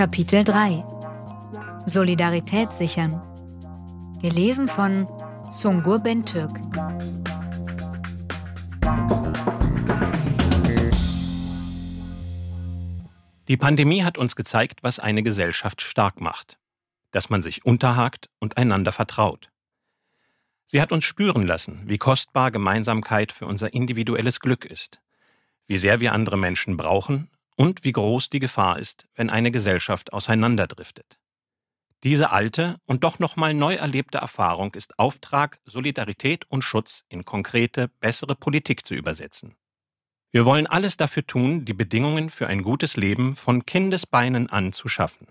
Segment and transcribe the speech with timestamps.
[0.00, 0.82] Kapitel 3
[1.84, 3.20] Solidarität sichern.
[4.22, 5.06] Gelesen von
[5.52, 6.52] Sungur Bentürk.
[13.46, 16.58] Die Pandemie hat uns gezeigt, was eine Gesellschaft stark macht.
[17.10, 19.50] Dass man sich unterhakt und einander vertraut.
[20.64, 24.98] Sie hat uns spüren lassen, wie kostbar Gemeinsamkeit für unser individuelles Glück ist,
[25.66, 27.28] wie sehr wir andere Menschen brauchen
[27.60, 31.18] und wie groß die Gefahr ist, wenn eine Gesellschaft auseinanderdriftet.
[32.02, 37.88] Diese alte und doch nochmal neu erlebte Erfahrung ist Auftrag, Solidarität und Schutz in konkrete,
[38.00, 39.56] bessere Politik zu übersetzen.
[40.30, 44.88] Wir wollen alles dafür tun, die Bedingungen für ein gutes Leben von Kindesbeinen an zu
[44.88, 45.26] schaffen.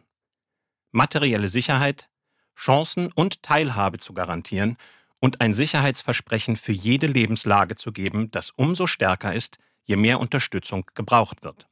[0.91, 2.11] Materielle Sicherheit,
[2.55, 4.77] Chancen und Teilhabe zu garantieren
[5.19, 10.85] und ein Sicherheitsversprechen für jede Lebenslage zu geben, das umso stärker ist, je mehr Unterstützung
[10.93, 11.65] gebraucht wird.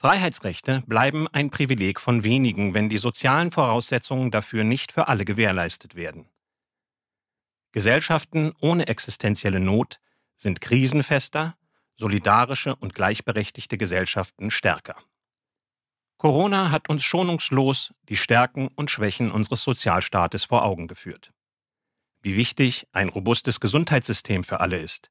[0.00, 5.94] Freiheitsrechte bleiben ein Privileg von wenigen, wenn die sozialen Voraussetzungen dafür nicht für alle gewährleistet
[5.94, 6.26] werden.
[7.72, 10.00] Gesellschaften ohne existenzielle Not
[10.38, 11.54] sind krisenfester,
[11.98, 14.96] solidarische und gleichberechtigte Gesellschaften stärker.
[16.16, 21.30] Corona hat uns schonungslos die Stärken und Schwächen unseres Sozialstaates vor Augen geführt
[22.22, 25.10] wie wichtig ein robustes Gesundheitssystem für alle ist,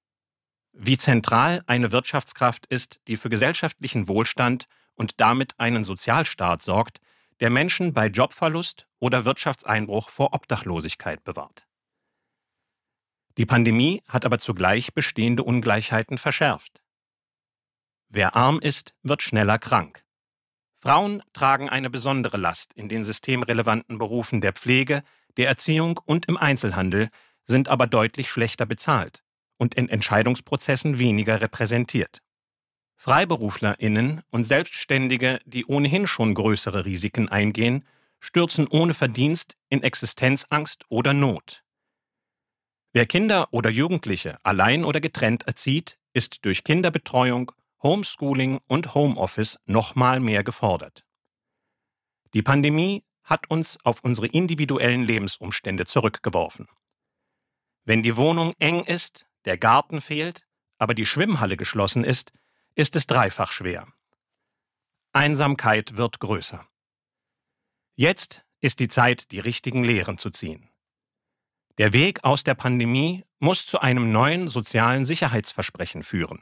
[0.73, 4.67] wie zentral eine Wirtschaftskraft ist, die für gesellschaftlichen Wohlstand
[4.99, 6.99] und damit einen Sozialstaat sorgt,
[7.39, 11.65] der Menschen bei Jobverlust oder Wirtschaftseinbruch vor Obdachlosigkeit bewahrt.
[13.37, 16.81] Die Pandemie hat aber zugleich bestehende Ungleichheiten verschärft.
[18.09, 20.03] Wer arm ist, wird schneller krank.
[20.81, 25.03] Frauen tragen eine besondere Last in den systemrelevanten Berufen der Pflege,
[25.37, 27.09] der Erziehung und im Einzelhandel,
[27.45, 29.23] sind aber deutlich schlechter bezahlt
[29.57, 32.21] und in Entscheidungsprozessen weniger repräsentiert.
[33.01, 37.85] Freiberuflerinnen und Selbstständige, die ohnehin schon größere Risiken eingehen,
[38.19, 41.63] stürzen ohne Verdienst in Existenzangst oder Not.
[42.91, 50.19] Wer Kinder oder Jugendliche allein oder getrennt erzieht, ist durch Kinderbetreuung, Homeschooling und Homeoffice nochmal
[50.19, 51.05] mehr gefordert.
[52.33, 56.67] Die Pandemie hat uns auf unsere individuellen Lebensumstände zurückgeworfen.
[57.85, 60.45] Wenn die Wohnung eng ist, der Garten fehlt,
[60.77, 62.33] aber die Schwimmhalle geschlossen ist,
[62.79, 63.87] ist es dreifach schwer.
[65.11, 66.65] Einsamkeit wird größer.
[67.95, 70.69] Jetzt ist die Zeit, die richtigen Lehren zu ziehen.
[71.77, 76.41] Der Weg aus der Pandemie muss zu einem neuen sozialen Sicherheitsversprechen führen.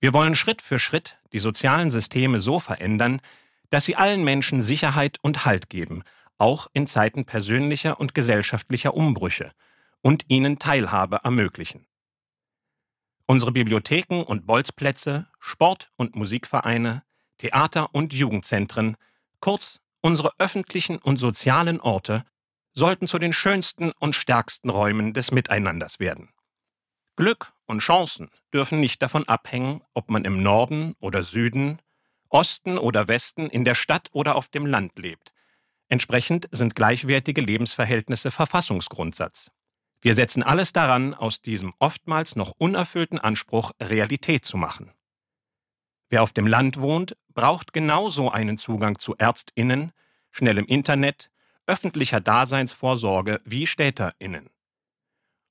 [0.00, 3.20] Wir wollen Schritt für Schritt die sozialen Systeme so verändern,
[3.68, 6.04] dass sie allen Menschen Sicherheit und Halt geben,
[6.38, 9.52] auch in Zeiten persönlicher und gesellschaftlicher Umbrüche,
[10.00, 11.86] und ihnen Teilhabe ermöglichen.
[13.26, 17.02] Unsere Bibliotheken und Bolzplätze, Sport- und Musikvereine,
[17.38, 18.96] Theater- und Jugendzentren,
[19.40, 22.24] kurz unsere öffentlichen und sozialen Orte,
[22.72, 26.28] sollten zu den schönsten und stärksten Räumen des Miteinanders werden.
[27.16, 31.80] Glück und Chancen dürfen nicht davon abhängen, ob man im Norden oder Süden,
[32.28, 35.32] Osten oder Westen, in der Stadt oder auf dem Land lebt.
[35.88, 39.50] Entsprechend sind gleichwertige Lebensverhältnisse Verfassungsgrundsatz.
[40.06, 44.92] Wir setzen alles daran, aus diesem oftmals noch unerfüllten Anspruch Realität zu machen.
[46.10, 49.90] Wer auf dem Land wohnt, braucht genauso einen Zugang zu Ärztinnen,
[50.30, 51.32] schnellem Internet,
[51.66, 54.48] öffentlicher Daseinsvorsorge wie Städterinnen.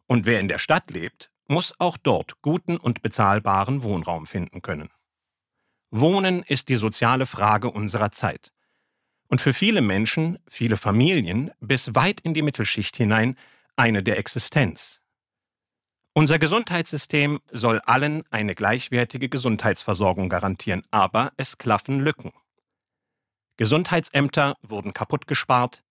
[0.07, 4.87] Und wer in der Stadt lebt, muss auch dort guten und bezahlbaren Wohnraum finden können.
[5.91, 8.53] Wohnen ist die soziale Frage unserer Zeit.
[9.27, 13.35] Und für viele Menschen, viele Familien bis weit in die Mittelschicht hinein
[13.75, 15.01] eine der Existenz.
[16.13, 22.31] Unser Gesundheitssystem soll allen eine gleichwertige Gesundheitsversorgung garantieren, aber es klaffen Lücken.
[23.57, 25.83] Gesundheitsämter wurden kaputt gespart,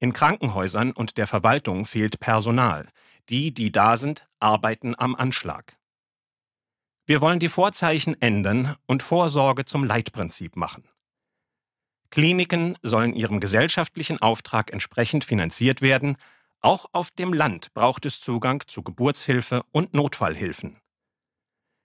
[0.00, 2.88] in Krankenhäusern und der Verwaltung fehlt Personal,
[3.28, 5.76] die, die da sind, arbeiten am Anschlag.
[7.06, 10.88] Wir wollen die Vorzeichen ändern und Vorsorge zum Leitprinzip machen.
[12.10, 16.16] Kliniken sollen ihrem gesellschaftlichen Auftrag entsprechend finanziert werden,
[16.60, 20.80] auch auf dem Land braucht es Zugang zu Geburtshilfe und Notfallhilfen.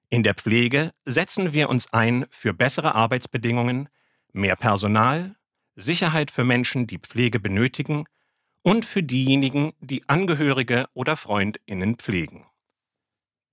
[0.10, 3.90] In der Pflege setzen wir uns ein für bessere Arbeitsbedingungen,
[4.32, 5.36] mehr Personal,
[5.76, 8.06] Sicherheit für Menschen, die Pflege benötigen
[8.62, 12.46] und für diejenigen, die Angehörige oder Freundinnen pflegen.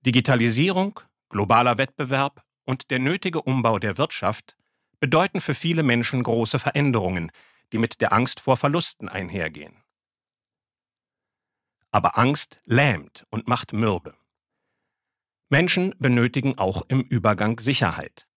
[0.05, 4.55] Digitalisierung, Globaler Wettbewerb und der nötige Umbau der Wirtschaft
[4.99, 7.31] bedeuten für viele Menschen große Veränderungen,
[7.73, 9.80] die mit der Angst vor Verlusten einhergehen.
[11.91, 14.15] Aber Angst lähmt und macht mürbe.
[15.49, 18.27] Menschen benötigen auch im Übergang Sicherheit.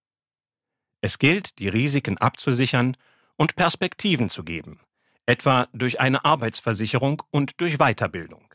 [1.00, 2.96] Es gilt, die Risiken abzusichern
[3.36, 4.80] und Perspektiven zu geben,
[5.26, 8.52] etwa durch eine Arbeitsversicherung und durch Weiterbildung.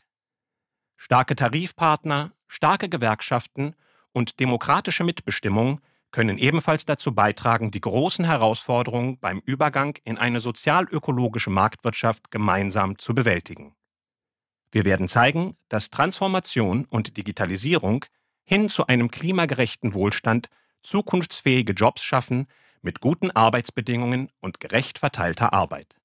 [0.96, 3.74] Starke Tarifpartner, starke Gewerkschaften
[4.12, 5.80] und demokratische Mitbestimmung
[6.10, 13.14] können ebenfalls dazu beitragen, die großen Herausforderungen beim Übergang in eine sozial-ökologische Marktwirtschaft gemeinsam zu
[13.14, 13.74] bewältigen.
[14.70, 18.04] Wir werden zeigen, dass Transformation und Digitalisierung
[18.44, 20.48] hin zu einem klimagerechten Wohlstand
[20.82, 22.46] zukunftsfähige Jobs schaffen
[22.82, 26.00] mit guten Arbeitsbedingungen und gerecht verteilter Arbeit.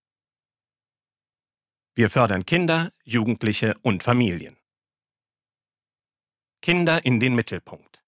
[1.94, 4.58] Wir fördern Kinder, Jugendliche und Familien.
[6.62, 8.04] Kinder in den Mittelpunkt.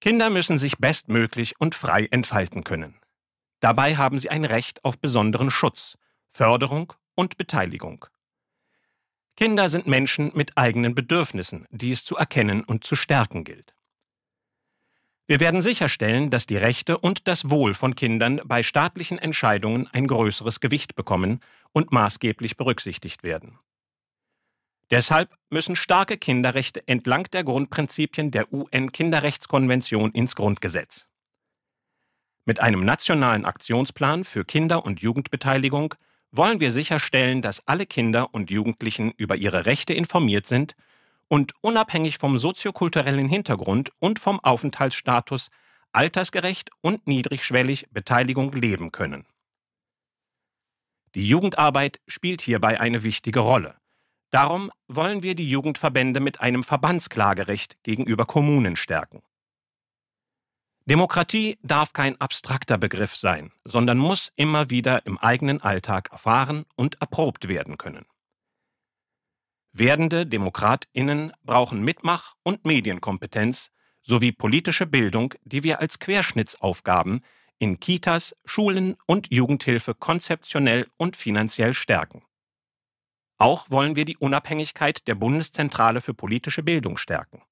[0.00, 3.00] Kinder müssen sich bestmöglich und frei entfalten können.
[3.60, 5.96] Dabei haben sie ein Recht auf besonderen Schutz,
[6.32, 8.06] Förderung und Beteiligung.
[9.36, 13.74] Kinder sind Menschen mit eigenen Bedürfnissen, die es zu erkennen und zu stärken gilt.
[15.26, 20.06] Wir werden sicherstellen, dass die Rechte und das Wohl von Kindern bei staatlichen Entscheidungen ein
[20.06, 21.40] größeres Gewicht bekommen
[21.72, 23.58] und maßgeblich berücksichtigt werden.
[24.90, 31.08] Deshalb müssen starke Kinderrechte entlang der Grundprinzipien der UN-Kinderrechtskonvention ins Grundgesetz.
[32.44, 35.94] Mit einem nationalen Aktionsplan für Kinder- und Jugendbeteiligung
[36.36, 40.74] wollen wir sicherstellen, dass alle Kinder und Jugendlichen über ihre Rechte informiert sind
[41.28, 45.50] und unabhängig vom soziokulturellen Hintergrund und vom Aufenthaltsstatus
[45.92, 49.26] altersgerecht und niedrigschwellig Beteiligung leben können.
[51.14, 53.76] Die Jugendarbeit spielt hierbei eine wichtige Rolle.
[54.30, 59.22] Darum wollen wir die Jugendverbände mit einem Verbandsklagerecht gegenüber Kommunen stärken.
[60.86, 67.00] Demokratie darf kein abstrakter Begriff sein, sondern muss immer wieder im eigenen Alltag erfahren und
[67.00, 68.04] erprobt werden können.
[69.72, 73.70] Werdende Demokratinnen brauchen Mitmach- und Medienkompetenz
[74.02, 77.24] sowie politische Bildung, die wir als Querschnittsaufgaben
[77.58, 82.22] in Kitas, Schulen und Jugendhilfe konzeptionell und finanziell stärken.
[83.38, 87.42] Auch wollen wir die Unabhängigkeit der Bundeszentrale für politische Bildung stärken.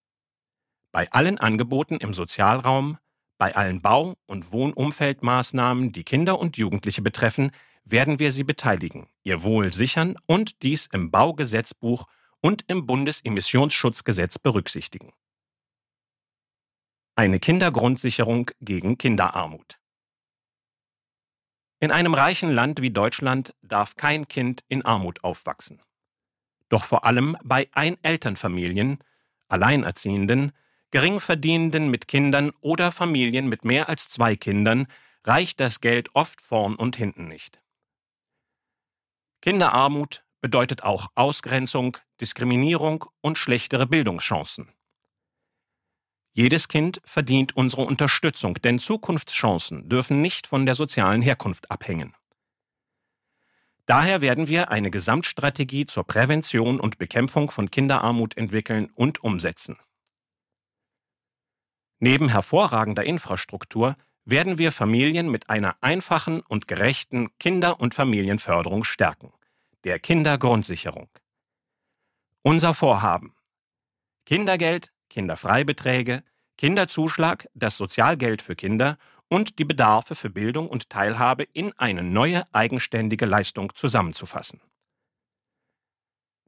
[0.93, 2.99] Bei allen Angeboten im Sozialraum,
[3.43, 7.51] bei allen Bau- und Wohnumfeldmaßnahmen, die Kinder und Jugendliche betreffen,
[7.83, 12.07] werden wir sie beteiligen, ihr Wohl sichern und dies im Baugesetzbuch
[12.41, 15.13] und im Bundesemissionsschutzgesetz berücksichtigen.
[17.17, 19.81] Eine Kindergrundsicherung gegen Kinderarmut.
[21.81, 25.83] In einem reichen Land wie Deutschland darf kein Kind in Armut aufwachsen.
[26.69, 28.99] Doch vor allem bei Einelternfamilien,
[29.49, 30.53] Alleinerziehenden,
[30.93, 34.87] Geringverdienenden mit Kindern oder Familien mit mehr als zwei Kindern
[35.25, 37.63] reicht das Geld oft vorn und hinten nicht.
[39.41, 44.71] Kinderarmut bedeutet auch Ausgrenzung, Diskriminierung und schlechtere Bildungschancen.
[46.35, 52.15] Jedes Kind verdient unsere Unterstützung, denn Zukunftschancen dürfen nicht von der sozialen Herkunft abhängen.
[53.87, 59.79] Daher werden wir eine Gesamtstrategie zur Prävention und Bekämpfung von Kinderarmut entwickeln und umsetzen.
[62.05, 69.33] Neben hervorragender Infrastruktur werden wir Familien mit einer einfachen und gerechten Kinder- und Familienförderung stärken,
[69.85, 71.09] der Kindergrundsicherung.
[72.43, 73.37] Unser Vorhaben
[74.27, 76.25] Kindergeld, Kinderfreibeträge,
[76.59, 78.99] Kinderzuschlag, das Sozialgeld für Kinder
[79.29, 84.61] und die Bedarfe für Bildung und Teilhabe in eine neue eigenständige Leistung zusammenzufassen.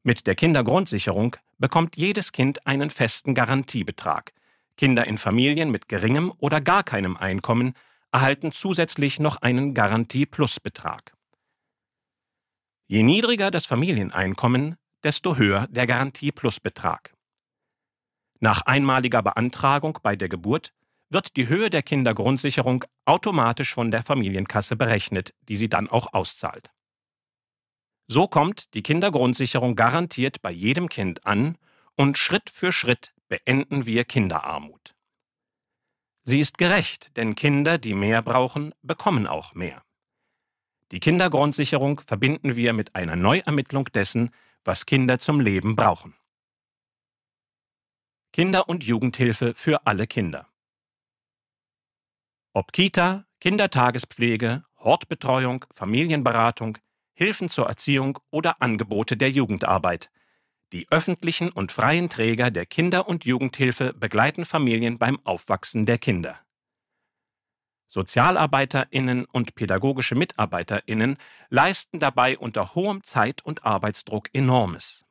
[0.02, 4.32] Mit der Kindergrundsicherung bekommt jedes Kind einen festen Garantiebetrag,
[4.76, 7.74] Kinder in Familien mit geringem oder gar keinem Einkommen
[8.12, 11.14] erhalten zusätzlich noch einen Garantie-Plus-Betrag.
[12.86, 17.14] Je niedriger das Familieneinkommen, desto höher der Garantie-Plus-Betrag.
[18.40, 20.72] Nach einmaliger Beantragung bei der Geburt
[21.08, 26.70] wird die Höhe der Kindergrundsicherung automatisch von der Familienkasse berechnet, die sie dann auch auszahlt.
[28.06, 31.56] So kommt die Kindergrundsicherung garantiert bei jedem Kind an
[31.96, 34.94] und Schritt für Schritt beenden wir Kinderarmut.
[36.22, 39.82] Sie ist gerecht, denn Kinder, die mehr brauchen, bekommen auch mehr.
[40.92, 44.30] Die Kindergrundsicherung verbinden wir mit einer Neuermittlung dessen,
[44.62, 46.14] was Kinder zum Leben brauchen.
[48.32, 50.48] Kinder- und Jugendhilfe für alle Kinder.
[52.52, 56.78] Ob Kita, Kindertagespflege, Hortbetreuung, Familienberatung,
[57.14, 60.08] Hilfen zur Erziehung oder Angebote der Jugendarbeit–
[60.72, 66.38] die öffentlichen und freien Träger der Kinder- und Jugendhilfe begleiten Familien beim Aufwachsen der Kinder.
[67.88, 71.16] Sozialarbeiterinnen und pädagogische Mitarbeiterinnen
[71.48, 75.04] leisten dabei unter hohem Zeit- und Arbeitsdruck enormes.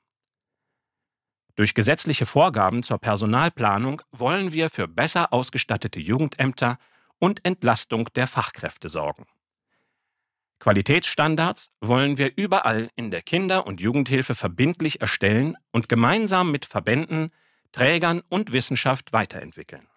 [1.55, 6.77] Durch gesetzliche Vorgaben zur Personalplanung wollen wir für besser ausgestattete Jugendämter
[7.19, 9.27] und Entlastung der Fachkräfte sorgen.
[10.63, 17.31] Qualitätsstandards wollen wir überall in der Kinder- und Jugendhilfe verbindlich erstellen und gemeinsam mit Verbänden,
[17.73, 19.89] Trägern und Wissenschaft weiterentwickeln.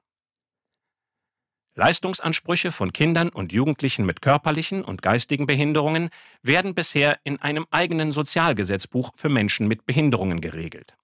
[1.77, 6.09] Leistungsansprüche von Kindern und Jugendlichen mit körperlichen und geistigen Behinderungen
[6.43, 10.97] werden bisher in einem eigenen Sozialgesetzbuch für Menschen mit Behinderungen geregelt.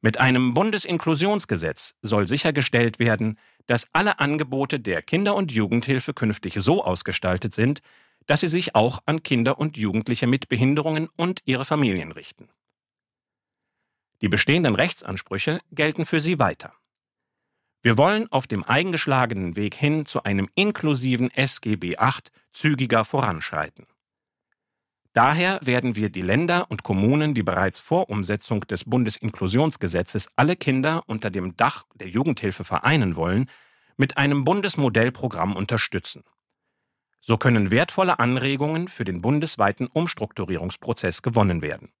[0.00, 6.82] Mit einem Bundesinklusionsgesetz soll sichergestellt werden, dass alle Angebote der Kinder- und Jugendhilfe künftig so
[6.82, 7.82] ausgestaltet sind,
[8.26, 12.48] dass sie sich auch an Kinder und Jugendliche mit Behinderungen und ihre Familien richten.
[14.20, 16.72] Die bestehenden Rechtsansprüche gelten für sie weiter.
[17.82, 23.86] Wir wollen auf dem eingeschlagenen Weg hin zu einem inklusiven SGB VIII zügiger voranschreiten.
[25.14, 31.02] Daher werden wir die Länder und Kommunen, die bereits vor Umsetzung des Bundesinklusionsgesetzes alle Kinder
[31.06, 33.50] unter dem Dach der Jugendhilfe vereinen wollen,
[33.96, 36.24] mit einem Bundesmodellprogramm unterstützen.
[37.24, 41.92] So können wertvolle Anregungen für den bundesweiten Umstrukturierungsprozess gewonnen werden.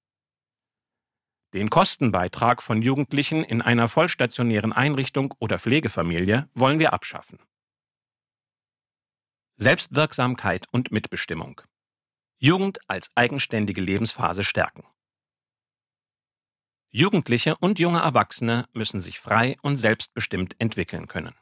[1.54, 7.38] Den Kostenbeitrag von Jugendlichen in einer vollstationären Einrichtung oder Pflegefamilie wollen wir abschaffen.
[9.52, 11.60] Selbstwirksamkeit und Mitbestimmung.
[12.38, 14.84] Jugend als eigenständige Lebensphase stärken.
[16.88, 21.34] Jugendliche und junge Erwachsene müssen sich frei und selbstbestimmt entwickeln können.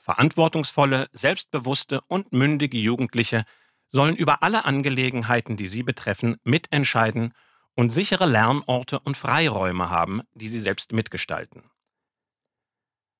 [0.00, 3.44] Verantwortungsvolle, selbstbewusste und mündige Jugendliche
[3.92, 7.34] sollen über alle Angelegenheiten, die sie betreffen, mitentscheiden
[7.74, 11.70] und sichere Lernorte und Freiräume haben, die sie selbst mitgestalten.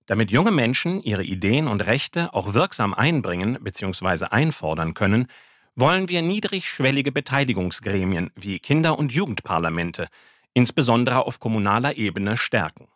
[0.07, 4.27] Damit junge Menschen ihre Ideen und Rechte auch wirksam einbringen bzw.
[4.27, 5.29] einfordern können,
[5.77, 10.09] wollen wir niedrigschwellige Beteiligungsgremien wie Kinder- und Jugendparlamente,
[10.53, 12.89] insbesondere auf kommunaler Ebene, stärken.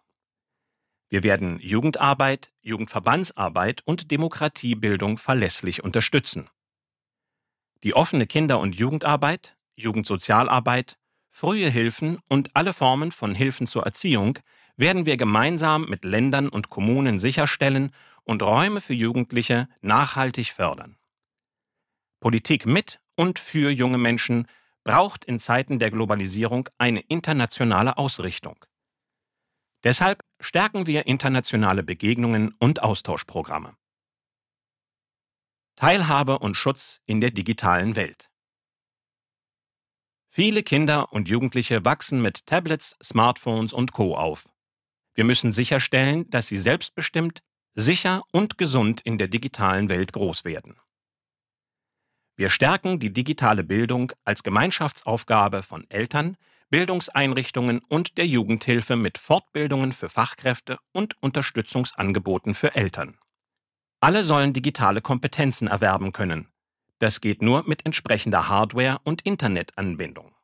[1.14, 6.50] Wir werden Jugendarbeit, Jugendverbandsarbeit und Demokratiebildung verlässlich unterstützen.
[7.84, 10.98] Die offene Kinder- und Jugendarbeit, Jugendsozialarbeit,
[11.30, 14.40] Frühe Hilfen und alle Formen von Hilfen zur Erziehung
[14.76, 17.92] werden wir gemeinsam mit Ländern und Kommunen sicherstellen
[18.24, 20.96] und Räume für Jugendliche nachhaltig fördern.
[22.18, 24.48] Politik mit und für junge Menschen
[24.82, 28.64] braucht in Zeiten der Globalisierung eine internationale Ausrichtung.
[29.84, 33.76] Deshalb stärken wir internationale Begegnungen und Austauschprogramme.
[35.76, 38.30] Teilhabe und Schutz in der digitalen Welt.
[40.30, 44.48] Viele Kinder und Jugendliche wachsen mit Tablets, Smartphones und Co auf.
[45.14, 47.42] Wir müssen sicherstellen, dass sie selbstbestimmt,
[47.74, 50.80] sicher und gesund in der digitalen Welt groß werden.
[52.36, 56.36] Wir stärken die digitale Bildung als Gemeinschaftsaufgabe von Eltern,
[56.70, 63.18] Bildungseinrichtungen und der Jugendhilfe mit Fortbildungen für Fachkräfte und Unterstützungsangeboten für Eltern.
[64.00, 66.48] Alle sollen digitale Kompetenzen erwerben können,
[66.98, 70.34] das geht nur mit entsprechender Hardware und Internetanbindung.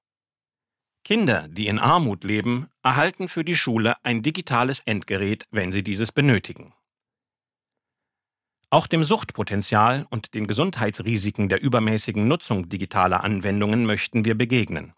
[1.05, 6.13] Kinder, die in Armut leben, erhalten für die Schule ein digitales Endgerät, wenn sie dieses
[6.13, 6.75] benötigen.
[8.69, 14.93] Auch dem Suchtpotenzial und den Gesundheitsrisiken der übermäßigen Nutzung digitaler Anwendungen möchten wir begegnen.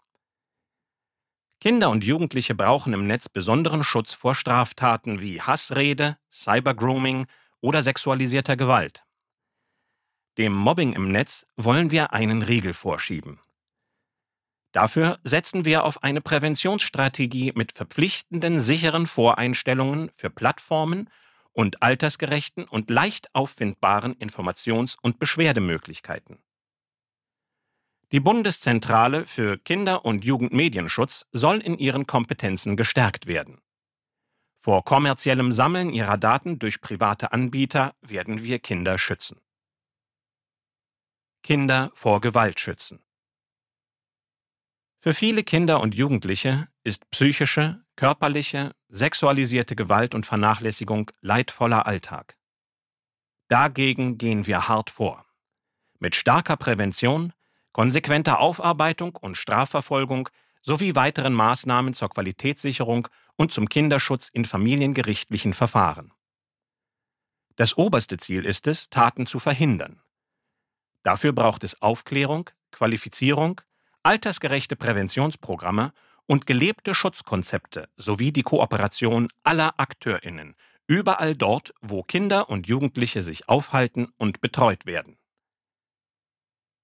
[1.59, 7.25] Kinder und Jugendliche brauchen im Netz besonderen Schutz vor Straftaten wie Hassrede, Cybergrooming
[7.61, 9.03] oder sexualisierter Gewalt.
[10.37, 13.39] Dem Mobbing im Netz wollen wir einen Riegel vorschieben.
[14.73, 21.09] Dafür setzen wir auf eine Präventionsstrategie mit verpflichtenden, sicheren Voreinstellungen für Plattformen
[21.53, 26.42] und altersgerechten und leicht auffindbaren Informations- und Beschwerdemöglichkeiten.
[28.13, 33.59] Die Bundeszentrale für Kinder- und Jugendmedienschutz soll in ihren Kompetenzen gestärkt werden.
[34.61, 39.41] Vor kommerziellem Sammeln ihrer Daten durch private Anbieter werden wir Kinder schützen.
[41.41, 43.03] Kinder vor Gewalt schützen.
[44.99, 52.37] Für viele Kinder und Jugendliche ist psychische, körperliche, sexualisierte Gewalt und Vernachlässigung leidvoller Alltag.
[53.47, 55.25] Dagegen gehen wir hart vor.
[55.97, 57.33] Mit starker Prävention,
[57.73, 60.29] konsequenter Aufarbeitung und Strafverfolgung
[60.61, 66.13] sowie weiteren Maßnahmen zur Qualitätssicherung und zum Kinderschutz in familiengerichtlichen Verfahren.
[67.55, 70.01] Das oberste Ziel ist es, Taten zu verhindern.
[71.03, 73.61] Dafür braucht es Aufklärung, Qualifizierung,
[74.01, 75.93] altersgerechte Präventionsprogramme
[76.25, 80.55] und gelebte Schutzkonzepte sowie die Kooperation aller Akteurinnen,
[80.87, 85.17] überall dort, wo Kinder und Jugendliche sich aufhalten und betreut werden.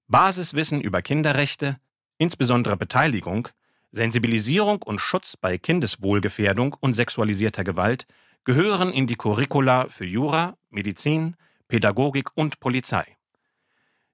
[0.09, 1.77] Basiswissen über Kinderrechte,
[2.17, 3.47] insbesondere Beteiligung,
[3.91, 8.07] Sensibilisierung und Schutz bei Kindeswohlgefährdung und sexualisierter Gewalt
[8.43, 11.35] gehören in die Curricula für Jura, Medizin,
[11.67, 13.05] Pädagogik und Polizei.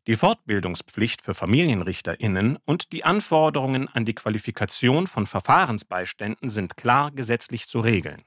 [0.07, 7.67] Die Fortbildungspflicht für Familienrichterinnen und die Anforderungen an die Qualifikation von Verfahrensbeiständen sind klar gesetzlich
[7.69, 8.21] zu regeln.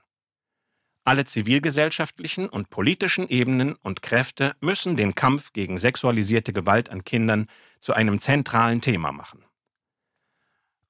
[1.09, 7.49] Alle zivilgesellschaftlichen und politischen Ebenen und Kräfte müssen den Kampf gegen sexualisierte Gewalt an Kindern
[7.81, 9.43] zu einem zentralen Thema machen.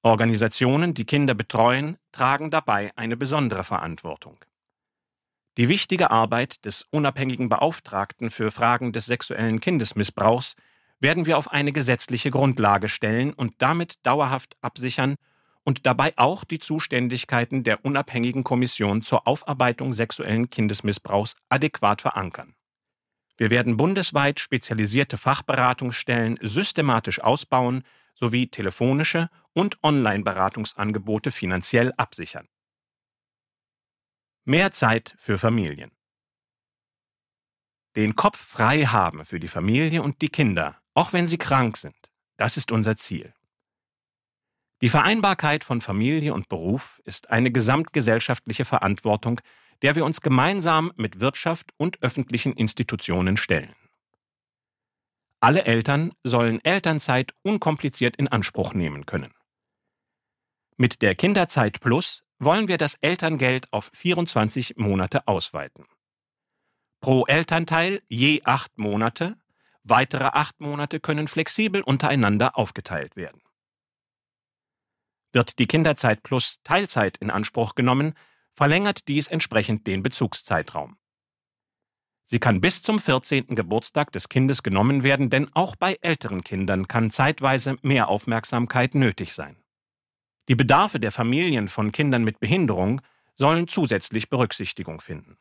[0.03, 4.45] Organisationen, die Kinder betreuen, tragen dabei eine besondere Verantwortung.
[5.57, 10.57] Die wichtige Arbeit des unabhängigen Beauftragten für Fragen des sexuellen Kindesmissbrauchs
[10.99, 15.15] werden wir auf eine gesetzliche Grundlage stellen und damit dauerhaft absichern
[15.69, 22.55] und dabei auch die Zuständigkeiten der unabhängigen Kommission zur Aufarbeitung sexuellen Kindesmissbrauchs adäquat verankern.
[23.37, 27.83] Wir werden bundesweit spezialisierte Fachberatungsstellen systematisch ausbauen
[28.15, 32.49] sowie telefonische und Online-Beratungsangebote finanziell absichern.
[34.47, 35.91] Mehr Zeit für Familien.
[37.95, 42.11] Den Kopf frei haben für die Familie und die Kinder, auch wenn sie krank sind,
[42.39, 43.35] das ist unser Ziel.
[44.81, 49.41] Die Vereinbarkeit von Familie und Beruf ist eine gesamtgesellschaftliche Verantwortung,
[49.83, 53.75] der wir uns gemeinsam mit Wirtschaft und öffentlichen Institutionen stellen.
[55.41, 59.33] Alle Eltern sollen Elternzeit unkompliziert in Anspruch nehmen können.
[60.77, 65.87] Mit der Kinderzeit Plus wollen wir das Elterngeld auf 24 Monate ausweiten.
[67.01, 69.37] Pro Elternteil je acht Monate,
[69.83, 73.41] weitere acht Monate können flexibel untereinander aufgeteilt werden.
[75.33, 78.15] Wird die Kinderzeit Plus Teilzeit in Anspruch genommen,
[78.55, 80.97] verlängert dies entsprechend den Bezugszeitraum.
[82.25, 83.55] Sie kann bis zum 14.
[83.57, 89.33] Geburtstag des Kindes genommen werden, denn auch bei älteren Kindern kann zeitweise mehr Aufmerksamkeit nötig
[89.33, 89.57] sein.
[90.49, 93.01] Die Bedarfe der Familien von Kindern mit Behinderung
[93.37, 95.39] sollen zusätzlich Berücksichtigung finden.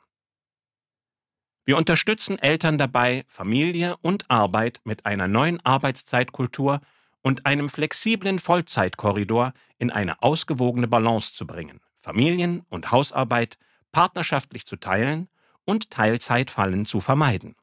[1.65, 6.79] Wir unterstützen Eltern dabei, Familie und Arbeit mit einer neuen Arbeitszeitkultur
[7.27, 13.57] und einem flexiblen Vollzeitkorridor in eine ausgewogene Balance zu bringen, Familien- und Hausarbeit
[13.91, 15.27] partnerschaftlich zu teilen
[15.65, 17.57] und Teilzeitfallen zu vermeiden.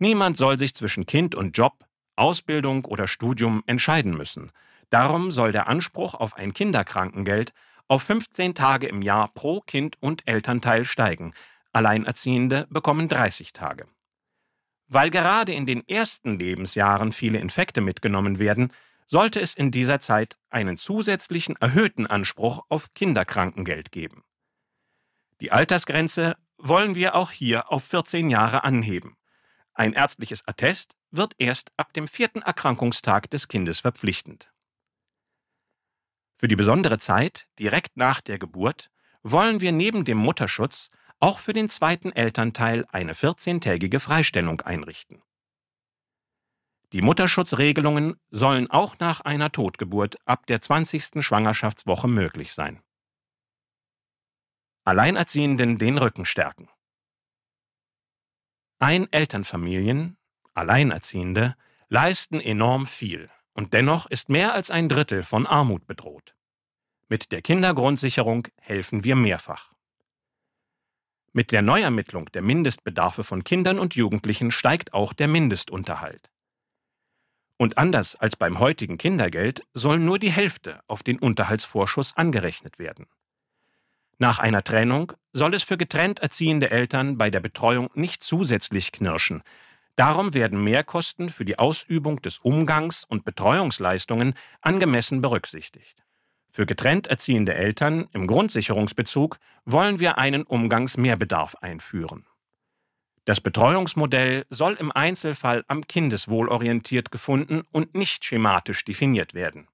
[0.00, 1.84] Niemand soll sich zwischen Kind und Job,
[2.16, 4.50] Ausbildung oder Studium entscheiden müssen.
[4.90, 7.52] Darum soll der Anspruch auf ein Kinderkrankengeld
[7.86, 11.32] auf 15 Tage im Jahr pro Kind und Elternteil steigen.
[11.72, 13.86] Alleinerziehende bekommen 30 Tage.
[14.86, 18.72] Weil gerade in den ersten Lebensjahren viele Infekte mitgenommen werden,
[19.06, 24.24] sollte es in dieser Zeit einen zusätzlichen erhöhten Anspruch auf Kinderkrankengeld geben.
[25.40, 29.16] Die Altersgrenze wollen wir auch hier auf 14 Jahre anheben.
[29.74, 34.50] Ein ärztliches Attest wird erst ab dem vierten Erkrankungstag des Kindes verpflichtend.
[36.36, 38.90] Für die besondere Zeit, direkt nach der Geburt,
[39.22, 45.22] wollen wir neben dem Mutterschutz auch für den zweiten Elternteil eine 14-tägige Freistellung einrichten.
[46.92, 51.24] Die Mutterschutzregelungen sollen auch nach einer Totgeburt ab der 20.
[51.24, 52.80] Schwangerschaftswoche möglich sein.
[54.84, 56.68] Alleinerziehenden den Rücken stärken.
[58.78, 60.18] Einelternfamilien,
[60.52, 61.56] Alleinerziehende,
[61.88, 66.36] leisten enorm viel und dennoch ist mehr als ein Drittel von Armut bedroht.
[67.08, 69.73] Mit der Kindergrundsicherung helfen wir mehrfach.
[71.36, 76.30] Mit der Neuermittlung der Mindestbedarfe von Kindern und Jugendlichen steigt auch der Mindestunterhalt.
[77.56, 83.06] Und anders als beim heutigen Kindergeld soll nur die Hälfte auf den Unterhaltsvorschuss angerechnet werden.
[84.18, 89.42] Nach einer Trennung soll es für getrennt erziehende Eltern bei der Betreuung nicht zusätzlich knirschen.
[89.96, 96.03] Darum werden Mehrkosten für die Ausübung des Umgangs und Betreuungsleistungen angemessen berücksichtigt.
[96.54, 102.26] Für getrennt erziehende Eltern im Grundsicherungsbezug wollen wir einen Umgangsmehrbedarf einführen.
[103.24, 109.66] Das Betreuungsmodell soll im Einzelfall am Kindeswohl orientiert gefunden und nicht schematisch definiert werden.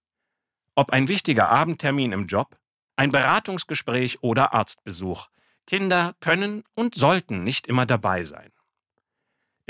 [0.74, 2.56] Ob ein wichtiger Abendtermin im Job,
[2.96, 5.28] ein Beratungsgespräch oder Arztbesuch.
[5.66, 8.52] Kinder können und sollten nicht immer dabei sein.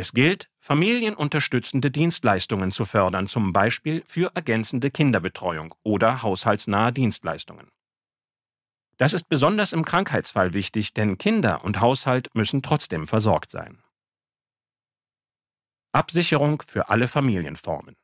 [0.00, 7.68] Es gilt, familienunterstützende Dienstleistungen zu fördern, zum Beispiel für ergänzende Kinderbetreuung oder haushaltsnahe Dienstleistungen.
[8.96, 13.82] Das ist besonders im Krankheitsfall wichtig, denn Kinder und Haushalt müssen trotzdem versorgt sein.
[15.92, 17.94] Absicherung für alle Familienformen.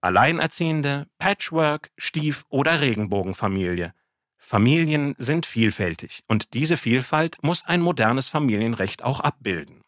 [0.00, 3.92] Alleinerziehende, Patchwork, Stief- oder Regenbogenfamilie.
[4.36, 9.82] Familien sind vielfältig und diese Vielfalt muss ein modernes Familienrecht auch abbilden.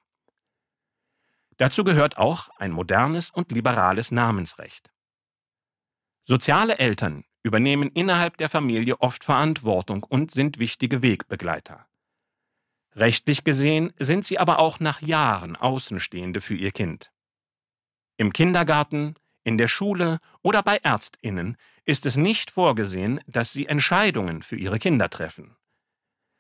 [1.61, 4.91] Dazu gehört auch ein modernes und liberales Namensrecht.
[6.25, 11.87] Soziale Eltern übernehmen innerhalb der Familie oft Verantwortung und sind wichtige Wegbegleiter.
[12.97, 17.13] Rechtlich gesehen sind sie aber auch nach Jahren Außenstehende für ihr Kind.
[18.17, 24.43] Im Kindergarten, in der Schule oder bei Ärztinnen ist es nicht vorgesehen, dass sie Entscheidungen
[24.43, 25.57] für ihre Kinder treffen.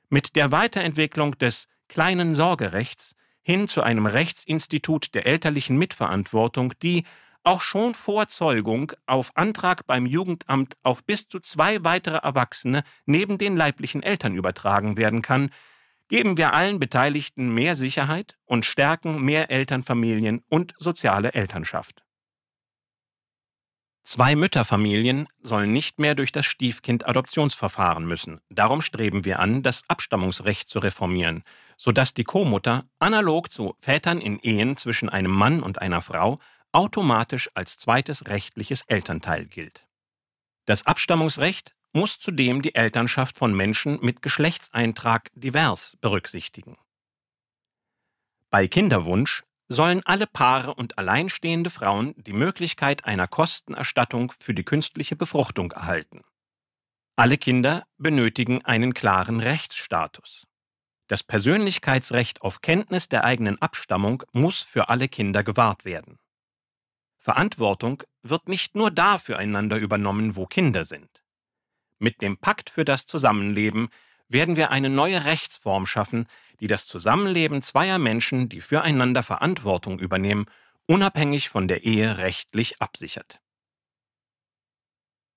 [0.08, 7.04] Mit der Weiterentwicklung des kleinen Sorgerechts hin zu einem Rechtsinstitut der elterlichen Mitverantwortung, die
[7.42, 13.38] auch schon vor Zeugung auf Antrag beim Jugendamt auf bis zu zwei weitere Erwachsene neben
[13.38, 15.50] den leiblichen Eltern übertragen werden kann,
[16.08, 22.02] geben wir allen Beteiligten mehr Sicherheit und stärken mehr Elternfamilien und soziale Elternschaft.
[24.02, 28.40] Zwei Mütterfamilien sollen nicht mehr durch das Stiefkind-Adoptionsverfahren müssen.
[28.48, 31.44] Darum streben wir an, das Abstammungsrecht zu reformieren,
[31.80, 36.38] sodass die Co-Mutter analog zu Vätern in Ehen zwischen einem Mann und einer Frau
[36.72, 39.86] automatisch als zweites rechtliches Elternteil gilt.
[40.66, 46.76] Das Abstammungsrecht muss zudem die Elternschaft von Menschen mit Geschlechtseintrag divers berücksichtigen.
[48.50, 55.16] Bei Kinderwunsch sollen alle Paare und alleinstehende Frauen die Möglichkeit einer Kostenerstattung für die künstliche
[55.16, 56.24] Befruchtung erhalten.
[57.16, 60.46] Alle Kinder benötigen einen klaren Rechtsstatus.
[61.10, 66.20] Das Persönlichkeitsrecht auf Kenntnis der eigenen Abstammung muss für alle Kinder gewahrt werden.
[67.18, 71.24] Verantwortung wird nicht nur da füreinander übernommen, wo Kinder sind.
[71.98, 73.88] Mit dem Pakt für das Zusammenleben
[74.28, 76.28] werden wir eine neue Rechtsform schaffen,
[76.60, 80.46] die das Zusammenleben zweier Menschen, die füreinander Verantwortung übernehmen,
[80.86, 83.40] unabhängig von der Ehe rechtlich absichert.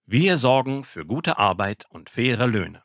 [0.05, 2.83] Wir sorgen für gute Arbeit und faire Löhne.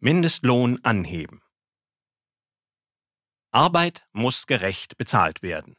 [0.00, 1.42] Mindestlohn anheben.
[3.50, 5.74] Arbeit muss gerecht bezahlt werden.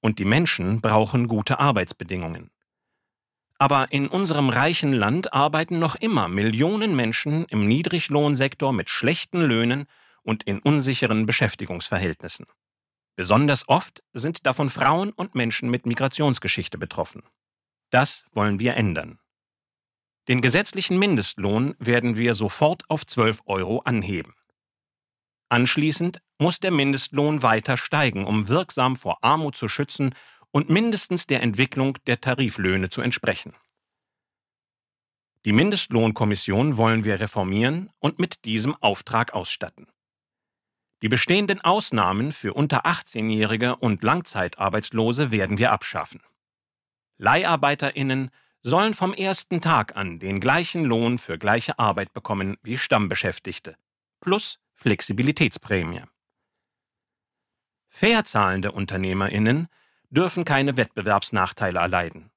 [0.00, 2.50] Und die Menschen brauchen gute Arbeitsbedingungen.
[3.58, 9.86] Aber in unserem reichen Land arbeiten noch immer Millionen Menschen im Niedriglohnsektor mit schlechten Löhnen
[10.22, 12.44] und in unsicheren Beschäftigungsverhältnissen.
[13.16, 17.22] Besonders oft sind davon Frauen und Menschen mit Migrationsgeschichte betroffen.
[17.88, 19.18] Das wollen wir ändern.
[20.30, 24.32] Den gesetzlichen Mindestlohn werden wir sofort auf 12 Euro anheben.
[25.48, 30.14] Anschließend muss der Mindestlohn weiter steigen, um wirksam vor Armut zu schützen
[30.52, 33.56] und mindestens der Entwicklung der Tariflöhne zu entsprechen.
[35.46, 39.88] Die Mindestlohnkommission wollen wir reformieren und mit diesem Auftrag ausstatten.
[41.02, 46.22] Die bestehenden Ausnahmen für unter 18-Jährige und Langzeitarbeitslose werden wir abschaffen.
[47.18, 48.30] Leiharbeiterinnen
[48.62, 53.76] sollen vom ersten Tag an den gleichen Lohn für gleiche Arbeit bekommen wie Stammbeschäftigte,
[54.20, 56.02] plus Flexibilitätsprämie.
[57.88, 59.68] Fair zahlende Unternehmerinnen
[60.10, 62.30] dürfen keine Wettbewerbsnachteile erleiden.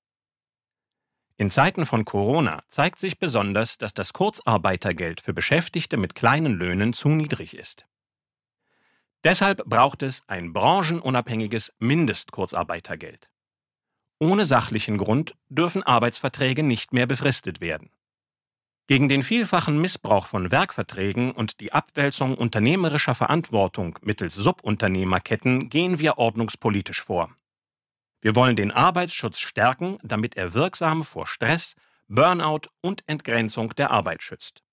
[1.36, 6.94] In Zeiten von Corona zeigt sich besonders, dass das Kurzarbeitergeld für Beschäftigte mit kleinen Löhnen
[6.94, 7.86] zu niedrig ist.
[9.24, 13.30] Deshalb braucht es ein branchenunabhängiges Mindestkurzarbeitergeld.
[14.20, 17.90] Ohne sachlichen Grund dürfen Arbeitsverträge nicht mehr befristet werden.
[18.88, 26.18] Gegen den vielfachen Missbrauch von Werkverträgen und die Abwälzung unternehmerischer Verantwortung mittels Subunternehmerketten gehen wir
[26.18, 27.34] ordnungspolitisch vor.
[28.22, 31.76] Wir wollen den Arbeitsschutz stärken, damit er wirksam vor Stress,
[32.08, 34.64] Burnout und Entgrenzung der Arbeit schützt.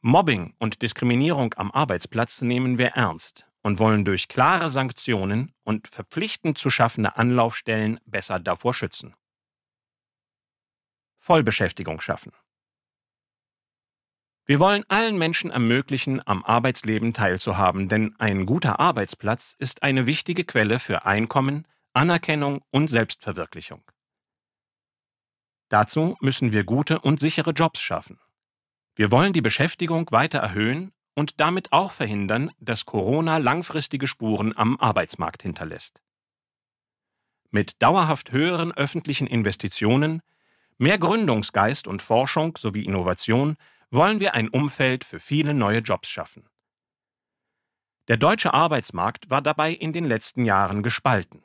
[0.00, 6.56] Mobbing und Diskriminierung am Arbeitsplatz nehmen wir ernst und wollen durch klare Sanktionen und verpflichtend
[6.56, 9.16] zu schaffende Anlaufstellen besser davor schützen.
[11.18, 12.30] Vollbeschäftigung schaffen.
[14.44, 20.44] Wir wollen allen Menschen ermöglichen, am Arbeitsleben teilzuhaben, denn ein guter Arbeitsplatz ist eine wichtige
[20.44, 23.82] Quelle für Einkommen, Anerkennung und Selbstverwirklichung.
[25.70, 28.20] Dazu müssen wir gute und sichere Jobs schaffen.
[28.94, 34.78] Wir wollen die Beschäftigung weiter erhöhen und damit auch verhindern, dass Corona langfristige Spuren am
[34.78, 36.00] Arbeitsmarkt hinterlässt.
[37.50, 40.20] Mit dauerhaft höheren öffentlichen Investitionen,
[40.78, 43.56] mehr Gründungsgeist und Forschung sowie Innovation
[43.90, 46.48] wollen wir ein Umfeld für viele neue Jobs schaffen.
[48.08, 51.44] Der deutsche Arbeitsmarkt war dabei in den letzten Jahren gespalten.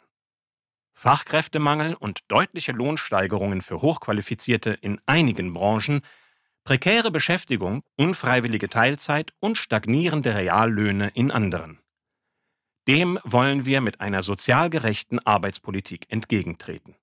[0.93, 6.01] Fachkräftemangel und deutliche Lohnsteigerungen für Hochqualifizierte in einigen Branchen,
[6.63, 11.79] prekäre Beschäftigung, unfreiwillige Teilzeit und stagnierende Reallöhne in anderen.
[12.87, 16.95] Dem wollen wir mit einer sozial gerechten Arbeitspolitik entgegentreten.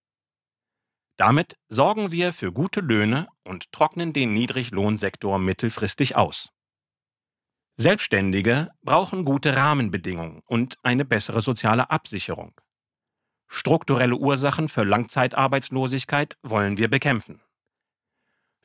[1.17, 6.51] Damit sorgen wir für gute Löhne und trocknen den Niedriglohnsektor mittelfristig aus.
[7.77, 12.61] Selbstständige brauchen gute Rahmenbedingungen und eine bessere soziale Absicherung.
[13.49, 17.41] Strukturelle Ursachen für Langzeitarbeitslosigkeit wollen wir bekämpfen.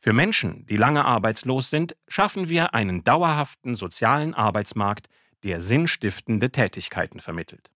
[0.03, 5.07] Für Menschen, die lange arbeitslos sind, schaffen wir einen dauerhaften sozialen Arbeitsmarkt,
[5.43, 7.71] der sinnstiftende Tätigkeiten vermittelt.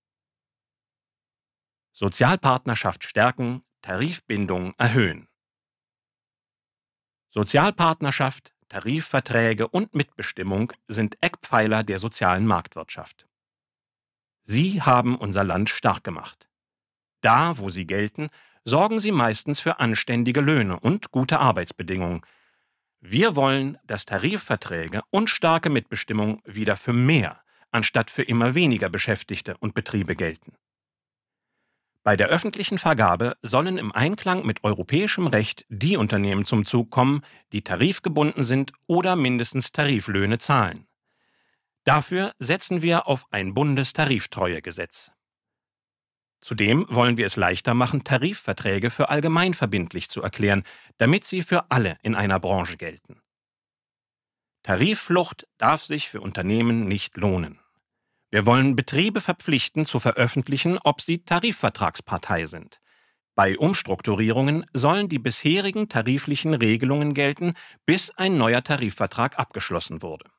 [1.94, 5.30] Sozialpartnerschaft stärken, Tarifbindung erhöhen.
[7.30, 13.26] Sozialpartnerschaft, Tarifverträge und Mitbestimmung sind Eckpfeiler der sozialen Marktwirtschaft.
[14.44, 16.50] Sie haben unser Land stark gemacht.
[17.22, 18.28] Da, wo sie gelten,
[18.68, 22.22] sorgen sie meistens für anständige Löhne und gute Arbeitsbedingungen.
[23.00, 29.56] Wir wollen, dass Tarifverträge und starke Mitbestimmung wieder für mehr anstatt für immer weniger Beschäftigte
[29.58, 30.56] und Betriebe gelten.
[32.04, 37.22] Bei der öffentlichen Vergabe sollen im Einklang mit europäischem Recht die Unternehmen zum Zug kommen,
[37.52, 40.88] die tarifgebunden sind oder mindestens Tariflöhne zahlen.
[41.84, 45.12] Dafür setzen wir auf ein Bundestariftreuegesetz.
[46.48, 50.64] Zudem wollen wir es leichter machen, Tarifverträge für allgemeinverbindlich zu erklären,
[50.96, 53.20] damit sie für alle in einer Branche gelten.
[54.64, 57.60] Tarifflucht darf sich für Unternehmen nicht lohnen.
[58.30, 62.80] Wir wollen Betriebe verpflichten, zu veröffentlichen, ob sie Tarifvertragspartei sind.
[63.36, 67.56] Bei Umstrukturierungen sollen die bisherigen tariflichen Regelungen gelten,
[67.86, 70.32] bis ein neuer Tarifvertrag abgeschlossen wurde.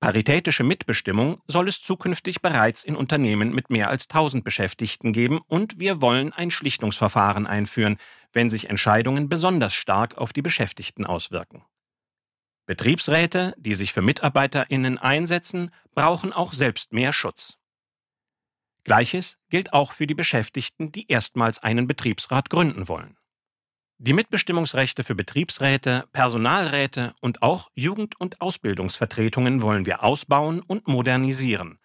[0.00, 5.78] Paritätische Mitbestimmung soll es zukünftig bereits in Unternehmen mit mehr als 1000 Beschäftigten geben und
[5.78, 7.98] wir wollen ein Schlichtungsverfahren einführen,
[8.32, 11.66] wenn sich Entscheidungen besonders stark auf die Beschäftigten auswirken.
[12.64, 17.58] Betriebsräte, die sich für Mitarbeiterinnen einsetzen, brauchen auch selbst mehr Schutz.
[18.84, 23.18] Gleiches gilt auch für die Beschäftigten, die erstmals einen Betriebsrat gründen wollen.
[24.02, 31.78] Die Mitbestimmungsrechte für Betriebsräte, Personalräte und auch Jugend- und Ausbildungsvertretungen wollen wir ausbauen und modernisieren,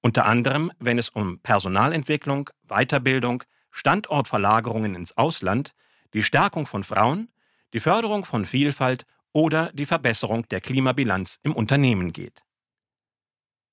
[0.00, 5.74] unter anderem wenn es um Personalentwicklung, Weiterbildung, Standortverlagerungen ins Ausland,
[6.14, 7.28] die Stärkung von Frauen,
[7.74, 9.04] die Förderung von Vielfalt
[9.34, 12.44] oder die Verbesserung der Klimabilanz im Unternehmen geht.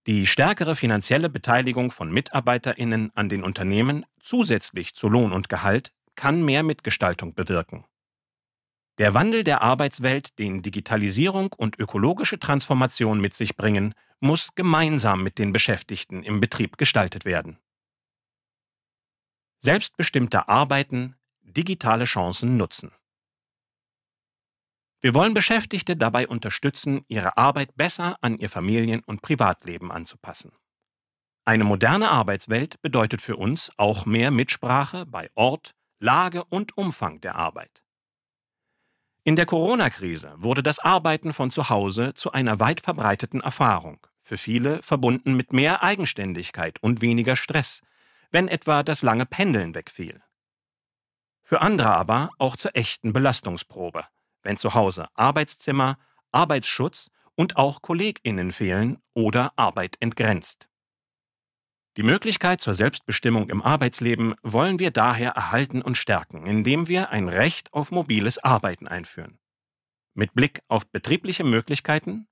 [0.05, 6.43] Die stärkere finanzielle Beteiligung von Mitarbeiterinnen an den Unternehmen zusätzlich zu Lohn und Gehalt kann
[6.43, 7.85] mehr Mitgestaltung bewirken.
[8.97, 15.37] Der Wandel der Arbeitswelt, den Digitalisierung und ökologische Transformation mit sich bringen, muss gemeinsam mit
[15.37, 17.59] den Beschäftigten im Betrieb gestaltet werden.
[19.59, 22.91] Selbstbestimmter Arbeiten, digitale Chancen nutzen.
[25.01, 30.51] Wir wollen Beschäftigte dabei unterstützen, ihre Arbeit besser an ihr Familien- und Privatleben anzupassen.
[31.43, 37.35] Eine moderne Arbeitswelt bedeutet für uns auch mehr Mitsprache bei Ort, Lage und Umfang der
[37.35, 37.83] Arbeit.
[39.23, 44.37] In der Corona-Krise wurde das Arbeiten von zu Hause zu einer weit verbreiteten Erfahrung, für
[44.37, 47.81] viele verbunden mit mehr Eigenständigkeit und weniger Stress,
[48.29, 50.21] wenn etwa das lange Pendeln wegfiel.
[51.41, 54.05] Für andere aber auch zur echten Belastungsprobe,
[54.43, 55.97] wenn zu Hause Arbeitszimmer,
[56.31, 60.69] Arbeitsschutz und auch Kolleginnen fehlen oder Arbeit entgrenzt.
[61.97, 67.29] Die Möglichkeit zur Selbstbestimmung im Arbeitsleben wollen wir daher erhalten und stärken, indem wir ein
[67.29, 69.39] Recht auf mobiles Arbeiten einführen.
[70.13, 72.27] Mit Blick auf betriebliche Möglichkeiten,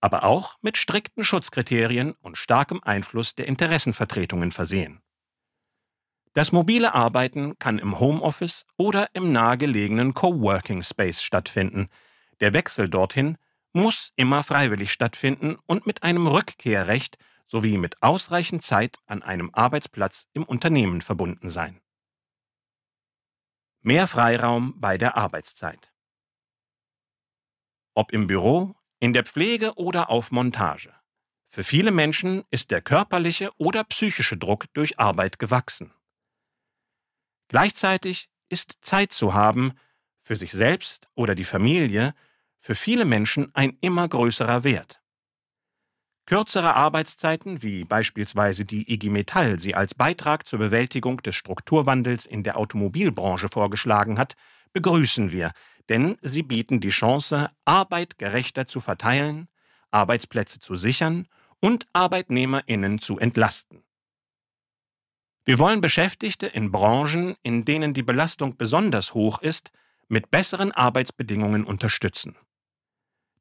[0.00, 5.00] aber auch mit strikten Schutzkriterien und starkem Einfluss der Interessenvertretungen versehen.
[6.34, 11.88] Das mobile Arbeiten kann im Homeoffice oder im nahegelegenen Coworking Space stattfinden.
[12.40, 13.38] Der Wechsel dorthin
[13.72, 17.16] muss immer freiwillig stattfinden und mit einem Rückkehrrecht
[17.48, 21.80] sowie mit ausreichend Zeit an einem Arbeitsplatz im Unternehmen verbunden sein.
[23.80, 25.92] Mehr Freiraum bei der Arbeitszeit.
[27.94, 30.94] Ob im Büro, in der Pflege oder auf Montage.
[31.50, 35.94] Für viele Menschen ist der körperliche oder psychische Druck durch Arbeit gewachsen.
[37.48, 39.72] Gleichzeitig ist Zeit zu haben,
[40.22, 42.14] für sich selbst oder die Familie,
[42.60, 45.00] für viele Menschen ein immer größerer Wert.
[46.28, 52.42] Kürzere Arbeitszeiten, wie beispielsweise die IG Metall sie als Beitrag zur Bewältigung des Strukturwandels in
[52.42, 54.34] der Automobilbranche vorgeschlagen hat,
[54.74, 55.52] begrüßen wir,
[55.88, 59.48] denn sie bieten die Chance, Arbeit gerechter zu verteilen,
[59.90, 61.28] Arbeitsplätze zu sichern
[61.60, 63.82] und Arbeitnehmerinnen zu entlasten.
[65.46, 69.72] Wir wollen Beschäftigte in Branchen, in denen die Belastung besonders hoch ist,
[70.08, 72.36] mit besseren Arbeitsbedingungen unterstützen.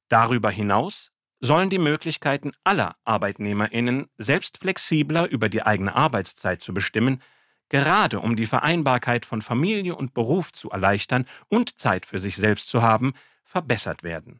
[0.08, 7.22] Darüber hinaus sollen die Möglichkeiten aller Arbeitnehmerinnen, selbst flexibler über die eigene Arbeitszeit zu bestimmen,
[7.70, 12.70] gerade um die Vereinbarkeit von Familie und Beruf zu erleichtern und Zeit für sich selbst
[12.70, 14.40] zu haben, verbessert werden.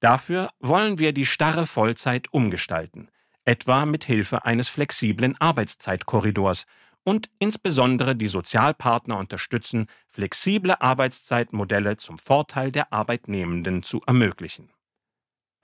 [0.00, 3.08] Dafür wollen wir die starre Vollzeit umgestalten,
[3.44, 6.66] etwa mit Hilfe eines flexiblen Arbeitszeitkorridors
[7.02, 14.70] und insbesondere die Sozialpartner unterstützen, flexible Arbeitszeitmodelle zum Vorteil der Arbeitnehmenden zu ermöglichen.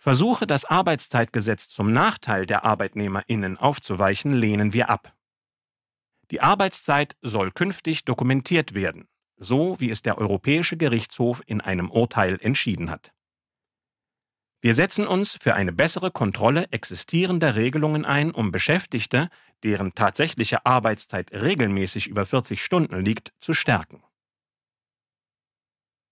[0.05, 5.17] Versuche, das Arbeitszeitgesetz zum Nachteil der Arbeitnehmerinnen aufzuweichen, lehnen wir ab.
[6.31, 12.39] Die Arbeitszeit soll künftig dokumentiert werden, so wie es der Europäische Gerichtshof in einem Urteil
[12.43, 13.15] entschieden hat.
[14.61, 19.31] Wir setzen uns für eine bessere Kontrolle existierender Regelungen ein, um Beschäftigte,
[19.63, 24.05] deren tatsächliche Arbeitszeit regelmäßig über 40 Stunden liegt, zu stärken.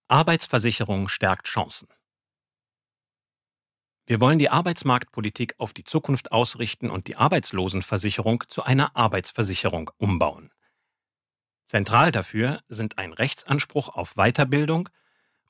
[0.09, 1.89] Arbeitsversicherung stärkt Chancen.
[4.05, 10.51] Wir wollen die Arbeitsmarktpolitik auf die Zukunft ausrichten und die Arbeitslosenversicherung zu einer Arbeitsversicherung umbauen.
[11.65, 14.89] Zentral dafür sind ein Rechtsanspruch auf Weiterbildung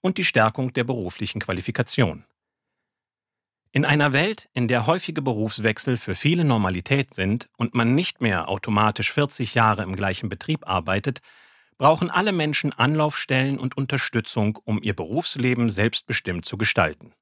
[0.03, 2.25] und die Stärkung der beruflichen Qualifikation.
[3.75, 8.51] In einer Welt, in der häufige Berufswechsel für viele Normalität sind und man nicht mehr
[8.51, 11.23] automatisch 40 Jahre im gleichen Betrieb arbeitet,
[11.79, 17.15] brauchen alle Menschen Anlaufstellen und Unterstützung, um ihr Berufsleben selbstbestimmt zu gestalten.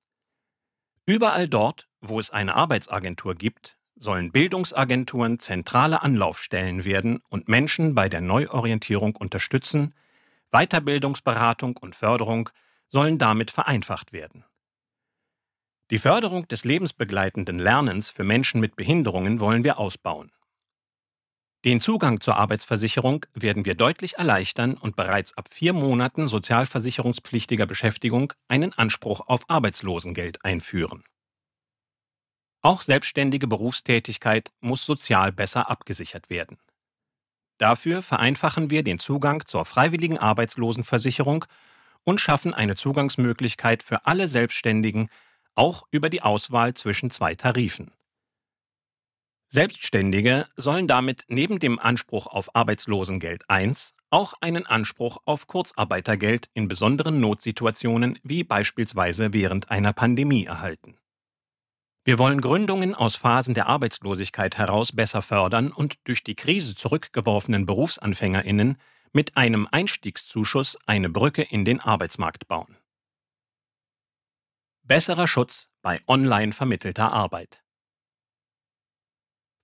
[1.11, 8.09] Überall dort, wo es eine Arbeitsagentur gibt, sollen Bildungsagenturen zentrale Anlaufstellen werden und Menschen bei
[8.09, 9.92] der Neuorientierung unterstützen,
[10.53, 12.51] Weiterbildungsberatung und Förderung
[12.87, 14.44] sollen damit vereinfacht werden.
[15.90, 20.31] Die Förderung des lebensbegleitenden Lernens für Menschen mit Behinderungen wollen wir ausbauen.
[21.62, 28.33] Den Zugang zur Arbeitsversicherung werden wir deutlich erleichtern und bereits ab vier Monaten sozialversicherungspflichtiger Beschäftigung
[28.49, 31.05] einen Anspruch auf Arbeitslosengeld einführen.
[32.62, 36.59] Auch selbstständige Berufstätigkeit muss sozial besser abgesichert werden.
[37.59, 41.44] Dafür vereinfachen wir den Zugang zur freiwilligen Arbeitslosenversicherung
[42.05, 45.11] und schaffen eine Zugangsmöglichkeit für alle Selbstständigen,
[45.55, 47.92] auch über die Auswahl zwischen zwei Tarifen.
[49.53, 53.73] Selbstständige sollen damit neben dem Anspruch auf Arbeitslosengeld I
[54.09, 60.99] auch einen Anspruch auf Kurzarbeitergeld in besonderen Notsituationen wie beispielsweise während einer Pandemie erhalten.
[62.05, 67.67] Wir wollen Gründungen aus Phasen der Arbeitslosigkeit heraus besser fördern und durch die Krise zurückgeworfenen
[67.67, 68.79] Berufsanfängerinnen
[69.13, 72.77] mit einem Einstiegszuschuss eine Brücke in den Arbeitsmarkt bauen.
[74.85, 77.65] Besserer Schutz bei online vermittelter Arbeit.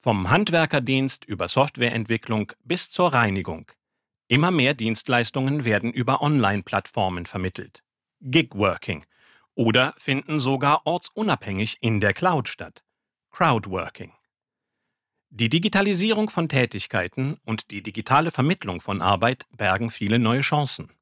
[0.06, 3.72] Vom Handwerkerdienst über Softwareentwicklung bis zur Reinigung.
[4.28, 7.82] Immer mehr Dienstleistungen werden über Online-Plattformen vermittelt.
[8.20, 9.04] Gigworking
[9.56, 12.84] oder finden sogar ortsunabhängig in der Cloud statt.
[13.32, 14.12] Crowdworking.
[15.30, 20.92] Die Digitalisierung von Tätigkeiten und die digitale Vermittlung von Arbeit bergen viele neue Chancen.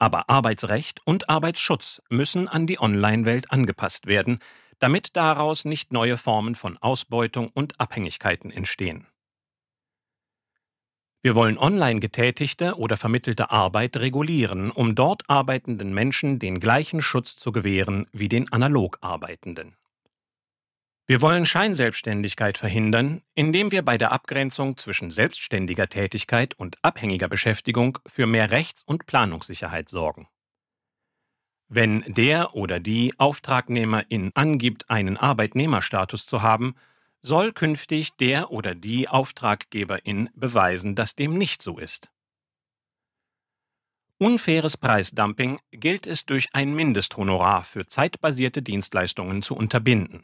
[0.00, 4.40] Aber Arbeitsrecht und Arbeitsschutz müssen an die Online-Welt angepasst werden,
[4.78, 9.06] damit daraus nicht neue Formen von Ausbeutung und Abhängigkeiten entstehen.
[11.24, 17.34] Wir wollen online getätigte oder vermittelte Arbeit regulieren, um dort arbeitenden Menschen den gleichen Schutz
[17.36, 19.74] zu gewähren wie den analog Arbeitenden.
[21.06, 27.98] Wir wollen Scheinselbstständigkeit verhindern, indem wir bei der Abgrenzung zwischen selbstständiger Tätigkeit und abhängiger Beschäftigung
[28.06, 30.28] für mehr Rechts- und Planungssicherheit sorgen.
[31.76, 36.76] Wenn der oder die Auftragnehmerin angibt, einen Arbeitnehmerstatus zu haben,
[37.20, 42.12] soll künftig der oder die Auftraggeberin beweisen, dass dem nicht so ist.
[44.18, 50.22] Unfaires Preisdumping gilt es durch ein Mindesthonorar für zeitbasierte Dienstleistungen zu unterbinden.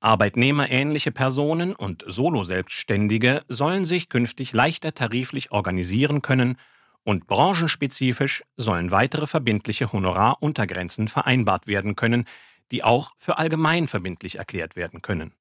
[0.00, 6.56] Arbeitnehmerähnliche Personen und Soloselbstständige sollen sich künftig leichter tariflich organisieren können
[7.04, 12.26] und branchenspezifisch sollen weitere verbindliche Honoraruntergrenzen vereinbart werden können,
[12.70, 15.34] die auch für allgemein verbindlich erklärt werden können.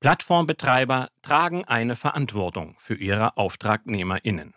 [0.00, 4.54] Plattformbetreiber tragen eine Verantwortung für ihre Auftragnehmerinnen.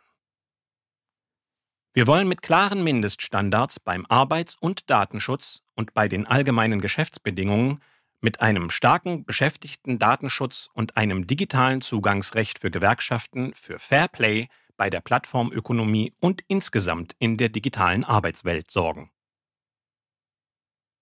[1.95, 7.81] Wir wollen mit klaren Mindeststandards beim Arbeits- und Datenschutz und bei den allgemeinen Geschäftsbedingungen
[8.21, 14.47] mit einem starken Beschäftigten Datenschutz und einem digitalen Zugangsrecht für Gewerkschaften für Fair Play
[14.83, 19.11] bei der Plattformökonomie und insgesamt in der digitalen Arbeitswelt sorgen.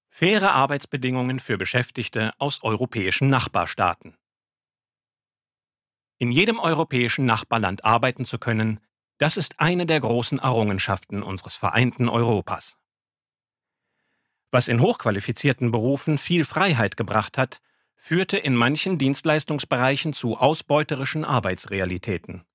[0.08, 4.16] Faire Arbeitsbedingungen für Beschäftigte aus europäischen Nachbarstaaten.
[6.20, 8.82] In jedem europäischen Nachbarland arbeiten zu können,
[9.18, 12.78] das ist eine der großen Errungenschaften unseres vereinten Europas.
[14.52, 17.62] Was in hochqualifizierten Berufen viel Freiheit gebracht hat,
[17.96, 22.46] führte in manchen Dienstleistungsbereichen zu ausbeuterischen Arbeitsrealitäten.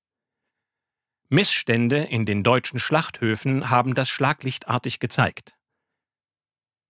[1.29, 5.55] Missstände in den deutschen Schlachthöfen haben das schlaglichtartig gezeigt.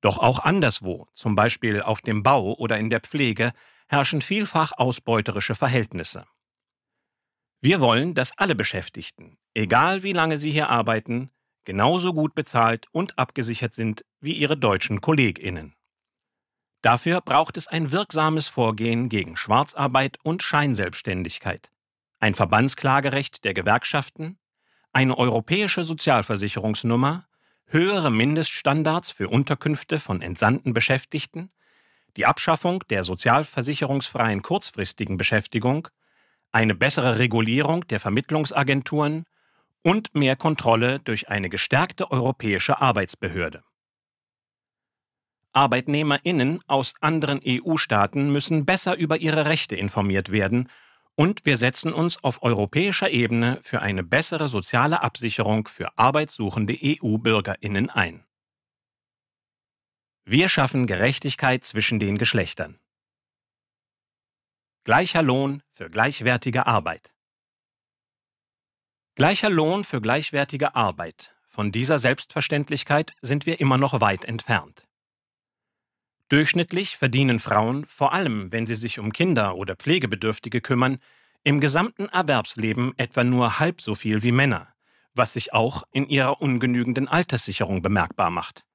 [0.01, 3.51] Doch auch anderswo, zum Beispiel auf dem Bau oder in der Pflege,
[3.87, 6.25] herrschen vielfach ausbeuterische Verhältnisse.
[7.61, 11.31] Wir wollen, dass alle Beschäftigten, egal wie lange sie hier arbeiten,
[11.65, 15.75] genauso gut bezahlt und abgesichert sind wie ihre deutschen Kolleginnen.
[16.83, 21.71] Dafür braucht es ein wirksames Vorgehen gegen Schwarzarbeit und Scheinselbstständigkeit,
[22.19, 24.39] ein Verbandsklagerecht der Gewerkschaften,
[24.93, 27.27] eine europäische Sozialversicherungsnummer,
[27.67, 31.51] höhere Mindeststandards für Unterkünfte von entsandten Beschäftigten,
[32.15, 35.87] die Abschaffung der sozialversicherungsfreien kurzfristigen Beschäftigung,
[36.51, 39.25] eine bessere Regulierung der Vermittlungsagenturen
[39.83, 43.63] und mehr Kontrolle durch eine gestärkte europäische Arbeitsbehörde.
[45.53, 50.69] Arbeitnehmerinnen aus anderen EU-Staaten müssen besser über ihre Rechte informiert werden
[51.17, 57.89] und wir setzen uns auf europäischer Ebene für eine bessere soziale Absicherung für arbeitssuchende EU-Bürgerinnen
[57.89, 58.23] ein.
[60.25, 62.79] Wir schaffen Gerechtigkeit zwischen den Geschlechtern.
[64.83, 67.11] Gleicher Lohn für gleichwertige Arbeit.
[69.15, 71.35] Gleicher Lohn für gleichwertige Arbeit.
[71.47, 74.86] Von dieser Selbstverständlichkeit sind wir immer noch weit entfernt.
[76.29, 80.97] Durchschnittlich verdienen Frauen, vor allem wenn sie sich um Kinder oder Pflegebedürftige kümmern,
[81.45, 84.67] im gesamten Erwerbsleben etwa nur halb so viel wie Männer,
[85.13, 88.65] was sich auch in ihrer ungenügenden Alterssicherung bemerkbar macht.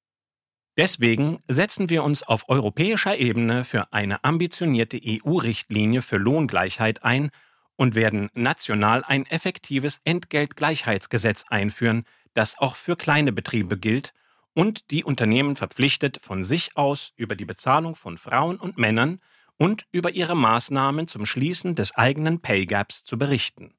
[0.79, 7.31] Deswegen setzen wir uns auf europäischer Ebene für eine ambitionierte EU-Richtlinie für Lohngleichheit ein
[7.77, 14.15] und werden national ein effektives Entgeltgleichheitsgesetz einführen, das auch für kleine Betriebe gilt
[14.55, 19.21] und die Unternehmen verpflichtet, von sich aus über die Bezahlung von Frauen und Männern
[19.57, 23.75] und über ihre Maßnahmen zum Schließen des eigenen Pay Gaps zu berichten.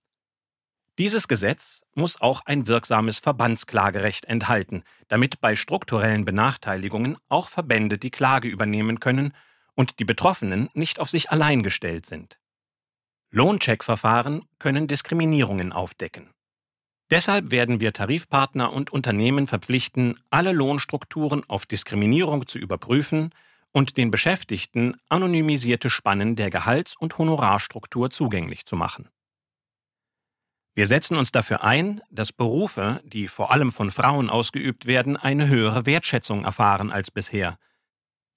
[0.99, 8.11] Dieses Gesetz muss auch ein wirksames Verbandsklagerecht enthalten, damit bei strukturellen Benachteiligungen auch Verbände die
[8.11, 9.33] Klage übernehmen können
[9.73, 12.39] und die Betroffenen nicht auf sich allein gestellt sind.
[13.31, 16.29] Lohncheckverfahren können Diskriminierungen aufdecken.
[17.13, 23.35] Deshalb werden wir Tarifpartner und Unternehmen verpflichten, alle Lohnstrukturen auf Diskriminierung zu überprüfen
[23.71, 29.09] und den Beschäftigten anonymisierte Spannen der Gehalts- und Honorarstruktur zugänglich zu machen.
[30.73, 35.47] Wir setzen uns dafür ein, dass Berufe, die vor allem von Frauen ausgeübt werden, eine
[35.47, 37.59] höhere Wertschätzung erfahren als bisher,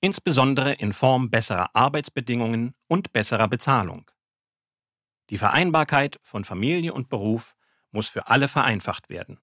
[0.03, 4.11] insbesondere in Form besserer Arbeitsbedingungen und besserer Bezahlung.
[5.31, 7.56] Die Vereinbarkeit von Familie und Beruf
[7.97, 9.41] muss für alle vereinfacht werden.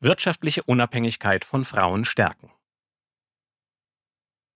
[0.00, 2.52] Wirtschaftliche Unabhängigkeit von Frauen stärken.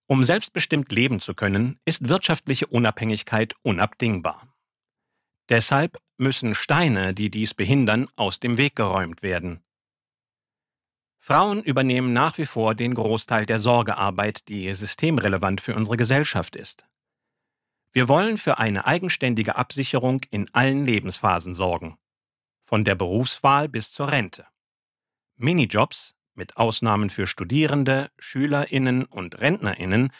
[0.06, 4.46] Um selbstbestimmt leben zu können, ist wirtschaftliche Unabhängigkeit unabdingbar.
[5.48, 9.64] Deshalb müssen Steine, die dies behindern, aus dem Weg geräumt werden.
[11.18, 16.84] Frauen übernehmen nach wie vor den Großteil der Sorgearbeit, die systemrelevant für unsere Gesellschaft ist.
[17.96, 21.96] Wir wollen für eine eigenständige Absicherung in allen Lebensphasen sorgen.
[22.62, 24.46] Von der Berufswahl bis zur Rente.
[25.36, 30.12] Minijobs, mit Ausnahmen für Studierende, Schülerinnen und Rentnerinnen,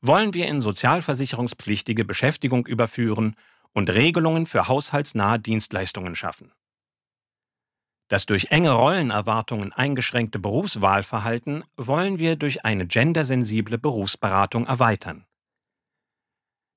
[0.00, 3.34] wollen wir in sozialversicherungspflichtige Beschäftigung überführen
[3.72, 6.52] und Regelungen für haushaltsnahe Dienstleistungen schaffen.
[8.06, 15.26] Das durch enge Rollenerwartungen eingeschränkte Berufswahlverhalten wollen wir durch eine gendersensible Berufsberatung erweitern.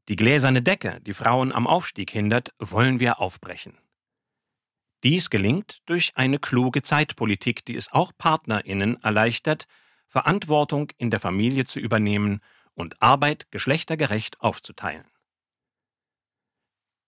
[0.10, 3.78] Die gläserne Decke, die Frauen am Aufstieg hindert, wollen wir aufbrechen.
[5.04, 9.68] Dies gelingt durch eine kluge Zeitpolitik, die es auch Partnerinnen erleichtert,
[10.08, 12.42] Verantwortung in der Familie zu übernehmen
[12.74, 15.06] und Arbeit geschlechtergerecht aufzuteilen.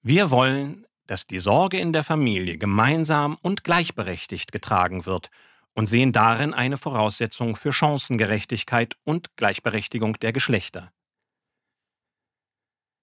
[0.04, 5.32] Wir wollen, dass die Sorge in der Familie gemeinsam und gleichberechtigt getragen wird
[5.74, 10.94] und sehen darin eine Voraussetzung für Chancengerechtigkeit und Gleichberechtigung der Geschlechter.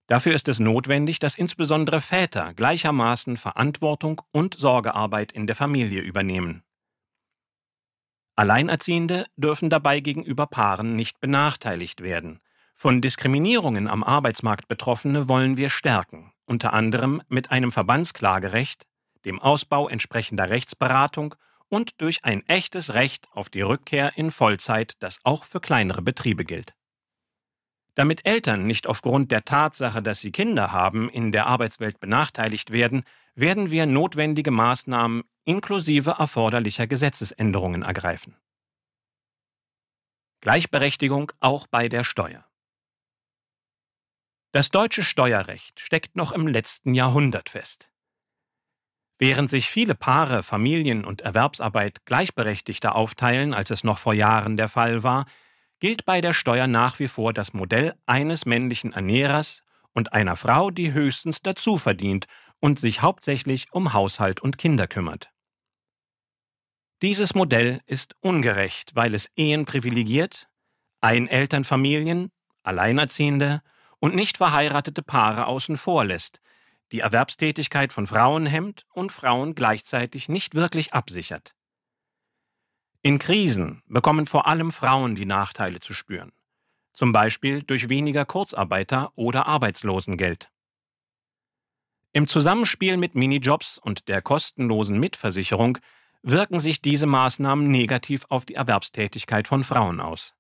[0.09, 6.65] Dafür ist es notwendig, dass insbesondere Väter gleichermaßen Verantwortung und Sorgearbeit in der Familie übernehmen.
[8.35, 12.41] Alleinerziehende dürfen dabei gegenüber Paaren nicht benachteiligt werden.
[12.75, 18.87] Von Diskriminierungen am Arbeitsmarkt Betroffene wollen wir stärken, unter anderem mit einem Verbandsklagerecht,
[19.27, 21.35] dem Ausbau entsprechender Rechtsberatung
[21.69, 26.47] und durch ein echtes Recht auf die Rückkehr in Vollzeit, das auch für kleinere Betriebe
[26.47, 26.78] gilt.
[27.99, 33.03] Damit Eltern nicht aufgrund der Tatsache, dass sie Kinder haben, in der Arbeitswelt benachteiligt werden,
[33.35, 38.37] werden wir notwendige Maßnahmen inklusive erforderlicher Gesetzesänderungen ergreifen.
[40.41, 42.47] Gleichberechtigung auch bei der Steuer.
[44.53, 47.91] Das deutsche Steuerrecht steckt noch im letzten Jahrhundert fest.
[49.19, 54.69] Während sich viele Paare Familien- und Erwerbsarbeit gleichberechtigter aufteilen, als es noch vor Jahren der
[54.69, 55.27] Fall war,
[55.81, 59.63] gilt bei der Steuer nach wie vor das Modell eines männlichen Ernährers
[59.93, 62.27] und einer Frau, die höchstens dazu verdient
[62.61, 65.31] und sich hauptsächlich um Haushalt und Kinder kümmert.
[67.03, 70.49] Dieses Modell ist ungerecht, weil es Ehen privilegiert,
[71.01, 72.31] Einelternfamilien,
[72.65, 73.63] Alleinerziehende
[74.01, 76.41] und nicht verheiratete Paare außen vor lässt,
[76.91, 81.55] die Erwerbstätigkeit von Frauen hemmt und Frauen gleichzeitig nicht wirklich absichert.
[83.09, 86.31] In Krisen bekommen vor allem Frauen die Nachteile zu spüren,
[86.93, 90.51] zum Beispiel durch weniger Kurzarbeiter oder Arbeitslosengeld.
[92.13, 95.79] Im Zusammenspiel mit Minijobs und der kostenlosen Mitversicherung
[96.23, 100.35] wirken sich diese Maßnahmen negativ auf die Erwerbstätigkeit von Frauen aus.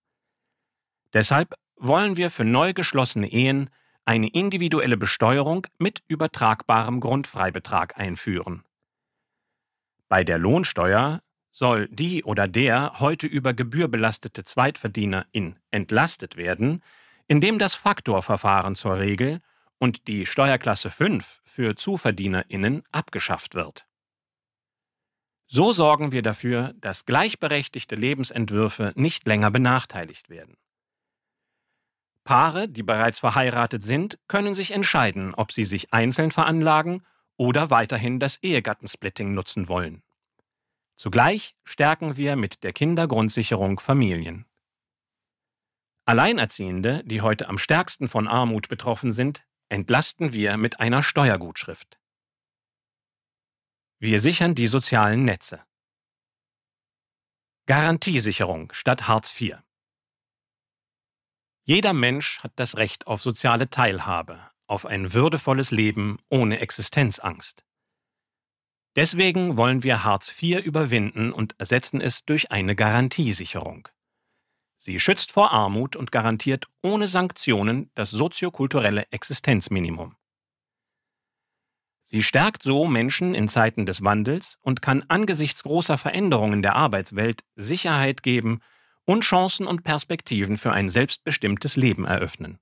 [1.15, 3.71] Deshalb wollen wir für neu geschlossene Ehen
[4.05, 8.63] eine individuelle Besteuerung mit übertragbarem Grundfreibetrag einführen.
[10.11, 11.23] Bei der Lohnsteuer
[11.59, 16.85] soll die oder der heute über Gebühr belastete Zweitverdienerin entlastet werden,
[17.27, 19.41] indem das Faktorverfahren zur Regel
[19.79, 23.87] und die Steuerklasse 5 für Zuverdienerinnen abgeschafft wird.
[25.49, 30.57] So sorgen wir dafür, dass gleichberechtigte Lebensentwürfe nicht länger benachteiligt werden.
[32.23, 37.05] Paare, die bereits verheiratet sind, können sich entscheiden, ob sie sich einzeln veranlagen
[37.37, 40.03] oder weiterhin das Ehegattensplitting nutzen wollen.
[40.99, 44.47] Zugleich stärken wir mit der Kindergrundsicherung Familien.
[46.07, 52.01] Alleinerziehende, die heute am stärksten von Armut betroffen sind, entlasten wir mit einer Steuergutschrift.
[54.01, 55.65] Wir sichern die sozialen Netze.
[57.67, 59.59] Garantiesicherung statt Hartz IV.
[61.63, 67.68] Jeder Mensch hat das Recht auf soziale Teilhabe, auf ein würdevolles Leben ohne Existenzangst.
[68.99, 73.87] Deswegen wollen wir Hartz IV überwinden und ersetzen es durch eine Garantiesicherung.
[74.77, 80.17] Sie schützt vor Armut und garantiert ohne Sanktionen das soziokulturelle Existenzminimum.
[82.07, 87.45] Sie stärkt so Menschen in Zeiten des Wandels und kann angesichts großer Veränderungen der Arbeitswelt
[87.55, 88.63] Sicherheit geben
[89.05, 92.59] und Chancen und Perspektiven für ein selbstbestimmtes Leben eröffnen.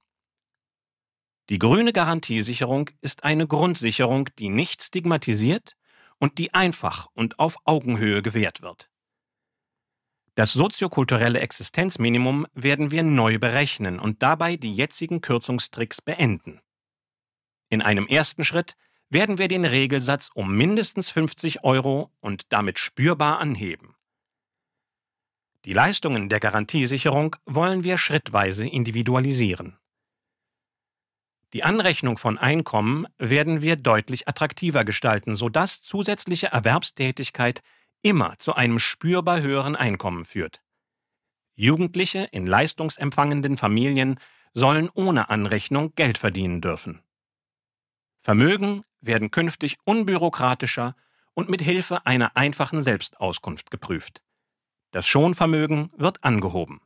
[1.49, 5.77] Die grüne Garantiesicherung ist eine Grundsicherung, die nicht stigmatisiert
[6.19, 8.91] und die einfach und auf Augenhöhe gewährt wird.
[10.35, 16.61] Das soziokulturelle Existenzminimum werden wir neu berechnen und dabei die jetzigen Kürzungstricks beenden.
[17.71, 18.77] In einem ersten Schritt
[19.09, 23.95] werden wir den Regelsatz um mindestens 50 Euro und damit spürbar anheben.
[25.65, 29.79] Die Leistungen der Garantiesicherung wollen wir schrittweise individualisieren.
[31.57, 37.63] Die Anrechnung von Einkommen werden wir deutlich attraktiver gestalten, sodass zusätzliche Erwerbstätigkeit
[38.03, 40.61] immer zu einem spürbar höheren Einkommen führt.
[41.55, 44.21] Jugendliche in leistungsempfangenden Familien
[44.53, 47.01] sollen ohne Anrechnung Geld verdienen dürfen.
[48.21, 50.95] Vermögen werden künftig unbürokratischer
[51.33, 54.21] und mit Hilfe einer einfachen Selbstauskunft geprüft.
[54.91, 56.83] Das Schonvermögen wird angehoben.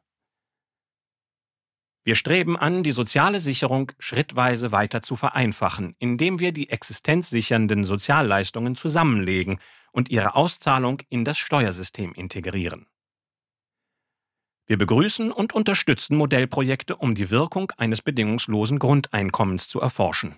[2.11, 8.74] Wir streben an, die soziale Sicherung schrittweise weiter zu vereinfachen, indem wir die existenzsichernden Sozialleistungen
[8.74, 9.61] zusammenlegen
[9.92, 12.88] und ihre Auszahlung in das Steuersystem integrieren.
[14.66, 20.34] Wir begrüßen und unterstützen Modellprojekte, um die Wirkung eines bedingungslosen Grundeinkommens zu erforschen.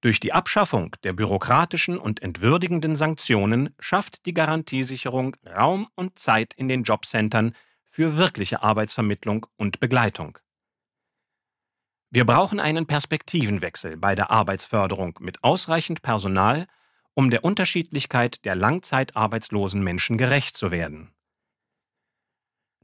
[0.00, 6.66] Durch die Abschaffung der bürokratischen und entwürdigenden Sanktionen schafft die Garantiesicherung Raum und Zeit in
[6.66, 7.54] den Jobcentern
[7.84, 10.40] für wirkliche Arbeitsvermittlung und Begleitung.
[12.10, 16.66] Wir brauchen einen Perspektivenwechsel bei der Arbeitsförderung mit ausreichend Personal,
[17.14, 21.12] um der Unterschiedlichkeit der langzeitarbeitslosen Menschen gerecht zu werden.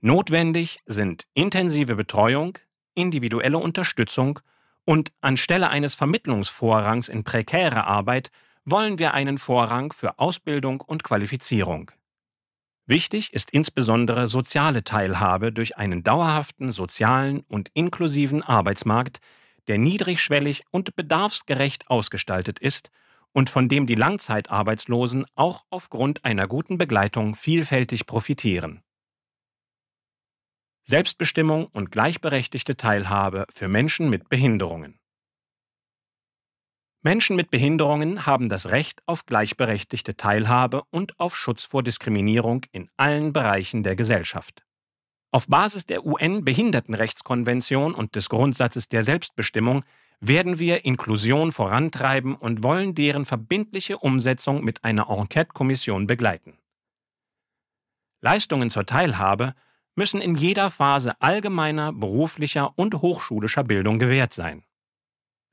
[0.00, 2.58] Notwendig sind intensive Betreuung,
[2.94, 4.40] individuelle Unterstützung
[4.84, 8.30] und anstelle eines Vermittlungsvorrangs in prekäre Arbeit
[8.64, 11.90] wollen wir einen Vorrang für Ausbildung und Qualifizierung.
[12.92, 19.20] Wichtig ist insbesondere soziale Teilhabe durch einen dauerhaften sozialen und inklusiven Arbeitsmarkt,
[19.66, 22.90] der niedrigschwellig und bedarfsgerecht ausgestaltet ist
[23.32, 28.82] und von dem die Langzeitarbeitslosen auch aufgrund einer guten Begleitung vielfältig profitieren.
[30.82, 35.00] Selbstbestimmung und gleichberechtigte Teilhabe für Menschen mit Behinderungen.
[37.04, 42.88] Menschen mit Behinderungen haben das Recht auf gleichberechtigte Teilhabe und auf Schutz vor Diskriminierung in
[42.96, 44.62] allen Bereichen der Gesellschaft.
[45.32, 49.84] Auf Basis der UN-Behindertenrechtskonvention und des Grundsatzes der Selbstbestimmung
[50.20, 56.56] werden wir Inklusion vorantreiben und wollen deren verbindliche Umsetzung mit einer Enquete-Kommission begleiten.
[58.20, 59.54] Leistungen zur Teilhabe
[59.96, 64.62] müssen in jeder Phase allgemeiner, beruflicher und hochschulischer Bildung gewährt sein.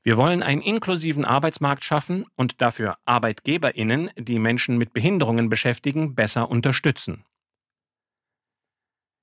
[0.04, 6.50] Wir wollen einen inklusiven Arbeitsmarkt schaffen und dafür Arbeitgeberinnen, die Menschen mit Behinderungen beschäftigen, besser
[6.50, 7.26] unterstützen.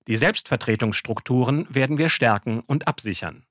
[0.07, 3.45] Die Selbstvertretungsstrukturen werden wir stärken und absichern.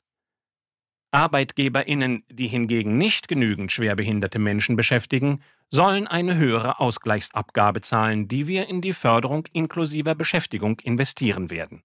[1.11, 8.67] Arbeitgeberinnen, die hingegen nicht genügend schwerbehinderte Menschen beschäftigen, sollen eine höhere Ausgleichsabgabe zahlen, die wir
[8.67, 11.83] in die Förderung inklusiver Beschäftigung investieren werden.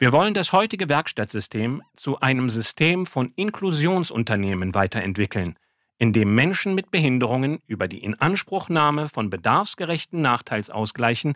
[0.00, 5.58] Wir wollen das heutige Werkstattsystem zu einem System von Inklusionsunternehmen weiterentwickeln,
[5.98, 11.34] in dem Menschen mit Behinderungen über die Inanspruchnahme von bedarfsgerechten Nachteilsausgleichen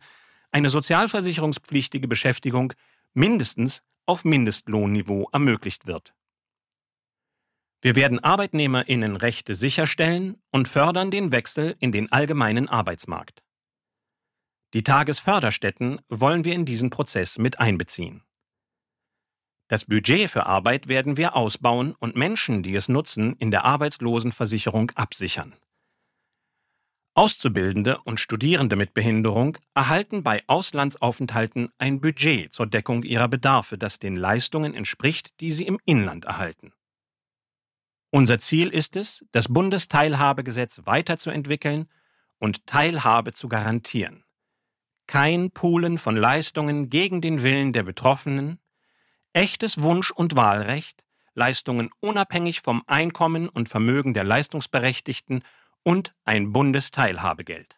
[0.52, 2.72] eine sozialversicherungspflichtige Beschäftigung
[3.14, 6.14] mindestens auf Mindestlohnniveau ermöglicht wird.
[7.80, 13.42] Wir werden Arbeitnehmerinnen Rechte sicherstellen und fördern den Wechsel in den allgemeinen Arbeitsmarkt.
[14.72, 18.22] Die Tagesförderstätten wollen wir in diesen Prozess mit einbeziehen.
[19.72, 24.90] Das Budget für Arbeit werden wir ausbauen und Menschen, die es nutzen, in der Arbeitslosenversicherung
[24.96, 25.54] absichern.
[27.14, 33.98] Auszubildende und Studierende mit Behinderung erhalten bei Auslandsaufenthalten ein Budget zur Deckung ihrer Bedarfe, das
[33.98, 36.74] den Leistungen entspricht, die sie im Inland erhalten.
[38.10, 41.88] Unser Ziel ist es, das Bundesteilhabegesetz weiterzuentwickeln
[42.38, 44.22] und Teilhabe zu garantieren.
[45.06, 48.58] Kein Poolen von Leistungen gegen den Willen der Betroffenen,
[49.32, 51.04] echtes Wunsch- und Wahlrecht,
[51.34, 55.42] Leistungen unabhängig vom Einkommen und Vermögen der Leistungsberechtigten
[55.82, 57.76] und ein Bundesteilhabegeld.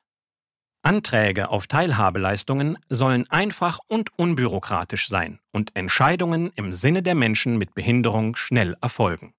[0.83, 7.75] Anträge auf Teilhabeleistungen sollen einfach und unbürokratisch sein und Entscheidungen im Sinne der Menschen mit
[7.75, 9.35] Behinderung schnell erfolgen.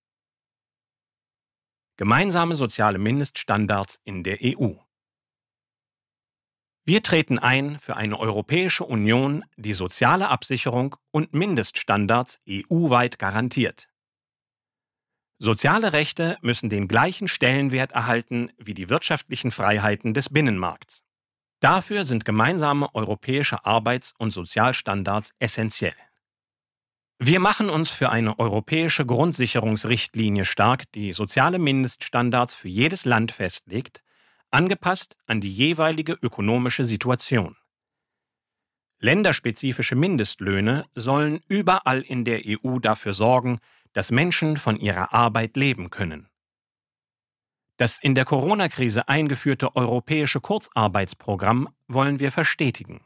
[1.98, 4.74] Gemeinsame soziale Mindeststandards in der EU.
[6.88, 13.90] Wir treten ein für eine Europäische Union, die soziale Absicherung und Mindeststandards EU-weit garantiert.
[15.40, 21.02] Soziale Rechte müssen den gleichen Stellenwert erhalten wie die wirtschaftlichen Freiheiten des Binnenmarkts.
[21.60, 25.96] Dafür sind gemeinsame europäische Arbeits- und Sozialstandards essentiell.
[27.18, 34.04] Wir machen uns für eine europäische Grundsicherungsrichtlinie stark, die soziale Mindeststandards für jedes Land festlegt,
[34.56, 37.58] angepasst an die jeweilige ökonomische Situation.
[39.00, 43.60] Länderspezifische Mindestlöhne sollen überall in der EU dafür sorgen,
[43.92, 46.30] dass Menschen von ihrer Arbeit leben können.
[47.78, 53.04] Das in der Corona-Krise eingeführte europäische Kurzarbeitsprogramm wollen wir verstetigen.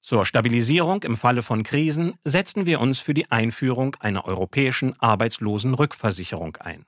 [0.00, 6.56] Zur Stabilisierung im Falle von Krisen setzen wir uns für die Einführung einer europäischen Arbeitslosenrückversicherung
[6.56, 6.86] ein.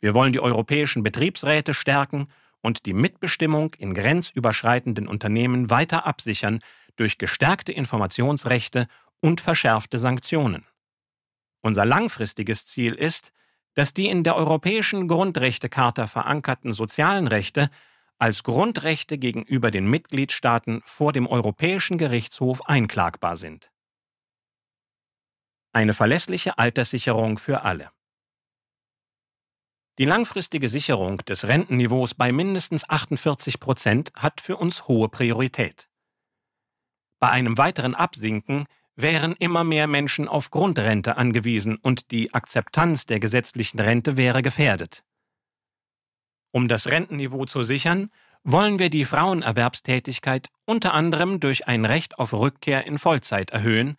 [0.00, 2.28] Wir wollen die europäischen Betriebsräte stärken
[2.60, 6.60] und die Mitbestimmung in grenzüberschreitenden Unternehmen weiter absichern
[6.96, 8.88] durch gestärkte Informationsrechte
[9.20, 10.66] und verschärfte Sanktionen.
[11.60, 13.32] Unser langfristiges Ziel ist,
[13.74, 17.70] dass die in der Europäischen Grundrechtecharta verankerten sozialen Rechte
[18.18, 23.70] als Grundrechte gegenüber den Mitgliedstaaten vor dem Europäischen Gerichtshof einklagbar sind.
[25.72, 27.90] Eine verlässliche Alterssicherung für alle.
[29.98, 35.88] Die langfristige Sicherung des Rentenniveaus bei mindestens 48 Prozent hat für uns hohe Priorität.
[37.18, 43.20] Bei einem weiteren Absinken wären immer mehr Menschen auf Grundrente angewiesen und die Akzeptanz der
[43.20, 45.02] gesetzlichen Rente wäre gefährdet.
[46.50, 48.10] Um das Rentenniveau zu sichern,
[48.44, 53.96] wollen wir die Frauenerwerbstätigkeit unter anderem durch ein Recht auf Rückkehr in Vollzeit erhöhen,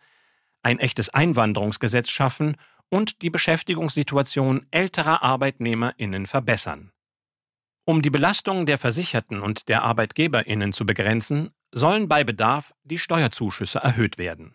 [0.62, 2.56] ein echtes Einwanderungsgesetz schaffen
[2.90, 6.92] und die Beschäftigungssituation älterer Arbeitnehmerinnen verbessern.
[7.84, 13.78] Um die Belastung der Versicherten und der Arbeitgeberinnen zu begrenzen, sollen bei Bedarf die Steuerzuschüsse
[13.78, 14.54] erhöht werden.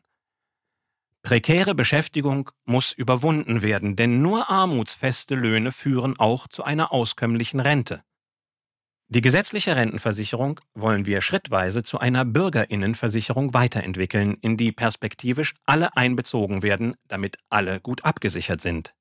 [1.23, 8.03] Prekäre Beschäftigung muss überwunden werden, denn nur armutsfeste Löhne führen auch zu einer auskömmlichen Rente.
[9.13, 16.63] Die gesetzliche Rentenversicherung wollen wir schrittweise zu einer Bürgerinnenversicherung weiterentwickeln, in die perspektivisch alle einbezogen
[16.63, 18.95] werden, damit alle gut abgesichert sind.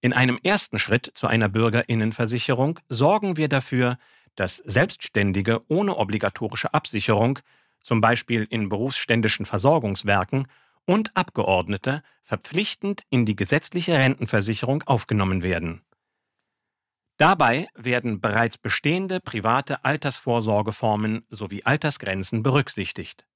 [0.00, 3.96] In einem ersten Schritt zu einer Bürgerinnenversicherung sorgen wir dafür,
[4.34, 7.38] dass Selbstständige ohne obligatorische Absicherung,
[7.80, 10.48] zum Beispiel in berufsständischen Versorgungswerken,
[10.84, 15.82] und Abgeordnete verpflichtend in die gesetzliche Rentenversicherung aufgenommen werden.
[17.20, 23.26] Dabei werden bereits bestehende private Altersvorsorgeformen sowie Altersgrenzen berücksichtigt.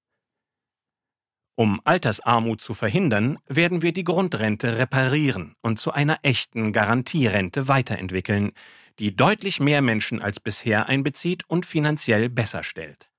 [1.54, 8.52] Um Altersarmut zu verhindern, werden wir die Grundrente reparieren und zu einer echten Garantierente weiterentwickeln,
[8.98, 13.10] die deutlich mehr Menschen als bisher einbezieht und finanziell besser stellt.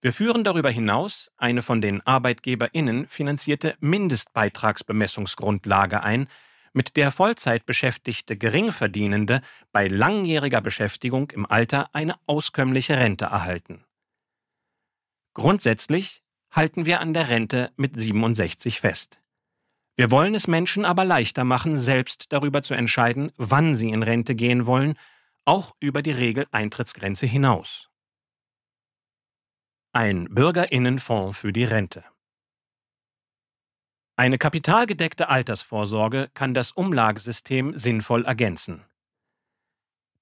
[0.00, 6.26] Wir führen darüber hinaus eine von den Arbeitgeberinnen finanzierte Mindestbeitragsbemessungsgrundlage ein,
[6.76, 9.40] mit der Vollzeitbeschäftigte Geringverdienende
[9.72, 13.84] bei langjähriger Beschäftigung im Alter eine auskömmliche Rente erhalten.
[15.32, 19.20] Grundsätzlich halten wir an der Rente mit 67 fest.
[19.96, 24.34] Wir wollen es Menschen aber leichter machen, selbst darüber zu entscheiden, wann sie in Rente
[24.34, 24.98] gehen wollen,
[25.46, 27.88] auch über die Regeleintrittsgrenze hinaus.
[29.92, 32.04] Ein Bürgerinnenfonds für die Rente.
[34.18, 38.82] Eine kapitalgedeckte Altersvorsorge kann das Umlagesystem sinnvoll ergänzen.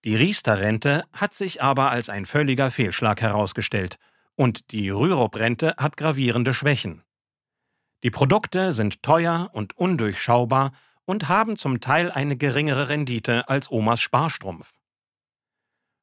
[0.03, 3.99] Die Riester-Rente hat sich aber als ein völliger Fehlschlag herausgestellt
[4.35, 7.05] und die Rürup-Rente hat gravierende Schwächen.
[8.03, 10.73] Die Produkte sind teuer und undurchschaubar
[11.05, 14.75] und haben zum Teil eine geringere Rendite als Omas Sparstrumpf.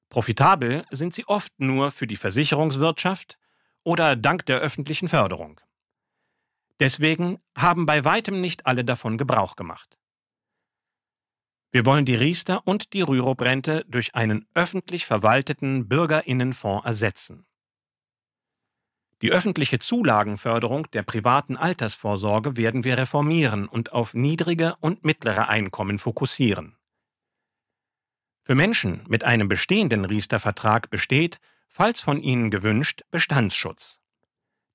[0.10, 3.38] Profitabel sind sie oft nur für die Versicherungswirtschaft
[3.84, 5.60] oder dank der öffentlichen Förderung.
[6.82, 9.99] Deswegen haben bei weitem nicht alle davon Gebrauch gemacht.
[11.71, 17.45] Wir wollen die Riester und die Rürup-Rente durch einen öffentlich verwalteten Bürgerinnenfonds ersetzen.
[19.21, 25.99] Die öffentliche Zulagenförderung der privaten Altersvorsorge werden wir reformieren und auf niedrige und mittlere Einkommen
[25.99, 26.77] fokussieren.
[28.41, 34.01] Für Menschen mit einem bestehenden Riester-Vertrag besteht, falls von ihnen gewünscht, Bestandsschutz.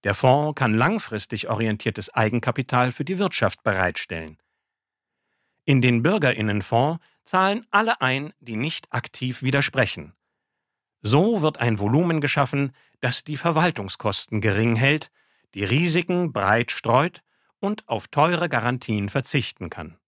[0.04, 4.38] Der Fonds kann langfristig orientiertes Eigenkapital für die Wirtschaft bereitstellen.
[5.64, 10.14] In den Bürgerinnenfonds zahlen alle ein, die nicht aktiv widersprechen.
[11.02, 15.10] So wird ein Volumen geschaffen, das die Verwaltungskosten gering hält,
[15.54, 17.22] die Risiken breit streut
[17.58, 19.98] und auf teure Garantien verzichten kann.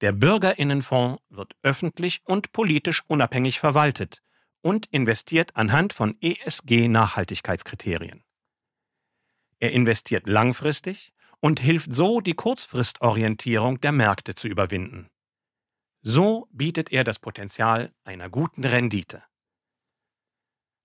[0.00, 4.22] Der Bürgerinnenfonds wird öffentlich und politisch unabhängig verwaltet
[4.60, 8.23] und investiert anhand von ESG-Nachhaltigkeitskriterien.
[9.64, 15.08] Er investiert langfristig und hilft so, die Kurzfristorientierung der Märkte zu überwinden.
[16.02, 19.22] So bietet er das Potenzial einer guten Rendite.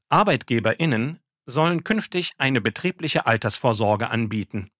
[0.07, 4.71] Arbeitgeberinnen sollen künftig eine betriebliche Altersvorsorge anbieten,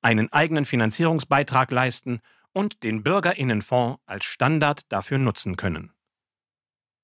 [0.00, 2.20] einen eigenen Finanzierungsbeitrag leisten
[2.54, 5.92] und den Bürgerinnenfonds als Standard dafür nutzen können.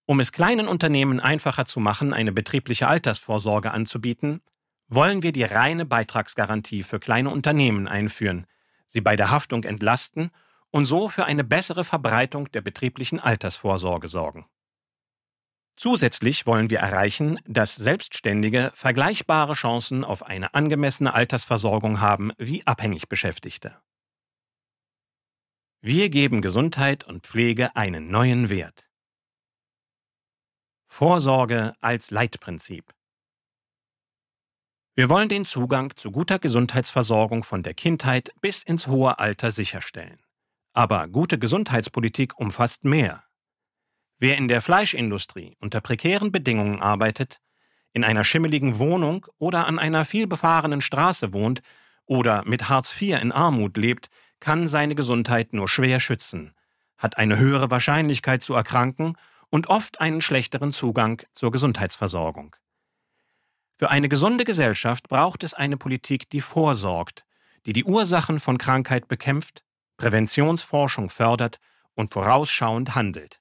[0.06, 4.40] Um es kleinen Unternehmen einfacher zu machen, eine betriebliche Altersvorsorge anzubieten,
[4.88, 8.46] wollen wir die reine Beitragsgarantie für kleine Unternehmen einführen,
[8.86, 10.30] sie bei der Haftung entlasten
[10.70, 14.46] und so für eine bessere Verbreitung der betrieblichen Altersvorsorge sorgen.
[15.76, 23.08] Zusätzlich wollen wir erreichen, dass Selbstständige vergleichbare Chancen auf eine angemessene Altersversorgung haben wie abhängig
[23.08, 23.76] Beschäftigte.
[25.80, 28.90] Wir geben Gesundheit und Pflege einen neuen Wert.
[30.88, 32.92] Vorsorge als Leitprinzip.
[34.98, 40.18] Wir wollen den Zugang zu guter Gesundheitsversorgung von der Kindheit bis ins hohe Alter sicherstellen.
[40.72, 43.22] Aber gute Gesundheitspolitik umfasst mehr.
[44.18, 47.38] Wer in der Fleischindustrie unter prekären Bedingungen arbeitet,
[47.92, 51.62] in einer schimmeligen Wohnung oder an einer vielbefahrenen Straße wohnt
[52.04, 56.56] oder mit Hartz IV in Armut lebt, kann seine Gesundheit nur schwer schützen,
[56.96, 59.14] hat eine höhere Wahrscheinlichkeit zu erkranken
[59.48, 62.56] und oft einen schlechteren Zugang zur Gesundheitsversorgung.
[63.78, 67.24] Für eine gesunde Gesellschaft braucht es eine Politik, die vorsorgt,
[67.64, 69.62] die die Ursachen von Krankheit bekämpft,
[69.98, 71.60] Präventionsforschung fördert
[71.94, 73.40] und vorausschauend handelt.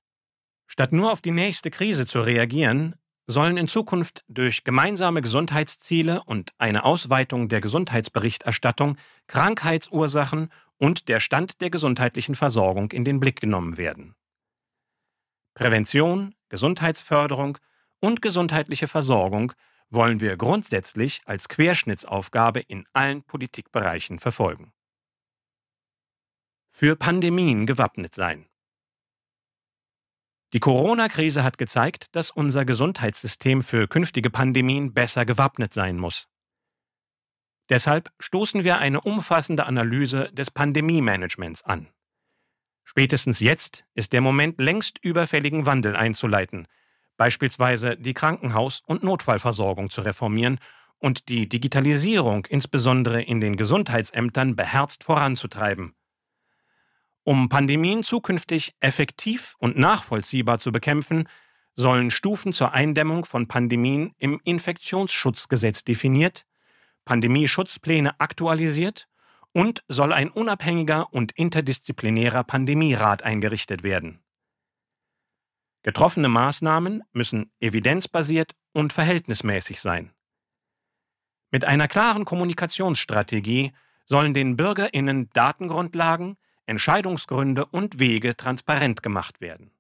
[0.68, 6.54] Statt nur auf die nächste Krise zu reagieren, sollen in Zukunft durch gemeinsame Gesundheitsziele und
[6.60, 13.78] eine Ausweitung der Gesundheitsberichterstattung Krankheitsursachen und der Stand der gesundheitlichen Versorgung in den Blick genommen
[13.78, 14.16] werden.
[15.56, 17.58] Prävention, Gesundheitsförderung
[18.00, 19.54] und gesundheitliche Versorgung
[19.90, 24.74] wollen wir grundsätzlich als Querschnittsaufgabe in allen Politikbereichen verfolgen.
[26.70, 28.48] Für Pandemien gewappnet sein.
[30.54, 36.28] Die Corona-Krise hat gezeigt, dass unser Gesundheitssystem für künftige Pandemien besser gewappnet sein muss.
[37.70, 41.90] Deshalb stoßen wir eine umfassende Analyse des Pandemie-Managements an.
[42.86, 46.68] Spätestens jetzt ist der Moment längst überfälligen Wandel einzuleiten,
[47.18, 50.60] beispielsweise die Krankenhaus- und Notfallversorgung zu reformieren
[51.00, 55.94] und die Digitalisierung insbesondere in den Gesundheitsämtern beherzt voranzutreiben.
[57.24, 61.28] Um Pandemien zukünftig effektiv und nachvollziehbar zu bekämpfen,
[61.76, 66.46] sollen Stufen zur Eindämmung von Pandemien im Infektionsschutzgesetz definiert,
[67.06, 69.08] Pandemieschutzpläne aktualisiert
[69.54, 74.24] und soll ein unabhängiger und interdisziplinärer Pandemierat eingerichtet werden.
[75.88, 80.12] Getroffene Maßnahmen müssen evidenzbasiert und verhältnismäßig sein.
[81.50, 83.72] Mit einer klaren Kommunikationsstrategie
[84.04, 86.36] sollen den Bürgerinnen Datengrundlagen,
[86.66, 89.72] Entscheidungsgründe und Wege transparent gemacht werden.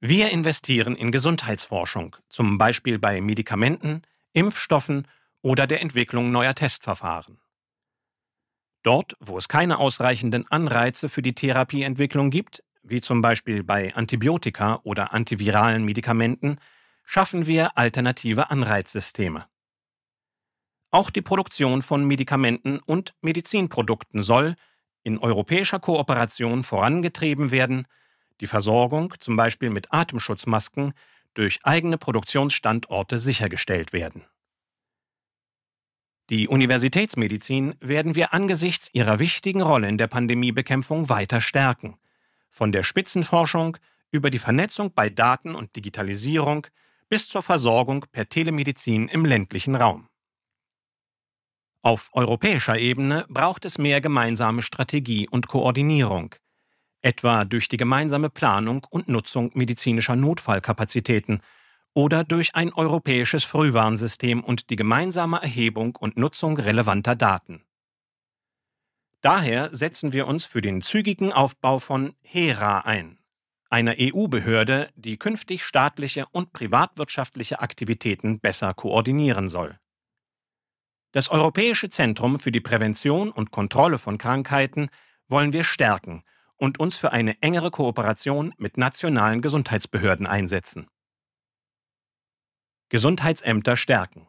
[0.00, 4.00] Wir investieren in Gesundheitsforschung, zum Beispiel bei Medikamenten,
[4.32, 5.06] Impfstoffen
[5.42, 7.38] oder der Entwicklung neuer Testverfahren.
[8.82, 14.80] Dort, wo es keine ausreichenden Anreize für die Therapieentwicklung gibt, wie zum Beispiel bei Antibiotika
[14.84, 16.58] oder antiviralen Medikamenten,
[17.04, 19.46] schaffen wir alternative Anreizsysteme.
[20.90, 24.54] Auch die Produktion von Medikamenten und Medizinprodukten soll
[25.02, 27.86] in europäischer Kooperation vorangetrieben werden,
[28.40, 30.94] die Versorgung, zum Beispiel mit Atemschutzmasken,
[31.34, 34.24] durch eigene Produktionsstandorte sichergestellt werden.
[36.30, 41.98] Die Universitätsmedizin werden wir angesichts ihrer wichtigen Rolle in der Pandemiebekämpfung weiter stärken,
[42.54, 43.76] von der Spitzenforschung
[44.12, 46.68] über die Vernetzung bei Daten und Digitalisierung
[47.08, 50.08] bis zur Versorgung per Telemedizin im ländlichen Raum.
[51.82, 56.34] Auf europäischer Ebene braucht es mehr gemeinsame Strategie und Koordinierung,
[57.02, 61.40] etwa durch die gemeinsame Planung und Nutzung medizinischer Notfallkapazitäten
[61.92, 67.64] oder durch ein europäisches Frühwarnsystem und die gemeinsame Erhebung und Nutzung relevanter Daten.
[69.24, 73.18] Daher setzen wir uns für den zügigen Aufbau von HERA ein,
[73.70, 79.78] einer EU-Behörde, die künftig staatliche und privatwirtschaftliche Aktivitäten besser koordinieren soll.
[81.12, 84.90] Das Europäische Zentrum für die Prävention und Kontrolle von Krankheiten
[85.26, 86.22] wollen wir stärken
[86.56, 90.86] und uns für eine engere Kooperation mit nationalen Gesundheitsbehörden einsetzen.
[92.90, 94.28] Gesundheitsämter stärken.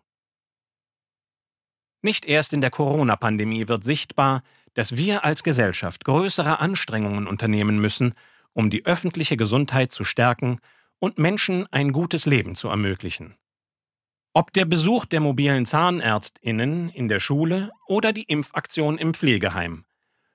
[2.01, 4.41] Nicht erst in der Corona-Pandemie wird sichtbar,
[4.75, 8.13] dass wir als Gesellschaft größere Anstrengungen unternehmen müssen,
[8.53, 10.59] um die öffentliche Gesundheit zu stärken
[10.99, 13.35] und Menschen ein gutes Leben zu ermöglichen.
[14.33, 19.85] Ob der Besuch der mobilen Zahnärztinnen in der Schule oder die Impfaktion im Pflegeheim.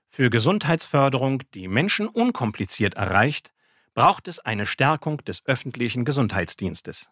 [0.08, 3.52] Für Gesundheitsförderung, die Menschen unkompliziert erreicht,
[3.94, 7.10] braucht es eine Stärkung des öffentlichen Gesundheitsdienstes.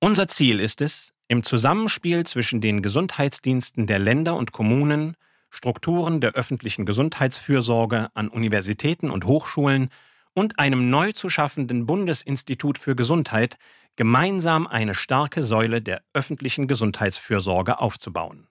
[0.00, 5.16] Unser Ziel ist es, im Zusammenspiel zwischen den Gesundheitsdiensten der Länder und Kommunen,
[5.50, 9.90] Strukturen der öffentlichen Gesundheitsfürsorge an Universitäten und Hochschulen
[10.34, 13.58] und einem neu zu schaffenden Bundesinstitut für Gesundheit
[13.96, 18.46] gemeinsam eine starke Säule der öffentlichen Gesundheitsfürsorge aufzubauen.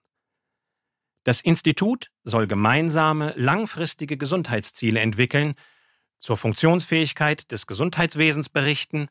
[1.24, 5.54] Das Institut soll gemeinsame, langfristige Gesundheitsziele entwickeln,
[6.20, 9.08] zur Funktionsfähigkeit des Gesundheitswesens berichten,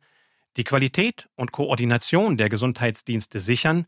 [0.58, 3.86] die Qualität und Koordination der Gesundheitsdienste sichern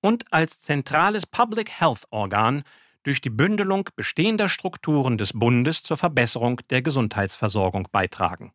[0.00, 2.64] und als zentrales Public Health Organ
[3.02, 8.52] durch die Bündelung bestehender Strukturen des Bundes zur Verbesserung der Gesundheitsversorgung beitragen.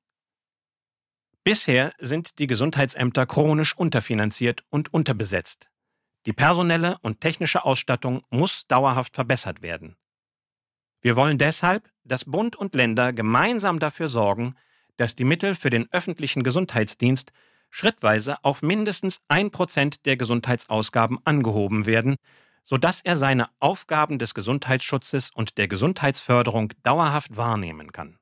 [1.44, 5.70] Bisher sind die Gesundheitsämter chronisch unterfinanziert und unterbesetzt.
[6.26, 9.96] Die personelle und technische Ausstattung muss dauerhaft verbessert werden.
[11.02, 14.56] Wir wollen deshalb, dass Bund und Länder gemeinsam dafür sorgen,
[14.98, 17.32] dass die Mittel für den öffentlichen Gesundheitsdienst
[17.70, 22.16] schrittweise auf mindestens ein Prozent der Gesundheitsausgaben angehoben werden,
[22.66, 28.18] sodass er seine Aufgaben des Gesundheitsschutzes und der Gesundheitsförderung dauerhaft wahrnehmen kann.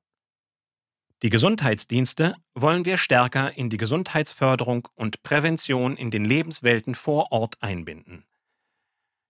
[1.22, 7.64] Die Gesundheitsdienste wollen wir stärker in die Gesundheitsförderung und Prävention in den Lebenswelten vor Ort
[7.64, 8.26] einbinden.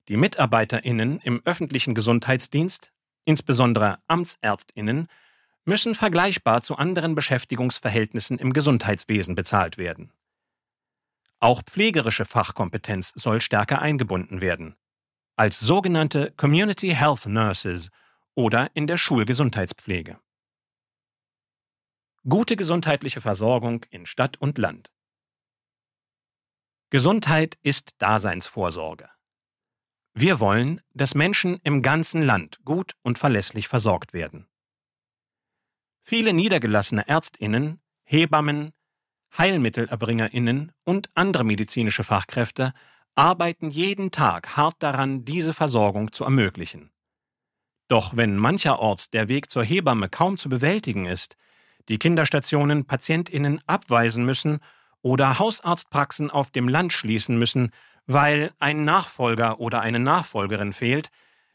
[0.07, 2.91] Die Mitarbeiterinnen im öffentlichen Gesundheitsdienst,
[3.23, 5.07] insbesondere Amtsärztinnen,
[5.63, 10.11] müssen vergleichbar zu anderen Beschäftigungsverhältnissen im Gesundheitswesen bezahlt werden.
[11.39, 14.75] Auch pflegerische Fachkompetenz soll stärker eingebunden werden,
[15.35, 17.89] als sogenannte Community Health Nurses
[18.35, 20.19] oder in der Schulgesundheitspflege.
[22.27, 24.93] Gute gesundheitliche Versorgung in Stadt und Land.
[26.89, 29.09] Gesundheit ist Daseinsvorsorge.
[30.13, 34.47] Wir wollen, dass Menschen im ganzen Land gut und verlässlich versorgt werden.
[36.03, 38.73] Viele niedergelassene Ärztinnen, Hebammen,
[39.35, 42.73] Heilmittelerbringerinnen und andere medizinische Fachkräfte
[43.15, 46.91] arbeiten jeden Tag hart daran, diese Versorgung zu ermöglichen.
[47.87, 51.35] Doch wenn mancherorts der Weg zur Hebamme kaum zu bewältigen ist,
[51.89, 54.59] die Kinderstationen Patientinnen abweisen müssen
[55.01, 57.71] oder Hausarztpraxen auf dem Land schließen müssen,
[58.05, 61.09] weil ein Nachfolger oder eine Nachfolgerin fehlt,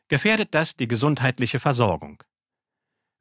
[0.09, 2.23] gefährdet das die gesundheitliche Versorgung.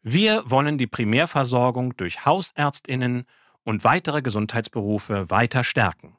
[0.02, 3.26] Wir wollen die Primärversorgung durch Hausärztinnen
[3.64, 6.17] und weitere Gesundheitsberufe weiter stärken.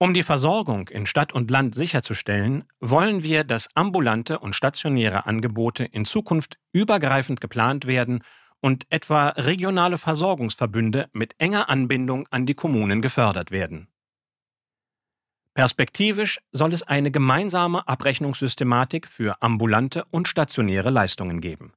[0.00, 5.84] Um die Versorgung in Stadt und Land sicherzustellen, wollen wir, dass ambulante und stationäre Angebote
[5.84, 8.22] in Zukunft übergreifend geplant werden
[8.60, 13.88] und etwa regionale Versorgungsverbünde mit enger Anbindung an die Kommunen gefördert werden.
[15.54, 21.72] Perspektivisch soll es eine gemeinsame Abrechnungssystematik für ambulante und stationäre Leistungen geben.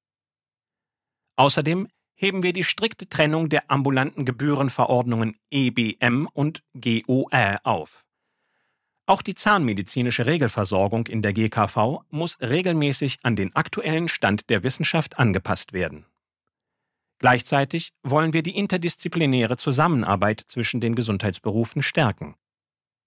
[1.37, 8.05] Außerdem heben wir die strikte Trennung der ambulanten Gebührenverordnungen EBM und GOR auf.
[9.11, 15.19] Auch die zahnmedizinische Regelversorgung in der GKV muss regelmäßig an den aktuellen Stand der Wissenschaft
[15.19, 16.05] angepasst werden.
[17.19, 22.35] Gleichzeitig wollen wir die interdisziplinäre Zusammenarbeit zwischen den Gesundheitsberufen stärken.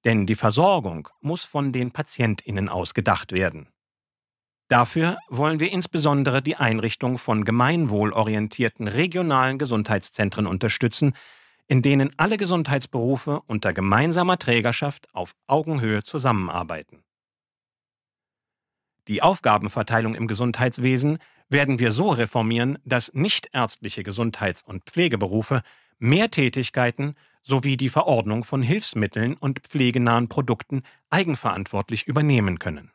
[0.05, 3.71] Denn die Versorgung muss von den Patientinnen ausgedacht werden.
[4.69, 11.15] Dafür wollen wir insbesondere die Einrichtung von gemeinwohlorientierten regionalen Gesundheitszentren unterstützen,
[11.67, 17.03] in denen alle Gesundheitsberufe unter gemeinsamer Trägerschaft auf Augenhöhe zusammenarbeiten.
[19.09, 25.63] Die Aufgabenverteilung im Gesundheitswesen werden wir so reformieren, dass nichtärztliche Gesundheits- und Pflegeberufe
[25.99, 32.91] mehr Tätigkeiten sowie die Verordnung von Hilfsmitteln und pflegenahen Produkten eigenverantwortlich übernehmen können.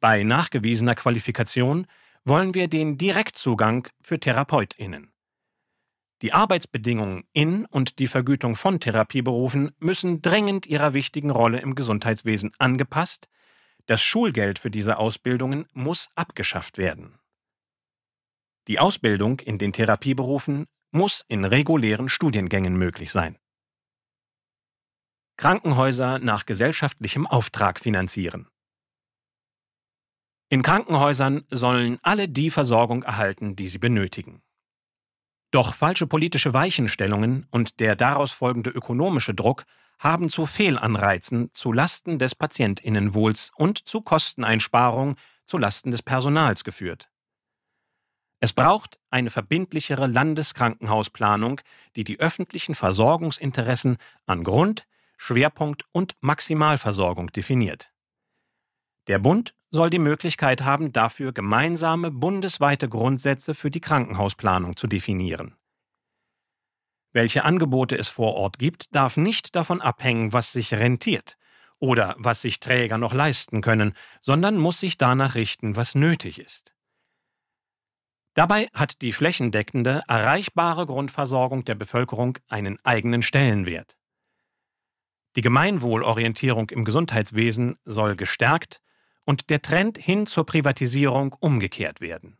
[0.00, 1.86] Bei nachgewiesener Qualifikation
[2.24, 5.13] wollen wir den Direktzugang für Therapeutinnen.
[6.22, 12.52] Die Arbeitsbedingungen in und die Vergütung von Therapieberufen müssen dringend ihrer wichtigen Rolle im Gesundheitswesen
[12.58, 13.28] angepasst,
[13.86, 17.18] das Schulgeld für diese Ausbildungen muss abgeschafft werden.
[18.68, 23.36] Die Ausbildung in den Therapieberufen muss in regulären Studiengängen möglich sein.
[25.36, 28.48] Krankenhäuser nach gesellschaftlichem Auftrag finanzieren.
[30.48, 34.42] In Krankenhäusern sollen alle die Versorgung erhalten, die sie benötigen.
[35.54, 39.66] Doch falsche politische Weichenstellungen und der daraus folgende ökonomische Druck
[40.00, 45.14] haben zu Fehlanreizen zu Lasten des Patientinnenwohls und zu Kosteneinsparungen
[45.46, 47.08] zu Lasten des Personals geführt.
[48.40, 51.60] Es braucht eine verbindlichere Landeskrankenhausplanung,
[51.94, 57.92] die die öffentlichen Versorgungsinteressen an Grund-, Schwerpunkt- und Maximalversorgung definiert.
[59.06, 65.56] Der Bund soll die Möglichkeit haben, dafür gemeinsame bundesweite Grundsätze für die Krankenhausplanung zu definieren.
[67.12, 71.36] Welche Angebote es vor Ort gibt, darf nicht davon abhängen, was sich rentiert
[71.80, 76.72] oder was sich Träger noch leisten können, sondern muss sich danach richten, was nötig ist.
[78.34, 83.96] Dabei hat die flächendeckende, erreichbare Grundversorgung der Bevölkerung einen eigenen Stellenwert.
[85.34, 88.80] Die Gemeinwohlorientierung im Gesundheitswesen soll gestärkt
[89.24, 92.36] und der Trend hin zur Privatisierung umgekehrt werden.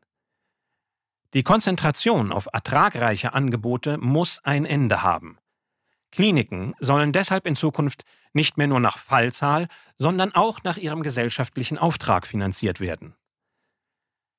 [1.35, 5.39] Die Konzentration auf ertragreiche Angebote muss ein Ende haben.
[6.13, 9.67] Kliniken sollen deshalb in Zukunft nicht mehr nur nach Fallzahl,
[9.99, 13.15] sondern auch nach ihrem gesellschaftlichen Auftrag finanziert werden.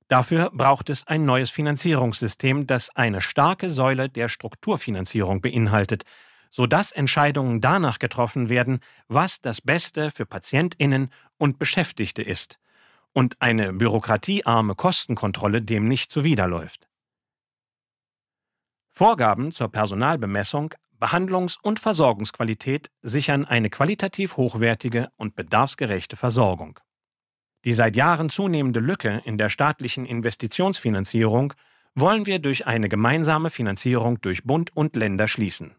[0.07, 6.03] Dafür braucht es ein neues Finanzierungssystem, das eine starke Säule der Strukturfinanzierung beinhaltet,
[6.51, 8.79] sodass Entscheidungen danach getroffen werden,
[9.09, 12.59] was das Beste für Patientinnen und Beschäftigte ist
[13.13, 16.87] und eine bürokratiearme Kostenkontrolle dem nicht zuwiderläuft.
[18.91, 26.79] Vorgaben zur Personalbemessung, Behandlungs- und Versorgungsqualität sichern eine qualitativ hochwertige und bedarfsgerechte Versorgung.
[27.65, 31.53] Die seit Jahren zunehmende Lücke in der staatlichen Investitionsfinanzierung
[31.95, 35.75] wollen wir durch eine gemeinsame Finanzierung durch Bund und Länder schließen.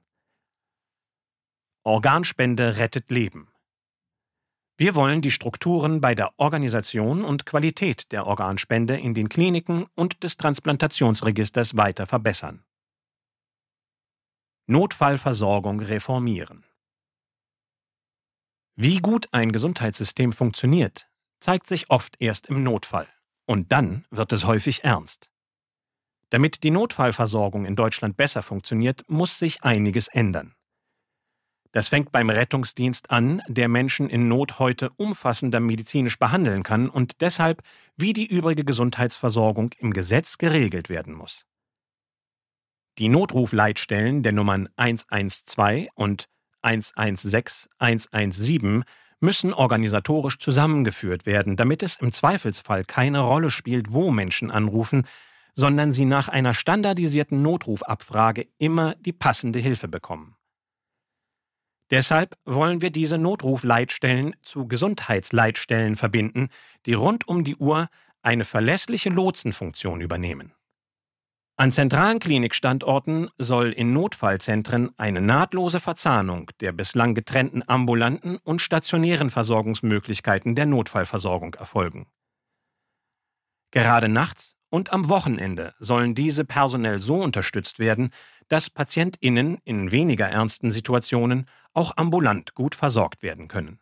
[1.85, 3.49] Organspende rettet Leben.
[4.79, 10.23] Wir wollen die Strukturen bei der Organisation und Qualität der Organspende in den Kliniken und
[10.23, 12.63] des Transplantationsregisters weiter verbessern.
[14.67, 16.67] Notfallversorgung reformieren.
[18.75, 21.09] Wie gut ein Gesundheitssystem funktioniert,
[21.41, 23.09] zeigt sich oft erst im Notfall.
[23.47, 25.31] Und dann wird es häufig ernst.
[26.31, 30.56] Damit die Notfallversorgung in Deutschland besser funktioniert, muss sich einiges ändern.
[31.77, 37.21] Das fängt beim Rettungsdienst an, der Menschen in Not heute umfassender medizinisch behandeln kann und
[37.21, 37.63] deshalb
[37.99, 41.45] wie die übrige Gesundheitsversorgung im Gesetz geregelt werden muss.
[42.97, 46.31] Die Notrufleitstellen der Nummern 112 und
[46.63, 48.83] 116, 117
[49.21, 55.07] müssen organisatorisch zusammengeführt werden, damit es im Zweifelsfall keine Rolle spielt, wo Menschen anrufen,
[55.53, 60.36] sondern sie nach einer standardisierten Notrufabfrage immer die passende Hilfe bekommen.
[61.91, 66.49] Deshalb wollen wir diese Notrufleitstellen zu Gesundheitsleitstellen verbinden,
[66.85, 67.89] die rund um die Uhr
[68.23, 70.53] eine verlässliche Lotsenfunktion übernehmen.
[71.59, 79.31] An zentralen Klinikstandorten soll in Notfallzentren eine nahtlose Verzahnung der bislang getrennten ambulanten und stationären
[79.31, 82.09] Versorgungsmöglichkeiten der Notfallversorgung erfolgen.
[83.71, 88.11] Gerade nachts und am Wochenende sollen diese personell so unterstützt werden,
[88.49, 93.79] dass Patientinnen in weniger ernsten Situationen auch ambulant gut versorgt werden können.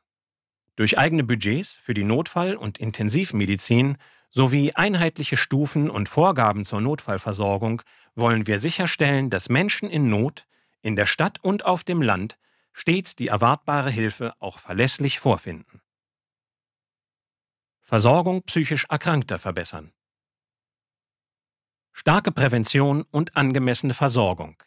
[0.76, 3.96] Durch eigene Budgets für die Notfall- und Intensivmedizin
[4.30, 7.82] sowie einheitliche Stufen und Vorgaben zur Notfallversorgung
[8.14, 10.46] wollen wir sicherstellen, dass Menschen in Not
[10.80, 12.38] in der Stadt und auf dem Land
[12.72, 15.80] stets die erwartbare Hilfe auch verlässlich vorfinden.
[17.82, 19.93] Versorgung psychisch Erkrankter verbessern.
[21.96, 24.60] Starke Prävention und angemessene Versorgung.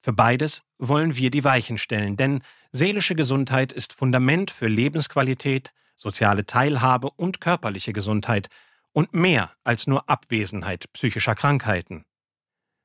[0.00, 6.46] Für beides wollen wir die Weichen stellen, denn seelische Gesundheit ist Fundament für Lebensqualität, soziale
[6.46, 8.48] Teilhabe und körperliche Gesundheit
[8.92, 12.04] und mehr als nur Abwesenheit psychischer Krankheiten.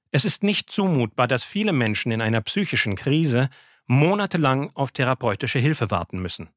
[0.09, 3.47] Es ist nicht zumutbar, dass viele Menschen in einer psychischen Krise
[3.85, 6.49] monatelang auf therapeutische Hilfe warten müssen.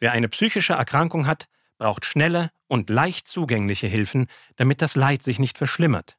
[0.00, 1.48] Wer eine psychische Erkrankung hat,
[1.78, 6.15] braucht schnelle und leicht zugängliche Hilfen, damit das Leid sich nicht verschlimmert.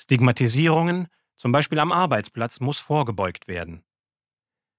[0.00, 3.82] Stigmatisierungen, zum Beispiel am Arbeitsplatz, muss vorgebeugt werden.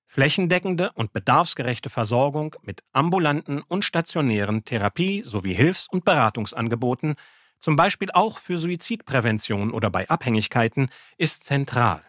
[0.08, 7.16] Flächendeckende und bedarfsgerechte Versorgung mit ambulanten und stationären Therapie- sowie Hilfs- und Beratungsangeboten,
[7.60, 12.02] zum Beispiel auch für Suizidprävention oder bei Abhängigkeiten, ist zentral.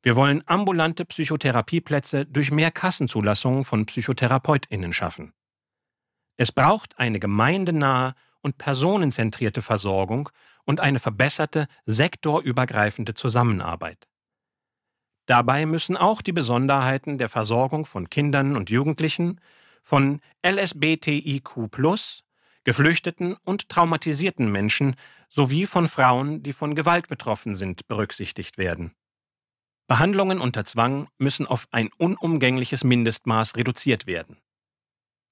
[0.00, 5.34] Wir wollen ambulante Psychotherapieplätze durch mehr Kassenzulassungen von PsychotherapeutInnen schaffen.
[6.36, 10.30] Es braucht eine gemeindenahe und personenzentrierte Versorgung
[10.64, 14.08] und eine verbesserte sektorübergreifende Zusammenarbeit.
[15.26, 19.40] Dabei müssen auch die Besonderheiten der Versorgung von Kindern und Jugendlichen,
[19.82, 21.70] von LSBTIQ,
[22.64, 24.96] Geflüchteten und traumatisierten Menschen
[25.28, 28.92] sowie von Frauen, die von Gewalt betroffen sind, berücksichtigt werden.
[29.86, 34.36] Behandlungen unter Zwang müssen auf ein unumgängliches Mindestmaß reduziert werden.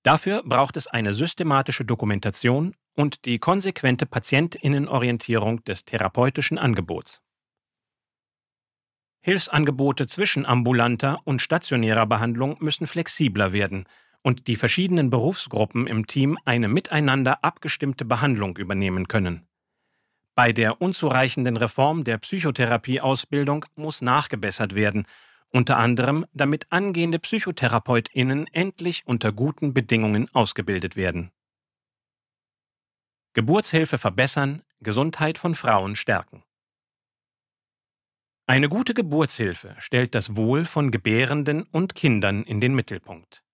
[0.03, 7.22] Dafür braucht es eine systematische Dokumentation und die konsequente Patientinnenorientierung des therapeutischen Angebots.
[9.20, 13.84] Hilfsangebote zwischen ambulanter und stationärer Behandlung müssen flexibler werden
[14.22, 19.46] und die verschiedenen Berufsgruppen im Team eine miteinander abgestimmte Behandlung übernehmen können.
[20.34, 25.07] Bei der unzureichenden Reform der Psychotherapieausbildung muss nachgebessert werden,
[25.51, 31.30] unter anderem damit angehende Psychotherapeutinnen endlich unter guten Bedingungen ausgebildet werden.
[33.39, 36.43] Geburtshilfe verbessern, Gesundheit von Frauen stärken.
[38.49, 43.45] Eine gute Geburtshilfe stellt das Wohl von Gebärenden und Kindern in den Mittelpunkt.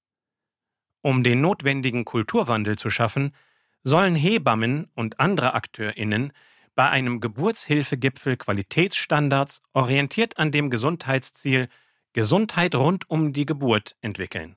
[1.03, 3.35] Um den notwendigen Kulturwandel zu schaffen,
[3.83, 6.33] sollen Hebammen und andere Akteurinnen
[6.75, 11.69] bei einem Geburtshilfegipfel Qualitätsstandards orientiert an dem Gesundheitsziel
[12.15, 14.57] Gesundheit rund um die Geburt entwickeln.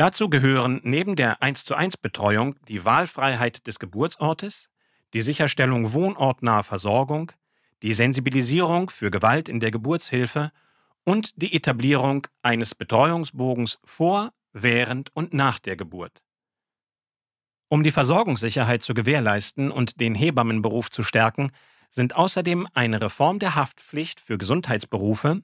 [0.00, 4.70] Dazu gehören neben der 1 zu 1 Betreuung die Wahlfreiheit des Geburtsortes,
[5.12, 7.32] die Sicherstellung wohnortnaher Versorgung,
[7.82, 10.52] die Sensibilisierung für Gewalt in der Geburtshilfe
[11.04, 16.22] und die Etablierung eines Betreuungsbogens vor, während und nach der Geburt.
[17.68, 21.52] Um die Versorgungssicherheit zu gewährleisten und den Hebammenberuf zu stärken,
[21.90, 25.42] sind außerdem eine Reform der Haftpflicht für Gesundheitsberufe,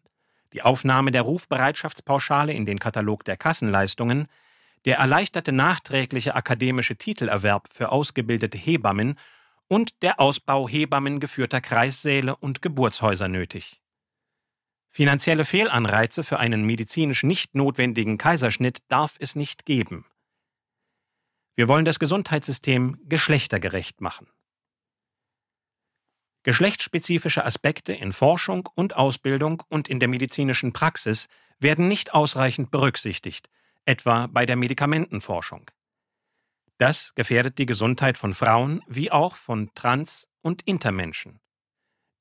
[0.55, 4.29] die Aufnahme der Rufbereitschaftspauschale in den Katalog der Kassenleistungen,
[4.87, 9.19] der erleichterte nachträgliche akademische Titelerwerb für ausgebildete Hebammen
[9.69, 13.83] und der Ausbau hebammengeführter Kreissäle und Geburtshäuser nötig.
[14.89, 20.07] Finanzielle Fehlanreize für einen medizinisch nicht notwendigen Kaiserschnitt darf es nicht geben.
[21.57, 24.29] Wir wollen das Gesundheitssystem geschlechtergerecht machen.
[26.45, 31.27] Geschlechtsspezifische Aspekte in Forschung und Ausbildung und in der medizinischen Praxis
[31.59, 33.49] werden nicht ausreichend berücksichtigt,
[33.87, 35.71] etwa bei der Medikamentenforschung.
[36.79, 41.41] Das gefährdet die Gesundheit von Frauen wie auch von Trans- und Intermenschen.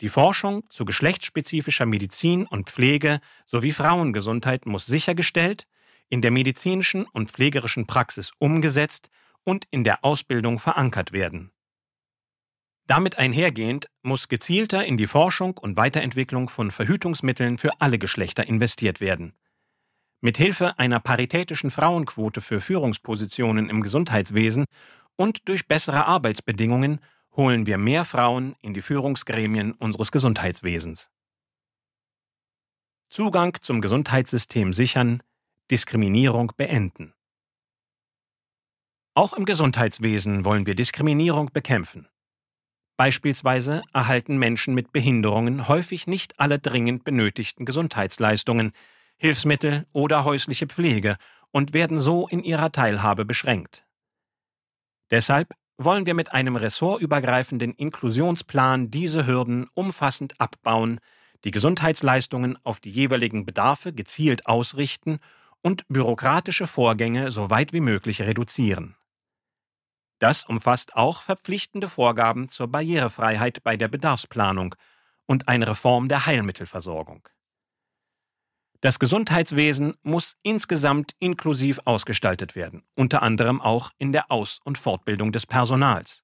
[0.01, 5.67] Die Forschung zu geschlechtsspezifischer Medizin und Pflege sowie Frauengesundheit muss sichergestellt,
[6.09, 9.09] in der medizinischen und pflegerischen Praxis umgesetzt
[9.43, 11.51] und in der Ausbildung verankert werden.
[12.87, 19.01] Damit einhergehend muss gezielter in die Forschung und Weiterentwicklung von Verhütungsmitteln für alle Geschlechter investiert
[19.01, 19.33] werden.
[20.25, 24.65] Mit Hilfe einer paritätischen Frauenquote für Führungspositionen im Gesundheitswesen
[25.15, 26.99] und durch bessere Arbeitsbedingungen
[27.35, 31.11] holen wir mehr Frauen in die Führungsgremien unseres Gesundheitswesens.
[33.11, 35.21] Zugang zum Gesundheitssystem sichern,
[35.69, 37.13] Diskriminierung beenden.
[39.13, 42.07] Auch im Gesundheitswesen wollen wir Diskriminierung bekämpfen.
[42.97, 48.71] Beispielsweise erhalten Menschen mit Behinderungen häufig nicht alle dringend benötigten Gesundheitsleistungen,
[49.17, 51.17] Hilfsmittel oder häusliche Pflege
[51.51, 53.85] und werden so in ihrer Teilhabe beschränkt.
[55.11, 60.99] Deshalb wollen wir mit einem ressortübergreifenden Inklusionsplan diese Hürden umfassend abbauen,
[61.43, 65.19] die Gesundheitsleistungen auf die jeweiligen Bedarfe gezielt ausrichten
[65.61, 68.95] und bürokratische Vorgänge so weit wie möglich reduzieren.
[70.19, 74.75] Das umfasst auch verpflichtende Vorgaben zur Barrierefreiheit bei der Bedarfsplanung
[75.25, 77.27] und eine Reform der Heilmittelversorgung.
[78.85, 85.31] Das Gesundheitswesen muss insgesamt inklusiv ausgestaltet werden, unter anderem auch in der Aus- und Fortbildung
[85.31, 86.23] des Personals.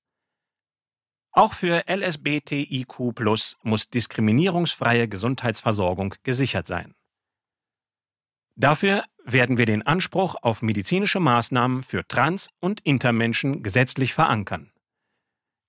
[1.31, 3.15] Auch für LSBTIQ
[3.63, 6.93] muss diskriminierungsfreie Gesundheitsversorgung gesichert sein.
[8.55, 14.71] Dafür werden wir den Anspruch auf medizinische Maßnahmen für Trans- und Intermenschen gesetzlich verankern.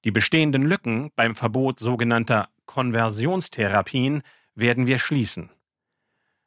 [0.05, 4.23] Die bestehenden Lücken beim Verbot sogenannter Konversionstherapien
[4.55, 5.49] werden wir schließen.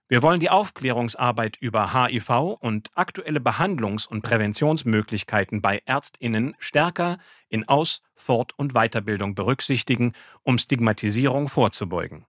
[0.08, 7.18] Wir wollen die Aufklärungsarbeit über HIV und aktuelle Behandlungs- und Präventionsmöglichkeiten bei Ärztinnen stärker
[7.50, 10.14] in Aus-, Fort- und Weiterbildung berücksichtigen,
[10.44, 12.28] um Stigmatisierung vorzubeugen.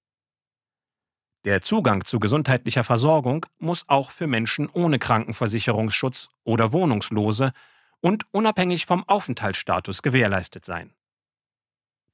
[1.44, 7.53] Der Zugang zu gesundheitlicher Versorgung muss auch für Menschen ohne Krankenversicherungsschutz oder Wohnungslose
[8.01, 10.94] und unabhängig vom Aufenthaltsstatus gewährleistet sein.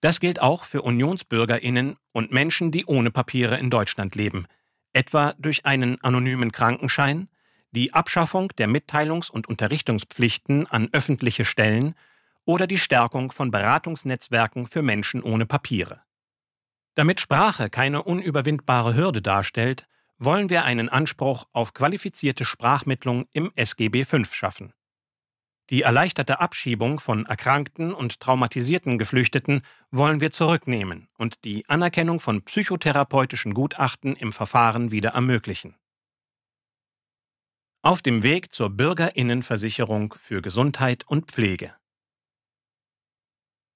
[0.00, 4.46] Das gilt auch für Unionsbürgerinnen und Menschen, die ohne Papiere in Deutschland leben–
[4.92, 7.28] etwa durch einen anonymen Krankenschein,
[7.70, 11.94] die Abschaffung der Mitteilungs- und Unterrichtungspflichten an öffentliche Stellen
[12.44, 16.02] oder die Stärkung von Beratungsnetzwerken für Menschen ohne Papiere.
[16.94, 19.86] Damit Sprache keine unüberwindbare Hürde darstellt,
[20.18, 24.72] wollen wir einen Anspruch auf qualifizierte Sprachmittlung im SGB V schaffen.
[25.72, 32.42] Die erleichterte Abschiebung von erkrankten und traumatisierten Geflüchteten wollen wir zurücknehmen und die Anerkennung von
[32.42, 35.74] psychotherapeutischen Gutachten im Verfahren wieder ermöglichen.
[37.80, 41.74] Auf dem Weg zur Bürgerinnenversicherung für Gesundheit und Pflege.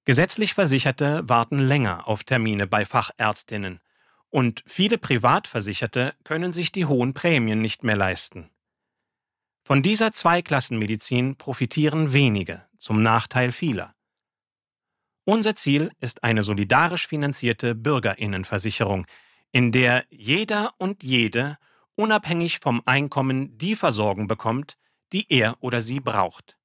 [0.05, 3.81] Gesetzlich Versicherte warten länger auf Termine bei Fachärztinnen
[4.29, 8.51] und viele Privatversicherte können sich die hohen Prämien nicht mehr leisten.
[9.67, 13.97] Von dieser Zweiklassenmedizin profitieren wenige, zum Nachteil vieler.
[15.25, 19.09] Unser Ziel ist eine solidarisch finanzierte Bürgerinnenversicherung,
[19.51, 21.59] in der jeder und jede
[21.97, 24.77] unabhängig vom Einkommen die Versorgung bekommt,
[25.13, 26.57] die er oder sie braucht.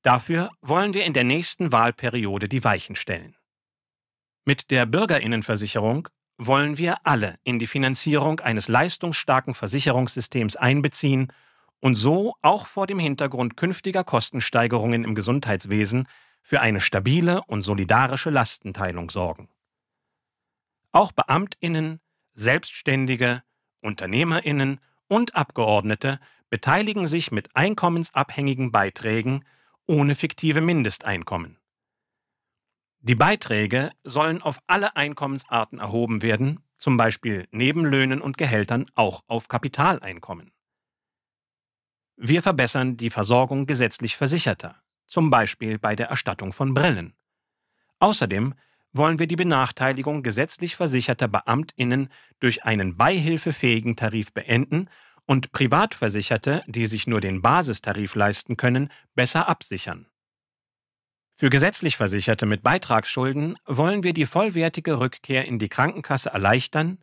[0.00, 3.36] Dafür wollen wir in der nächsten Wahlperiode die Weichen stellen.
[4.46, 6.08] Mit der Bürgerinnenversicherung
[6.38, 11.30] wollen wir alle in die Finanzierung eines leistungsstarken Versicherungssystems einbeziehen
[11.82, 16.06] und so auch vor dem Hintergrund künftiger Kostensteigerungen im Gesundheitswesen
[16.40, 19.48] für eine stabile und solidarische Lastenteilung sorgen.
[20.92, 22.00] Auch Beamtinnen,
[22.34, 23.42] Selbstständige,
[23.80, 24.78] Unternehmerinnen
[25.08, 29.44] und Abgeordnete beteiligen sich mit einkommensabhängigen Beiträgen
[29.86, 31.58] ohne fiktive Mindesteinkommen.
[33.00, 39.24] Die Beiträge sollen auf alle Einkommensarten erhoben werden, zum Beispiel neben Löhnen und Gehältern auch
[39.26, 40.52] auf Kapitaleinkommen.
[42.24, 47.14] Wir verbessern die Versorgung gesetzlich Versicherter, zum Beispiel bei der Erstattung von Brillen.
[47.98, 48.54] Außerdem
[48.92, 54.88] wollen wir die Benachteiligung gesetzlich versicherter Beamtinnen durch einen beihilfefähigen Tarif beenden
[55.26, 60.06] und Privatversicherte, die sich nur den Basistarif leisten können, besser absichern.
[61.34, 67.02] Für gesetzlich Versicherte mit Beitragsschulden wollen wir die vollwertige Rückkehr in die Krankenkasse erleichtern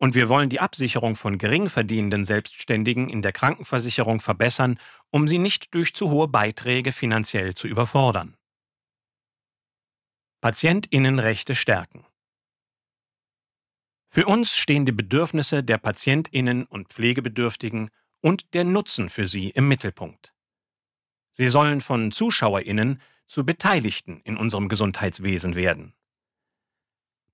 [0.00, 5.38] und wir wollen die Absicherung von gering verdienenden Selbstständigen in der Krankenversicherung verbessern, um sie
[5.38, 8.36] nicht durch zu hohe Beiträge finanziell zu überfordern.
[10.40, 12.06] Patientinnenrechte stärken.
[14.08, 17.90] Für uns stehen die Bedürfnisse der Patientinnen und Pflegebedürftigen
[18.22, 20.32] und der Nutzen für sie im Mittelpunkt.
[21.32, 25.94] Sie sollen von Zuschauerinnen zu Beteiligten in unserem Gesundheitswesen werden.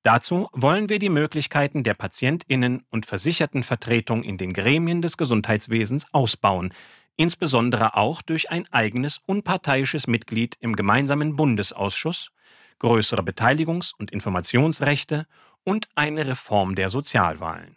[0.06, 6.72] Dazu wollen wir die Möglichkeiten der Patientinnen und Versichertenvertretung in den Gremien des Gesundheitswesens ausbauen,
[7.16, 12.30] insbesondere auch durch ein eigenes unparteiisches Mitglied im gemeinsamen Bundesausschuss,
[12.78, 15.26] größere Beteiligungs- und Informationsrechte
[15.64, 17.74] und eine Reform der Sozialwahlen.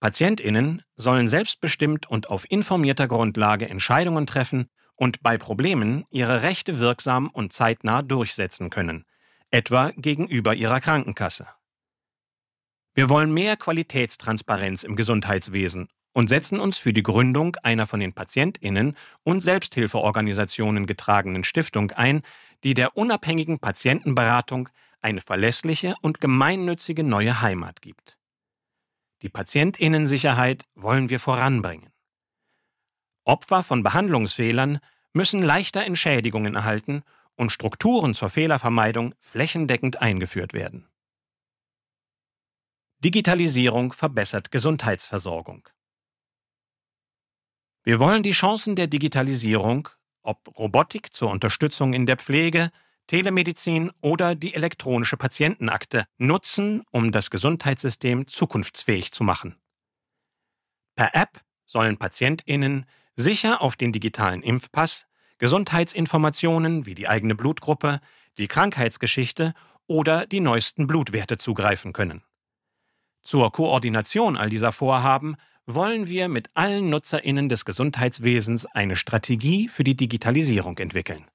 [0.00, 4.66] Patientinnen sollen selbstbestimmt und auf informierter Grundlage Entscheidungen treffen
[4.96, 9.04] und bei Problemen ihre Rechte wirksam und zeitnah durchsetzen können,
[9.54, 11.46] etwa gegenüber ihrer Krankenkasse.
[12.92, 18.14] Wir wollen mehr Qualitätstransparenz im Gesundheitswesen und setzen uns für die Gründung einer von den
[18.14, 22.22] Patientinnen und Selbsthilfeorganisationen getragenen Stiftung ein,
[22.64, 24.70] die der unabhängigen Patientenberatung
[25.00, 28.18] eine verlässliche und gemeinnützige neue Heimat gibt.
[29.22, 31.90] Die Patientinnensicherheit wollen wir voranbringen.
[33.24, 34.80] Opfer von Behandlungsfehlern
[35.12, 37.04] müssen leichter Entschädigungen erhalten
[37.36, 40.88] und Strukturen zur Fehlervermeidung flächendeckend eingeführt werden.
[42.98, 45.68] Digitalisierung verbessert Gesundheitsversorgung.
[47.82, 49.90] Wir wollen die Chancen der Digitalisierung,
[50.22, 52.70] ob Robotik zur Unterstützung in der Pflege,
[53.06, 59.56] Telemedizin oder die elektronische Patientenakte, nutzen, um das Gesundheitssystem zukunftsfähig zu machen.
[60.94, 62.86] Per App sollen Patientinnen
[63.16, 65.06] sicher auf den digitalen Impfpass,
[65.44, 68.00] Gesundheitsinformationen wie die eigene Blutgruppe,
[68.38, 69.52] die Krankheitsgeschichte
[69.86, 72.22] oder die neuesten Blutwerte zugreifen können.
[73.22, 79.84] Zur Koordination all dieser Vorhaben wollen wir mit allen Nutzerinnen des Gesundheitswesens eine Strategie für
[79.84, 81.26] die Digitalisierung entwickeln.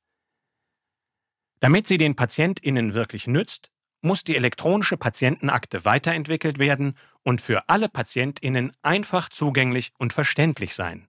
[1.60, 3.70] Damit sie den Patientinnen wirklich nützt,
[4.02, 11.09] muss die elektronische Patientenakte weiterentwickelt werden und für alle Patientinnen einfach zugänglich und verständlich sein.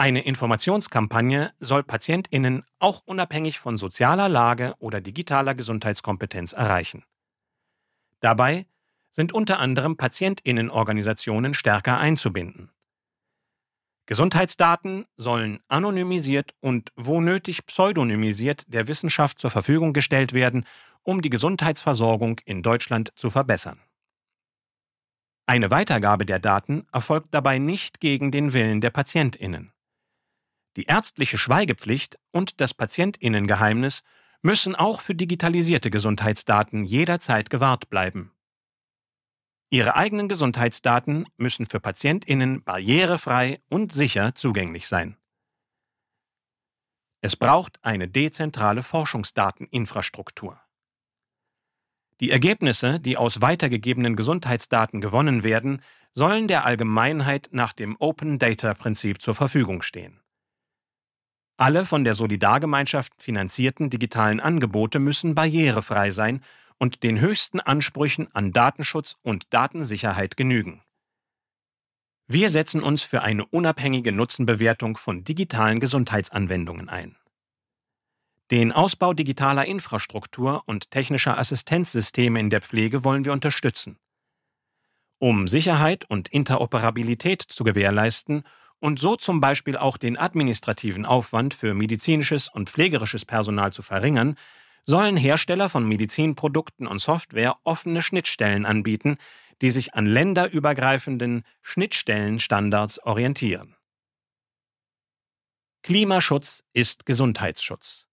[0.00, 7.02] Eine Informationskampagne soll Patientinnen auch unabhängig von sozialer Lage oder digitaler Gesundheitskompetenz erreichen.
[8.20, 8.66] Dabei
[9.10, 12.70] sind unter anderem Patientinnenorganisationen stärker einzubinden.
[14.06, 20.64] Gesundheitsdaten sollen anonymisiert und wo nötig pseudonymisiert der Wissenschaft zur Verfügung gestellt werden,
[21.02, 23.80] um die Gesundheitsversorgung in Deutschland zu verbessern.
[25.46, 29.72] Eine Weitergabe der Daten erfolgt dabei nicht gegen den Willen der Patientinnen.
[30.76, 34.02] Die ärztliche Schweigepflicht und das Patientinnengeheimnis
[34.42, 38.32] müssen auch für digitalisierte Gesundheitsdaten jederzeit gewahrt bleiben.
[39.70, 45.18] Ihre eigenen Gesundheitsdaten müssen für Patientinnen barrierefrei und sicher zugänglich sein.
[47.20, 50.60] Es braucht eine dezentrale Forschungsdateninfrastruktur.
[52.20, 55.82] Die Ergebnisse, die aus weitergegebenen Gesundheitsdaten gewonnen werden,
[56.14, 60.20] sollen der Allgemeinheit nach dem Open Data Prinzip zur Verfügung stehen.
[61.60, 66.44] Alle von der Solidargemeinschaft finanzierten digitalen Angebote müssen barrierefrei sein
[66.78, 70.82] und den höchsten Ansprüchen an Datenschutz und Datensicherheit genügen.
[72.28, 77.16] Wir setzen uns für eine unabhängige Nutzenbewertung von digitalen Gesundheitsanwendungen ein.
[78.52, 83.98] Den Ausbau digitaler Infrastruktur und technischer Assistenzsysteme in der Pflege wollen wir unterstützen.
[85.18, 88.44] Um Sicherheit und Interoperabilität zu gewährleisten
[88.80, 94.36] und so zum Beispiel auch den administrativen Aufwand für medizinisches und pflegerisches Personal zu verringern,
[94.84, 99.18] sollen Hersteller von Medizinprodukten und Software offene Schnittstellen anbieten,
[99.60, 103.76] die sich an länderübergreifenden Schnittstellenstandards orientieren.
[105.82, 108.06] Klimaschutz ist Gesundheitsschutz.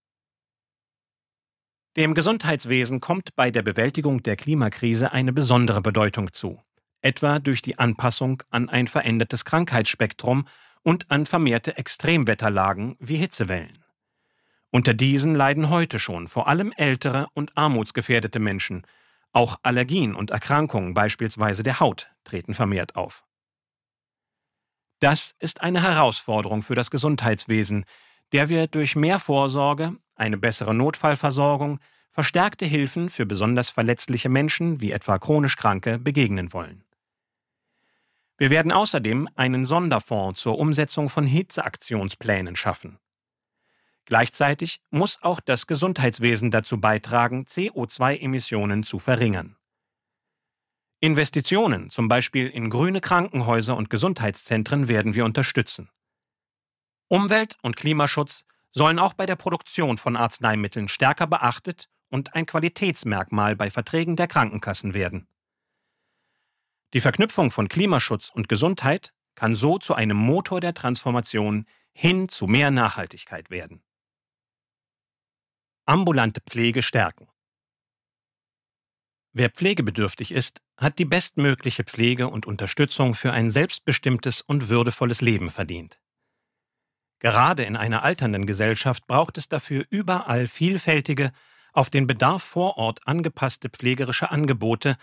[1.96, 6.62] Dem Gesundheitswesen kommt bei der Bewältigung der Klimakrise eine besondere Bedeutung zu,
[7.06, 10.48] etwa durch die Anpassung an ein verändertes Krankheitsspektrum
[10.82, 13.84] und an vermehrte Extremwetterlagen wie Hitzewellen.
[14.70, 18.84] Unter diesen leiden heute schon vor allem ältere und armutsgefährdete Menschen.
[19.32, 23.24] Auch Allergien und Erkrankungen beispielsweise der Haut treten vermehrt auf.
[24.98, 27.84] Das ist eine Herausforderung für das Gesundheitswesen,
[28.32, 31.78] der wir durch mehr Vorsorge, eine bessere Notfallversorgung,
[32.10, 36.85] verstärkte Hilfen für besonders verletzliche Menschen wie etwa chronisch Kranke begegnen wollen.
[38.38, 42.98] Wir werden außerdem einen Sonderfonds zur Umsetzung von Hitzeaktionsplänen schaffen.
[44.04, 49.56] Gleichzeitig muss auch das Gesundheitswesen dazu beitragen, CO2-Emissionen zu verringern.
[51.00, 55.90] Investitionen, zum Beispiel in grüne Krankenhäuser und Gesundheitszentren, werden wir unterstützen.
[57.08, 63.56] Umwelt- und Klimaschutz sollen auch bei der Produktion von Arzneimitteln stärker beachtet und ein Qualitätsmerkmal
[63.56, 65.26] bei Verträgen der Krankenkassen werden.
[66.94, 72.46] Die Verknüpfung von Klimaschutz und Gesundheit kann so zu einem Motor der Transformation hin zu
[72.46, 73.82] mehr Nachhaltigkeit werden.
[75.84, 77.28] Ambulante Pflege stärken.
[79.32, 85.50] Wer pflegebedürftig ist, hat die bestmögliche Pflege und Unterstützung für ein selbstbestimmtes und würdevolles Leben
[85.50, 86.00] verdient.
[87.18, 91.32] Gerade in einer alternden Gesellschaft braucht es dafür überall vielfältige,
[91.72, 94.96] auf den Bedarf vor Ort angepasste pflegerische Angebote,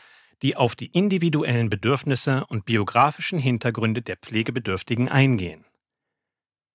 [0.44, 5.66] die auf die individuellen Bedürfnisse und biografischen Hintergründe der Pflegebedürftigen eingehen.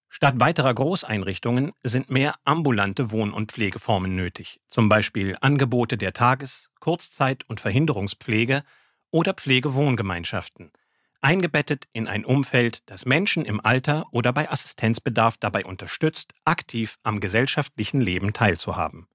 [0.09, 6.71] Statt weiterer Großeinrichtungen sind mehr ambulante Wohn- und Pflegeformen nötig, zum Beispiel Angebote der Tages-,
[6.81, 8.65] Kurzzeit- und Verhinderungspflege
[9.11, 10.73] oder Pflegewohngemeinschaften,
[11.21, 17.21] eingebettet in ein Umfeld, das Menschen im Alter oder bei Assistenzbedarf dabei unterstützt, aktiv am
[17.21, 19.09] gesellschaftlichen Leben teilzuhaben.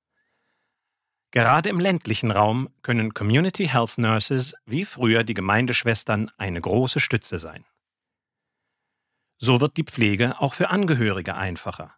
[1.34, 7.40] Gerade im ländlichen Raum können Community Health Nurses wie früher die Gemeindeschwestern eine große Stütze
[7.40, 7.66] sein.
[9.40, 11.96] So wird die Pflege auch für Angehörige einfacher.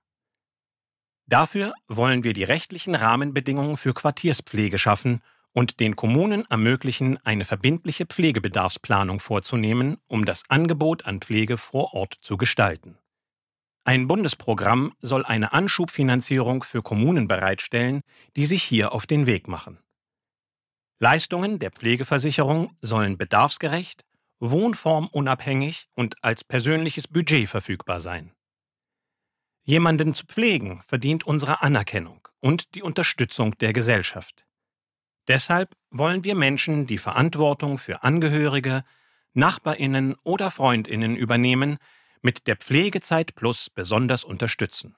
[1.28, 5.22] Dafür wollen wir die rechtlichen Rahmenbedingungen für Quartierspflege schaffen
[5.52, 12.18] und den Kommunen ermöglichen, eine verbindliche Pflegebedarfsplanung vorzunehmen, um das Angebot an Pflege vor Ort
[12.22, 12.98] zu gestalten.
[13.88, 18.02] Ein Bundesprogramm soll eine Anschubfinanzierung für Kommunen bereitstellen,
[18.36, 19.78] die sich hier auf den Weg machen.
[20.98, 24.04] Leistungen der Pflegeversicherung sollen bedarfsgerecht,
[24.40, 28.32] wohnformunabhängig und als persönliches Budget verfügbar sein.
[29.62, 34.48] Jemanden zu pflegen verdient unsere Anerkennung und die Unterstützung der Gesellschaft.
[35.28, 38.84] Deshalb wollen wir Menschen die Verantwortung für Angehörige,
[39.34, 41.78] Nachbarinnen oder Freundinnen übernehmen,
[42.26, 44.98] mit der Pflegezeit Plus besonders unterstützen.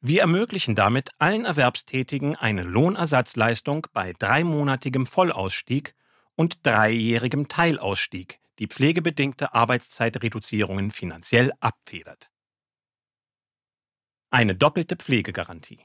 [0.00, 5.96] Wir ermöglichen damit allen Erwerbstätigen eine Lohnersatzleistung bei dreimonatigem Vollausstieg
[6.36, 12.30] und dreijährigem Teilausstieg, die pflegebedingte Arbeitszeitreduzierungen finanziell abfedert.
[14.30, 15.84] Eine doppelte Pflegegarantie.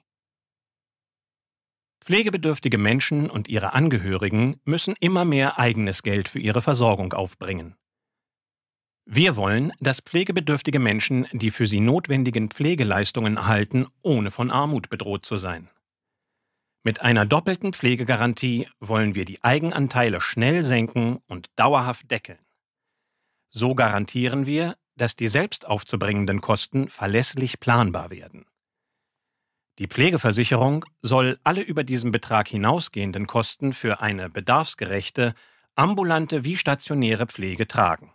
[2.01, 7.75] Pflegebedürftige Menschen und ihre Angehörigen müssen immer mehr eigenes Geld für ihre Versorgung aufbringen.
[9.05, 15.25] Wir wollen, dass pflegebedürftige Menschen die für sie notwendigen Pflegeleistungen erhalten, ohne von Armut bedroht
[15.25, 15.69] zu sein.
[16.83, 22.39] Mit einer doppelten Pflegegarantie wollen wir die Eigenanteile schnell senken und dauerhaft deckeln.
[23.49, 28.45] So garantieren wir, dass die selbst aufzubringenden Kosten verlässlich planbar werden.
[29.79, 35.33] Die Pflegeversicherung soll alle über diesen Betrag hinausgehenden Kosten für eine bedarfsgerechte,
[35.75, 38.12] ambulante wie stationäre Pflege tragen.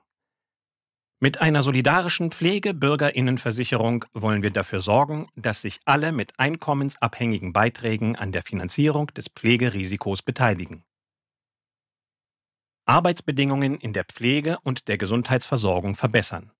[1.21, 8.31] Mit einer solidarischen Pflegebürgerinnenversicherung wollen wir dafür sorgen, dass sich alle mit einkommensabhängigen Beiträgen an
[8.31, 10.85] der Finanzierung des Pflegerisikos beteiligen.
[12.85, 16.53] Arbeitsbedingungen in der Pflege und der Gesundheitsversorgung verbessern.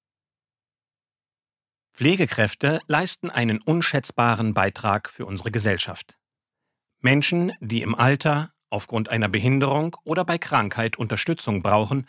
[1.95, 6.19] Pflegekräfte leisten einen unschätzbaren Beitrag für unsere Gesellschaft.
[7.01, 12.07] Menschen, die im Alter, aufgrund einer Behinderung oder bei Krankheit Unterstützung brauchen,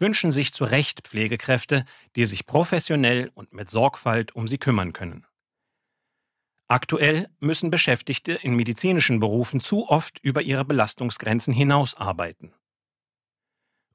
[0.00, 1.84] wünschen sich zu Recht Pflegekräfte,
[2.16, 5.26] die sich professionell und mit Sorgfalt um sie kümmern können.
[6.68, 12.54] Aktuell müssen Beschäftigte in medizinischen Berufen zu oft über ihre Belastungsgrenzen hinaus arbeiten.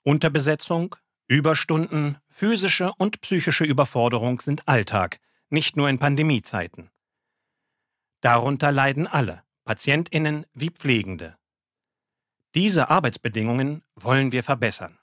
[0.03, 0.95] Unterbesetzung,
[1.27, 5.19] Überstunden, physische und psychische Überforderung sind Alltag,
[5.49, 6.91] nicht nur in Pandemiezeiten.
[8.22, 11.38] Darunter leiden alle, Patientinnen wie Pflegende.
[12.53, 14.99] Diese Arbeitsbedingungen wollen wir verbessern.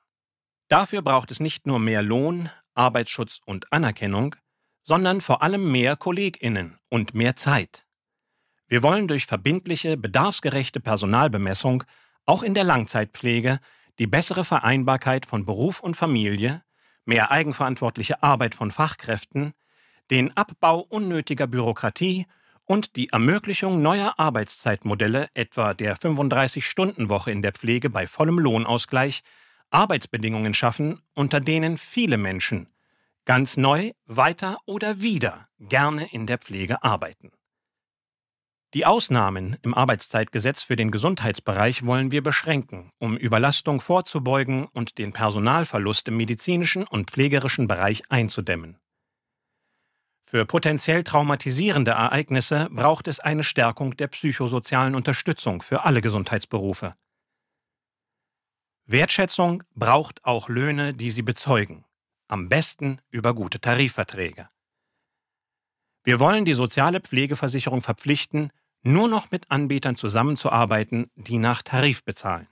[0.72, 4.36] Dafür braucht es nicht nur mehr Lohn, Arbeitsschutz und Anerkennung,
[4.82, 7.84] sondern vor allem mehr Kolleginnen und mehr Zeit.
[8.68, 11.84] Wir wollen durch verbindliche, bedarfsgerechte Personalbemessung
[12.24, 13.60] auch in der Langzeitpflege
[13.98, 16.62] die bessere Vereinbarkeit von Beruf und Familie,
[17.04, 19.52] mehr eigenverantwortliche Arbeit von Fachkräften,
[20.10, 22.24] den Abbau unnötiger Bürokratie
[22.64, 29.22] und die Ermöglichung neuer Arbeitszeitmodelle, etwa der 35-Stunden-Woche in der Pflege bei vollem Lohnausgleich,
[29.72, 32.68] Arbeitsbedingungen schaffen, unter denen viele Menschen
[33.24, 37.30] ganz neu, weiter oder wieder gerne in der Pflege arbeiten.
[38.74, 45.12] Die Ausnahmen im Arbeitszeitgesetz für den Gesundheitsbereich wollen wir beschränken, um Überlastung vorzubeugen und den
[45.12, 48.78] Personalverlust im medizinischen und pflegerischen Bereich einzudämmen.
[50.24, 56.94] Für potenziell traumatisierende Ereignisse braucht es eine Stärkung der psychosozialen Unterstützung für alle Gesundheitsberufe.
[58.86, 61.84] Wertschätzung braucht auch Löhne, die sie bezeugen,
[62.28, 64.48] am besten über gute Tarifverträge.
[66.04, 68.50] Wir wollen die soziale Pflegeversicherung verpflichten,
[68.82, 72.48] nur noch mit Anbietern zusammenzuarbeiten, die nach Tarif bezahlen.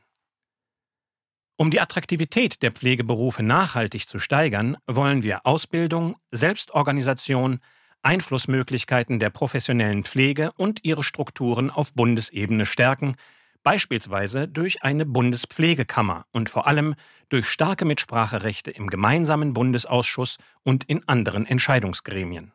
[1.57, 7.59] Um die Attraktivität der Pflegeberufe nachhaltig zu steigern, wollen wir Ausbildung, Selbstorganisation,
[8.02, 13.16] Einflussmöglichkeiten der professionellen Pflege und ihre Strukturen auf Bundesebene stärken,
[13.62, 16.95] beispielsweise durch eine Bundespflegekammer und vor allem
[17.28, 22.53] durch starke Mitspracherechte im gemeinsamen Bundesausschuss und in anderen Entscheidungsgremien.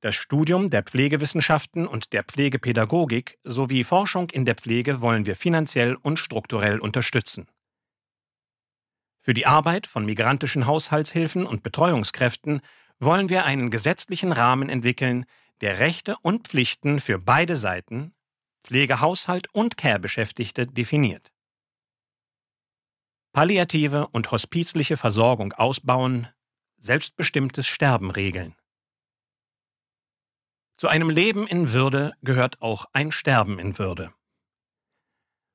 [0.00, 5.94] Das Studium der Pflegewissenschaften und der Pflegepädagogik sowie Forschung in der Pflege wollen wir finanziell
[5.94, 7.48] und strukturell unterstützen.
[9.22, 12.60] Für die Arbeit von migrantischen Haushaltshilfen und Betreuungskräften
[12.98, 15.24] wollen wir einen gesetzlichen Rahmen entwickeln,
[15.62, 18.12] der Rechte und Pflichten für beide Seiten,
[18.64, 21.30] Pflegehaushalt und Care-Beschäftigte, definiert.
[23.32, 26.28] Palliative und hospizliche Versorgung ausbauen,
[26.78, 28.54] selbstbestimmtes Sterben regeln.
[30.76, 34.12] Zu einem Leben in Würde gehört auch ein Sterben in Würde.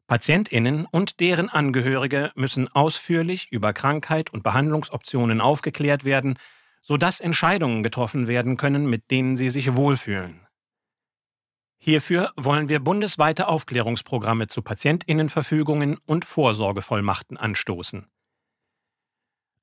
[0.07, 6.39] Patientinnen und deren Angehörige müssen ausführlich über Krankheit und Behandlungsoptionen aufgeklärt werden,
[6.81, 10.47] sodass Entscheidungen getroffen werden können, mit denen sie sich wohlfühlen.
[11.81, 18.07] Hierfür wollen wir bundesweite Aufklärungsprogramme zu Patientinnenverfügungen und Vorsorgevollmachten anstoßen.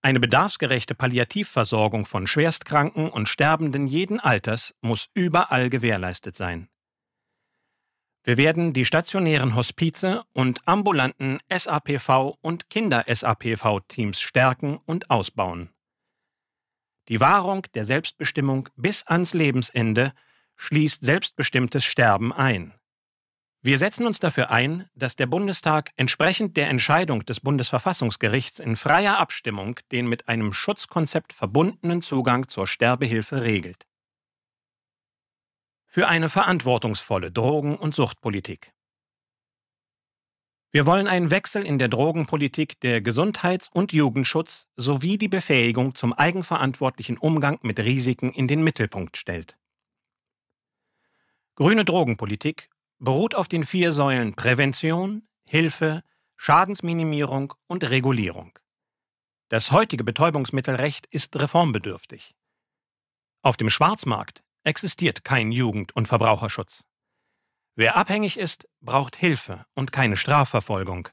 [0.01, 6.69] Eine bedarfsgerechte Palliativversorgung von Schwerstkranken und Sterbenden jeden Alters muss überall gewährleistet sein.
[8.23, 15.71] Wir werden die stationären Hospize und ambulanten SAPV und Kinder-SAPV-Teams stärken und ausbauen.
[17.09, 20.13] Die Wahrung der Selbstbestimmung bis ans Lebensende
[20.57, 22.75] schließt selbstbestimmtes Sterben ein.
[23.63, 29.19] Wir setzen uns dafür ein, dass der Bundestag entsprechend der Entscheidung des Bundesverfassungsgerichts in freier
[29.19, 33.87] Abstimmung den mit einem Schutzkonzept verbundenen Zugang zur Sterbehilfe regelt
[35.97, 38.75] für eine verantwortungsvolle Drogen- und Suchtpolitik.
[40.71, 46.13] Wir wollen einen Wechsel in der Drogenpolitik, der Gesundheits- und Jugendschutz sowie die Befähigung zum
[46.13, 49.57] eigenverantwortlichen Umgang mit Risiken in den Mittelpunkt stellt.
[51.57, 52.69] Grüne Drogenpolitik
[52.99, 56.03] beruht auf den vier Säulen Prävention, Hilfe,
[56.37, 58.59] Schadensminimierung und Regulierung.
[59.49, 62.35] Das heutige Betäubungsmittelrecht ist reformbedürftig.
[63.41, 66.85] Auf dem Schwarzmarkt existiert kein Jugend- und Verbraucherschutz.
[67.75, 71.09] Wer abhängig ist, braucht Hilfe und keine Strafverfolgung.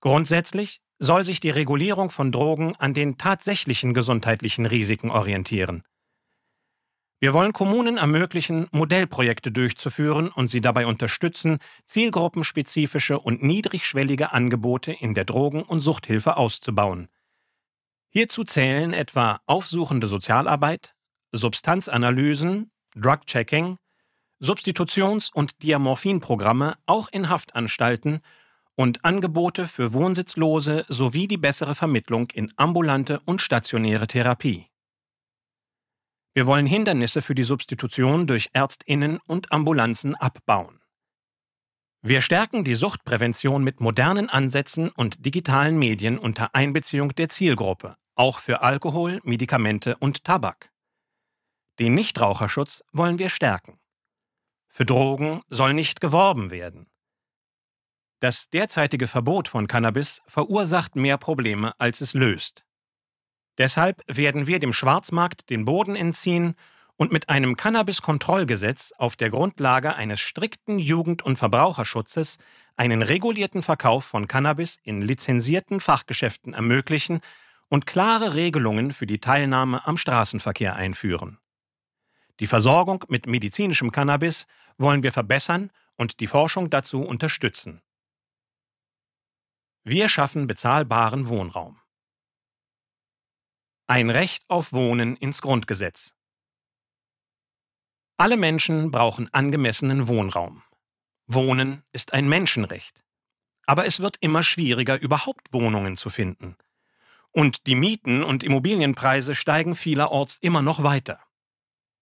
[0.00, 5.82] Grundsätzlich soll sich die Regulierung von Drogen an den tatsächlichen gesundheitlichen Risiken orientieren.
[7.20, 15.14] Wir wollen Kommunen ermöglichen, Modellprojekte durchzuführen und sie dabei unterstützen, zielgruppenspezifische und niedrigschwellige Angebote in
[15.14, 17.08] der Drogen- und Suchthilfe auszubauen.
[18.10, 20.94] Hierzu zählen etwa aufsuchende Sozialarbeit,
[21.32, 23.78] Substanzanalysen, Drug-Checking,
[24.40, 28.20] Substitutions- und Diamorphinprogramme auch in Haftanstalten
[28.76, 34.66] und Angebote für Wohnsitzlose sowie die bessere Vermittlung in ambulante und stationäre Therapie.
[36.34, 40.80] Wir wollen Hindernisse für die Substitution durch Ärztinnen und Ambulanzen abbauen.
[42.02, 48.40] Wir stärken die Suchtprävention mit modernen Ansätzen und digitalen Medien unter Einbeziehung der Zielgruppe, auch
[48.40, 50.72] für Alkohol, Medikamente und Tabak.
[51.78, 53.78] Den Nichtraucherschutz wollen wir stärken.
[54.68, 56.90] Für Drogen soll nicht geworben werden.
[58.18, 62.64] Das derzeitige Verbot von Cannabis verursacht mehr Probleme, als es löst.
[63.58, 66.54] Deshalb werden wir dem Schwarzmarkt den Boden entziehen
[66.96, 72.38] und mit einem Cannabis-Kontrollgesetz auf der Grundlage eines strikten Jugend- und Verbraucherschutzes
[72.76, 77.20] einen regulierten Verkauf von Cannabis in lizenzierten Fachgeschäften ermöglichen
[77.68, 81.38] und klare Regelungen für die Teilnahme am Straßenverkehr einführen.
[82.40, 87.80] Die Versorgung mit medizinischem Cannabis wollen wir verbessern und die Forschung dazu unterstützen.
[89.84, 91.78] Wir schaffen bezahlbaren Wohnraum.
[93.86, 96.14] Ein Recht auf Wohnen ins Grundgesetz.
[98.16, 100.62] Alle Menschen brauchen angemessenen Wohnraum.
[101.26, 103.04] Wohnen ist ein Menschenrecht.
[103.66, 106.56] Aber es wird immer schwieriger, überhaupt Wohnungen zu finden.
[107.30, 111.20] Und die Mieten und Immobilienpreise steigen vielerorts immer noch weiter.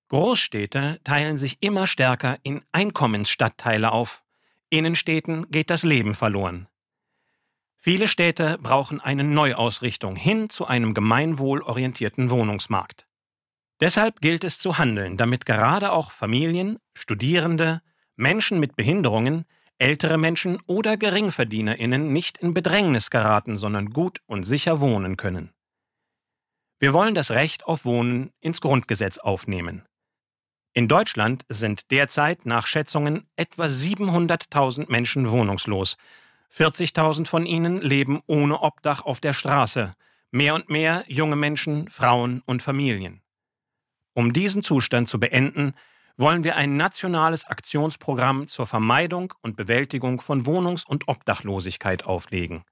[0.06, 4.22] Großstädte teilen sich immer stärker in Einkommensstadtteile auf.
[4.70, 6.68] Innenstädten geht das Leben verloren.
[7.84, 13.08] Viele Städte brauchen eine Neuausrichtung hin zu einem gemeinwohlorientierten Wohnungsmarkt.
[13.80, 17.82] Deshalb gilt es zu handeln, damit gerade auch Familien, Studierende,
[18.14, 19.46] Menschen mit Behinderungen,
[19.78, 25.50] ältere Menschen oder GeringverdienerInnen nicht in Bedrängnis geraten, sondern gut und sicher wohnen können.
[26.78, 29.84] Wir wollen das Recht auf Wohnen ins Grundgesetz aufnehmen.
[30.72, 35.96] In Deutschland sind derzeit nach Schätzungen etwa 700.000 Menschen wohnungslos.
[36.56, 39.94] 40.000 von ihnen leben ohne Obdach auf der Straße.
[40.30, 43.22] Mehr und mehr junge Menschen, Frauen und Familien.
[44.14, 45.74] Um diesen Zustand zu beenden,
[46.16, 52.64] wollen wir ein nationales Aktionsprogramm zur Vermeidung und Bewältigung von Wohnungs- und Obdachlosigkeit auflegen.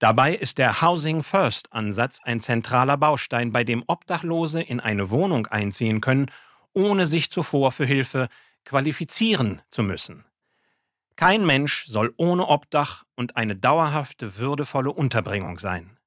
[0.00, 5.46] Dabei ist der Housing First Ansatz ein zentraler Baustein, bei dem Obdachlose in eine Wohnung
[5.46, 6.30] einziehen können
[6.72, 8.28] ohne sich zuvor für Hilfe
[8.64, 10.24] qualifizieren zu müssen.
[11.20, 15.98] Kein Mensch soll ohne Obdach und eine dauerhafte, würdevolle Unterbringung sein.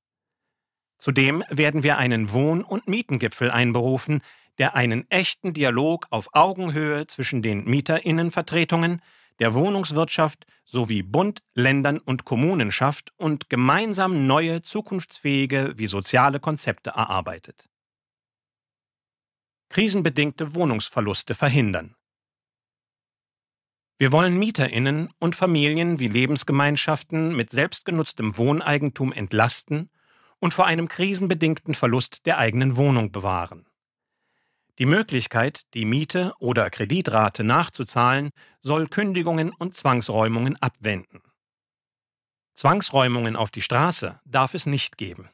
[0.98, 4.23] Zudem werden wir einen Wohn- und Mietengipfel einberufen,
[4.57, 9.03] der einen echten Dialog auf Augenhöhe zwischen den Mieterinnenvertretungen,
[9.38, 16.90] der Wohnungswirtschaft sowie Bund, Ländern und Kommunen schafft und gemeinsam neue, zukunftsfähige wie soziale Konzepte
[16.90, 17.69] erarbeitet
[19.73, 21.95] krisenbedingte Wohnungsverluste verhindern.
[24.03, 29.89] Wir wollen Mieterinnen und Familien wie Lebensgemeinschaften mit selbstgenutztem Wohneigentum entlasten
[30.39, 33.65] und vor einem krisenbedingten Verlust der eigenen Wohnung bewahren.
[34.77, 41.21] Die Möglichkeit, die Miete oder Kreditrate nachzuzahlen, soll Kündigungen und Zwangsräumungen abwenden.
[42.55, 45.30] Zwangsräumungen auf die Straße darf es nicht geben.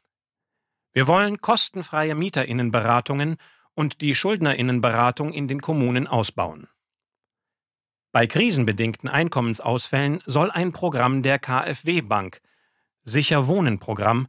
[0.93, 3.37] Wir wollen kostenfreie Mieterinnenberatungen
[3.73, 6.67] und die Schuldnerinnenberatung in den Kommunen ausbauen.
[8.11, 12.41] Bei krisenbedingten Einkommensausfällen soll ein Programm der KfW Bank,
[13.03, 14.27] Sicher Wohnen Programm,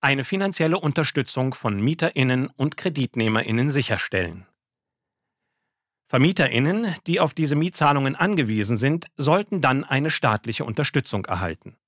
[0.00, 4.46] eine finanzielle Unterstützung von Mieterinnen und Kreditnehmerinnen sicherstellen.
[6.06, 11.78] Vermieterinnen, die auf diese Mietzahlungen angewiesen sind, sollten dann eine staatliche Unterstützung erhalten.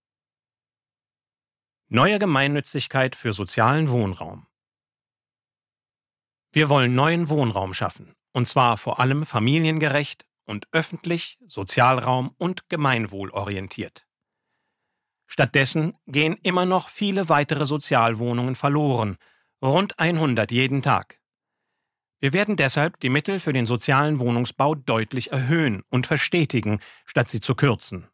[1.89, 4.47] Neue Gemeinnützigkeit für sozialen Wohnraum.
[6.53, 14.07] Wir wollen neuen Wohnraum schaffen, und zwar vor allem familiengerecht und öffentlich, Sozialraum und gemeinwohlorientiert.
[15.27, 19.17] Stattdessen gehen immer noch viele weitere Sozialwohnungen verloren,
[19.63, 21.19] rund 100 jeden Tag.
[22.21, 27.41] Wir werden deshalb die Mittel für den sozialen Wohnungsbau deutlich erhöhen und verstetigen, statt sie
[27.41, 28.09] zu kürzen.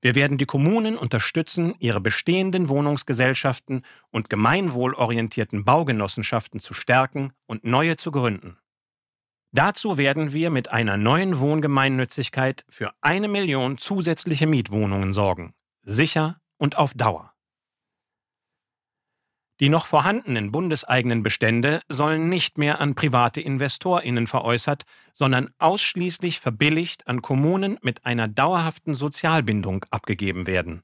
[0.00, 7.96] Wir werden die Kommunen unterstützen, ihre bestehenden Wohnungsgesellschaften und gemeinwohlorientierten Baugenossenschaften zu stärken und neue
[7.96, 8.58] zu gründen.
[9.54, 15.52] Dazu werden wir mit einer neuen Wohngemeinnützigkeit für eine Million zusätzliche Mietwohnungen sorgen,
[15.82, 17.34] sicher und auf Dauer.
[19.60, 27.06] Die noch vorhandenen bundeseigenen Bestände sollen nicht mehr an private Investorinnen veräußert, sondern ausschließlich verbilligt
[27.06, 30.82] an Kommunen mit einer dauerhaften Sozialbindung abgegeben werden.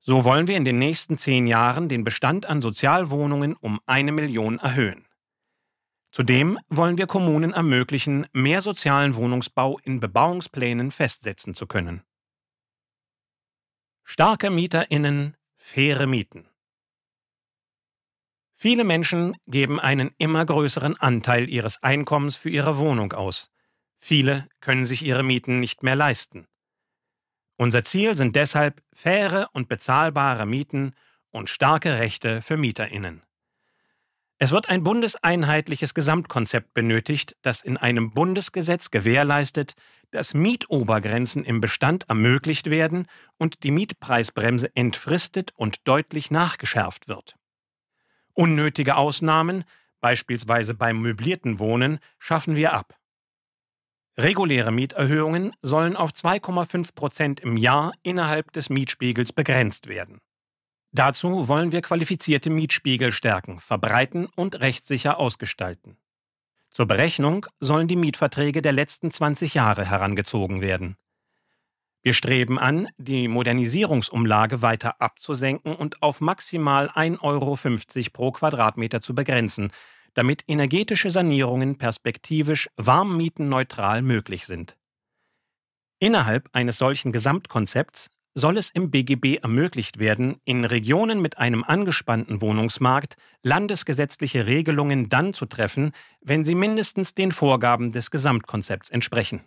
[0.00, 4.58] So wollen wir in den nächsten zehn Jahren den Bestand an Sozialwohnungen um eine Million
[4.58, 5.06] erhöhen.
[6.12, 12.02] Zudem wollen wir Kommunen ermöglichen, mehr sozialen Wohnungsbau in Bebauungsplänen festsetzen zu können.
[14.02, 16.48] Starke Mieterinnen, faire Mieten.
[18.56, 23.50] Viele Menschen geben einen immer größeren Anteil ihres Einkommens für ihre Wohnung aus.
[24.00, 26.46] Viele können sich ihre Mieten nicht mehr leisten.
[27.56, 30.94] Unser Ziel sind deshalb faire und bezahlbare Mieten
[31.30, 33.22] und starke Rechte für Mieterinnen.
[34.42, 39.74] Es wird ein bundeseinheitliches Gesamtkonzept benötigt, das in einem Bundesgesetz gewährleistet,
[40.12, 43.06] dass Mietobergrenzen im Bestand ermöglicht werden
[43.36, 47.36] und die Mietpreisbremse entfristet und deutlich nachgeschärft wird.
[48.32, 49.64] Unnötige Ausnahmen,
[50.00, 52.96] beispielsweise beim möblierten Wohnen, schaffen wir ab.
[54.16, 60.22] Reguläre Mieterhöhungen sollen auf 2,5 Prozent im Jahr innerhalb des Mietspiegels begrenzt werden.
[60.92, 65.96] Dazu wollen wir qualifizierte Mietspiegel stärken, verbreiten und rechtssicher ausgestalten.
[66.70, 70.96] Zur Berechnung sollen die Mietverträge der letzten 20 Jahre herangezogen werden.
[72.02, 77.58] Wir streben an, die Modernisierungsumlage weiter abzusenken und auf maximal 1,50 Euro
[78.12, 79.70] pro Quadratmeter zu begrenzen,
[80.14, 84.76] damit energetische Sanierungen perspektivisch warmmietenneutral möglich sind.
[85.98, 92.40] Innerhalb eines solchen Gesamtkonzepts soll es im BGB ermöglicht werden, in Regionen mit einem angespannten
[92.40, 99.42] Wohnungsmarkt landesgesetzliche Regelungen dann zu treffen, wenn sie mindestens den Vorgaben des Gesamtkonzepts entsprechen.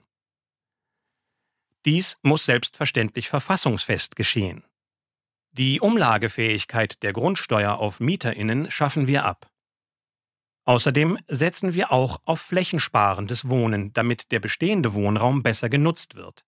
[1.86, 4.64] Dies muss selbstverständlich verfassungsfest geschehen.
[5.52, 9.50] Die Umlagefähigkeit der Grundsteuer auf Mieterinnen schaffen wir ab.
[10.66, 16.46] Außerdem setzen wir auch auf flächensparendes Wohnen, damit der bestehende Wohnraum besser genutzt wird.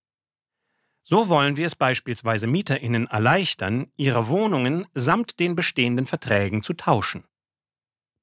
[1.07, 7.23] So wollen wir es beispielsweise Mieterinnen erleichtern, ihre Wohnungen samt den bestehenden Verträgen zu tauschen.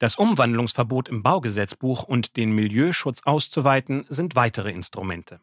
[0.01, 5.41] Das Umwandlungsverbot im Baugesetzbuch und den Milieuschutz auszuweiten sind weitere Instrumente.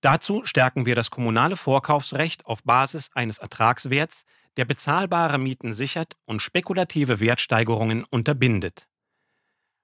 [0.00, 4.24] Dazu stärken wir das kommunale Vorkaufsrecht auf Basis eines Ertragswerts,
[4.56, 8.88] der bezahlbare Mieten sichert und spekulative Wertsteigerungen unterbindet.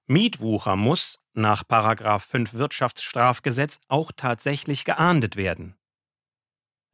[0.07, 5.76] Mietwucher muss nach 5 Wirtschaftsstrafgesetz auch tatsächlich geahndet werden.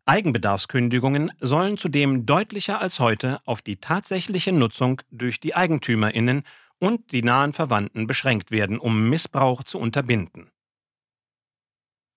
[0.05, 6.43] Eigenbedarfskündigungen sollen zudem deutlicher als heute auf die tatsächliche Nutzung durch die Eigentümerinnen
[6.79, 10.51] und die nahen Verwandten beschränkt werden, um Missbrauch zu unterbinden.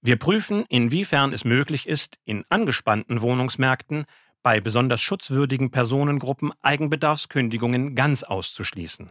[0.02, 4.06] Wir prüfen, inwiefern es möglich ist, in angespannten Wohnungsmärkten
[4.42, 9.10] bei besonders schutzwürdigen Personengruppen Eigenbedarfskündigungen ganz auszuschließen.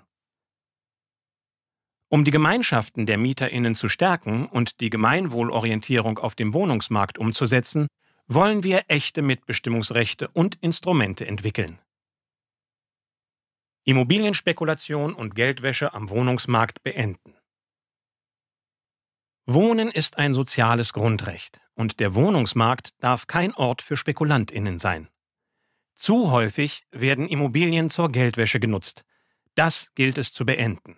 [2.10, 7.88] Um die Gemeinschaften der Mieterinnen zu stärken und die Gemeinwohlorientierung auf dem Wohnungsmarkt umzusetzen,
[8.28, 11.80] wollen wir echte Mitbestimmungsrechte und Instrumente entwickeln.
[13.84, 17.36] Immobilienspekulation und Geldwäsche am Wohnungsmarkt beenden.
[19.46, 25.08] Wohnen ist ein soziales Grundrecht und der Wohnungsmarkt darf kein Ort für Spekulantinnen sein.
[25.94, 29.06] Zu häufig werden Immobilien zur Geldwäsche genutzt.
[29.54, 30.98] Das gilt es zu beenden.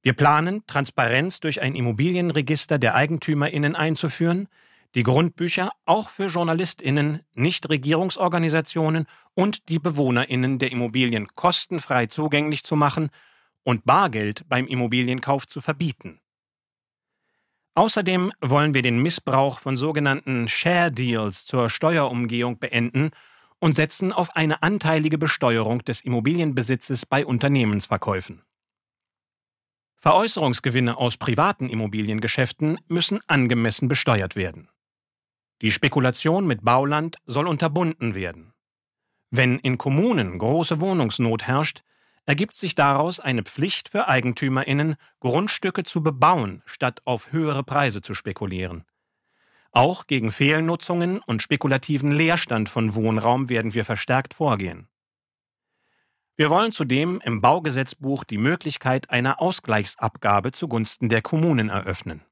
[0.00, 4.48] Wir planen, Transparenz durch ein Immobilienregister der Eigentümerinnen einzuführen,
[4.94, 13.10] die Grundbücher auch für Journalistinnen, Nichtregierungsorganisationen und die Bewohnerinnen der Immobilien kostenfrei zugänglich zu machen
[13.64, 16.20] und Bargeld beim Immobilienkauf zu verbieten.
[17.74, 23.10] Außerdem wollen wir den Missbrauch von sogenannten Share Deals zur Steuerumgehung beenden
[23.60, 28.42] und setzen auf eine anteilige Besteuerung des Immobilienbesitzes bei Unternehmensverkäufen.
[29.96, 34.68] Veräußerungsgewinne aus privaten Immobiliengeschäften müssen angemessen besteuert werden.
[35.60, 38.52] Die Spekulation mit Bauland soll unterbunden werden.
[39.30, 41.82] Wenn in Kommunen große Wohnungsnot herrscht,
[42.24, 48.14] ergibt sich daraus eine Pflicht für Eigentümerinnen, Grundstücke zu bebauen, statt auf höhere Preise zu
[48.14, 48.84] spekulieren.
[49.72, 54.88] Auch gegen Fehlnutzungen und spekulativen Leerstand von Wohnraum werden wir verstärkt vorgehen.
[56.36, 62.22] Wir wollen zudem im Baugesetzbuch die Möglichkeit einer Ausgleichsabgabe zugunsten der Kommunen eröffnen.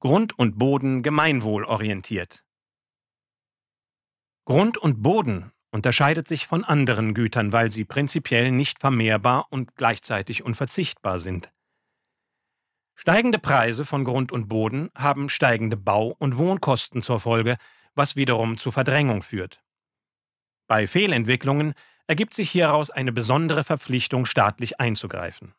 [0.00, 2.44] Grund und Boden gemeinwohlorientiert.
[4.44, 10.44] Grund und Boden unterscheidet sich von anderen Gütern, weil sie prinzipiell nicht vermehrbar und gleichzeitig
[10.44, 11.50] unverzichtbar sind.
[12.94, 17.56] Steigende Preise von Grund und Boden haben steigende Bau- und Wohnkosten zur Folge,
[17.94, 19.62] was wiederum zu Verdrängung führt.
[20.66, 21.74] Bei Fehlentwicklungen
[22.06, 25.54] ergibt sich hieraus eine besondere Verpflichtung, staatlich einzugreifen.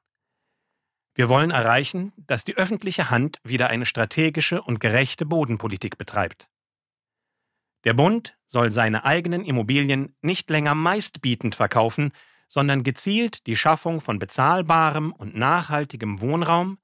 [1.18, 6.48] Wir wollen erreichen, dass die öffentliche Hand wieder eine strategische und gerechte Bodenpolitik betreibt.
[7.85, 12.11] Der Bund soll seine eigenen Immobilien nicht länger meistbietend verkaufen,
[12.48, 16.77] sondern gezielt die Schaffung von bezahlbarem und nachhaltigem Wohnraum,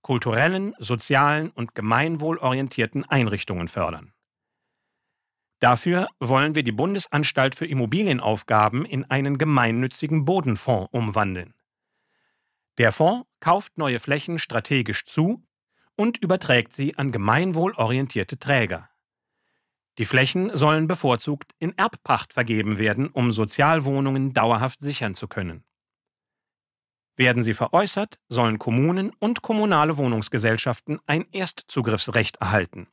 [0.00, 4.14] kulturellen, sozialen und gemeinwohlorientierten Einrichtungen fördern.
[5.60, 11.52] Dafür wollen wir die Bundesanstalt für Immobilienaufgaben in einen gemeinnützigen Bodenfonds umwandeln.
[12.78, 15.46] Der Fonds kauft neue Flächen strategisch zu
[15.96, 18.88] und überträgt sie an gemeinwohlorientierte Träger.
[19.98, 25.64] Die Flächen sollen bevorzugt in Erbpacht vergeben werden, um Sozialwohnungen dauerhaft sichern zu können.
[27.16, 32.88] Werden sie veräußert, sollen Kommunen und kommunale Wohnungsgesellschaften ein Erstzugriffsrecht erhalten.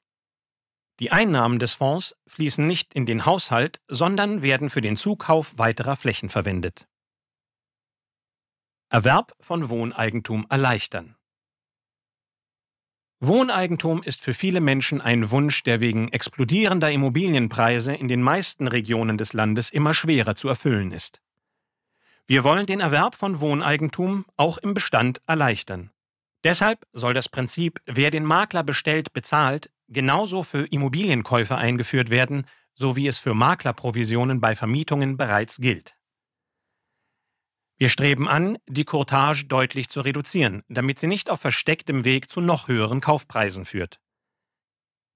[0.99, 5.95] Die Einnahmen des Fonds fließen nicht in den Haushalt, sondern werden für den Zukauf weiterer
[5.95, 6.88] Flächen verwendet.
[8.94, 11.16] Erwerb von Wohneigentum erleichtern.
[13.22, 19.18] Wohneigentum ist für viele Menschen ein Wunsch, der wegen explodierender Immobilienpreise in den meisten Regionen
[19.18, 21.22] des Landes immer schwerer zu erfüllen ist.
[22.28, 25.92] Wir wollen den Erwerb von Wohneigentum auch im Bestand erleichtern.
[26.44, 32.98] Deshalb soll das Prinzip, wer den Makler bestellt, bezahlt, genauso für Immobilienkäufer eingeführt werden, so
[32.98, 35.96] wie es für Maklerprovisionen bei Vermietungen bereits gilt.
[37.82, 42.40] Wir streben an, die Courtage deutlich zu reduzieren, damit sie nicht auf verstecktem Weg zu
[42.40, 43.99] noch höheren Kaufpreisen führt.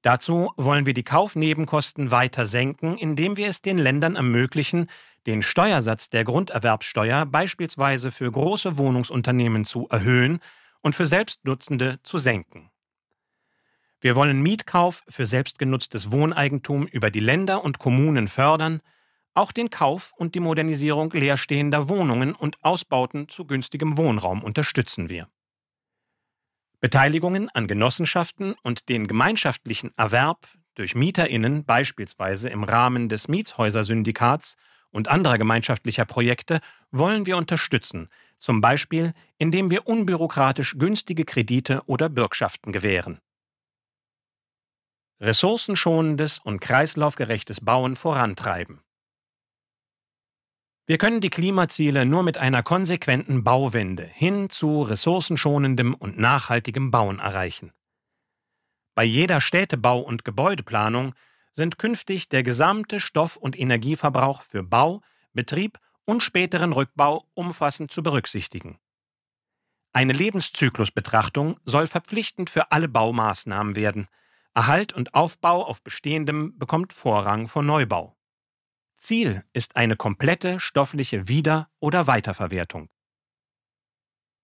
[0.01, 4.89] Dazu wollen wir die Kaufnebenkosten weiter senken, indem wir es den Ländern ermöglichen,
[5.27, 10.39] den Steuersatz der Grunderwerbsteuer beispielsweise für große Wohnungsunternehmen zu erhöhen
[10.81, 12.71] und für Selbstnutzende zu senken.
[14.01, 18.81] Wir wollen Mietkauf für selbstgenutztes Wohneigentum über die Länder und Kommunen fördern,
[19.35, 25.27] auch den Kauf und die Modernisierung leerstehender Wohnungen und Ausbauten zu günstigem Wohnraum unterstützen wir.
[26.79, 34.55] Beteiligungen an Genossenschaften und den gemeinschaftlichen Erwerb durch Mieterinnen beispielsweise im Rahmen des Mietshäusersyndikats
[34.91, 36.59] und anderer gemeinschaftlicher Projekte
[36.91, 43.19] wollen wir unterstützen, zum Beispiel indem wir unbürokratisch günstige Kredite oder Bürgschaften gewähren
[45.19, 48.81] ressourcenschonendes und kreislaufgerechtes Bauen vorantreiben.
[50.87, 57.19] Wir können die Klimaziele nur mit einer konsequenten Bauwende hin zu ressourcenschonendem und nachhaltigem Bauen
[57.19, 57.71] erreichen.
[58.93, 61.15] Bei jeder Städtebau- und Gebäudeplanung
[61.51, 65.01] sind künftig der gesamte Stoff- und Energieverbrauch für Bau,
[65.33, 68.77] Betrieb und späteren Rückbau umfassend zu berücksichtigen.
[69.91, 74.07] Eine Lebenszyklusbetrachtung soll verpflichtend für alle Baumaßnahmen werden–
[74.55, 78.14] Erhalt und Aufbau auf Bestehendem bekommt Vorrang vor Neubau.
[79.05, 82.89] Ziel ist eine komplette stoffliche Wieder- oder Weiterverwertung.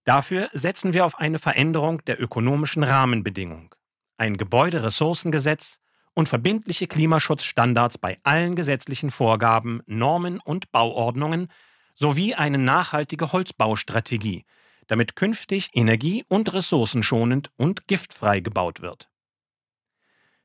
[0.04, 3.74] Dafür setzen wir auf eine Veränderung der ökonomischen Rahmenbedingung,
[4.18, 5.80] ein Gebäuderessourcengesetz
[6.14, 11.48] und verbindliche Klimaschutzstandards bei allen gesetzlichen Vorgaben, Normen und Bauordnungen
[11.94, 14.44] sowie eine nachhaltige Holzbaustrategie,
[14.86, 19.08] damit künftig energie- und ressourcenschonend und giftfrei gebaut wird.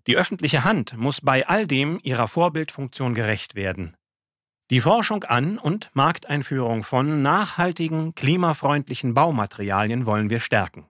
[0.07, 3.95] Die öffentliche Hand muss bei all dem ihrer Vorbildfunktion gerecht werden.
[4.69, 10.87] Die Forschung an und Markteinführung von nachhaltigen, klimafreundlichen Baumaterialien wollen wir stärken.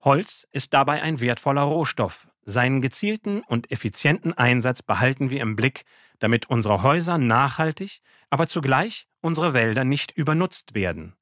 [0.00, 5.84] Holz ist dabei ein wertvoller Rohstoff, seinen gezielten und effizienten Einsatz behalten wir im Blick,
[6.20, 8.00] damit unsere Häuser nachhaltig,
[8.30, 11.16] aber zugleich unsere Wälder nicht übernutzt werden.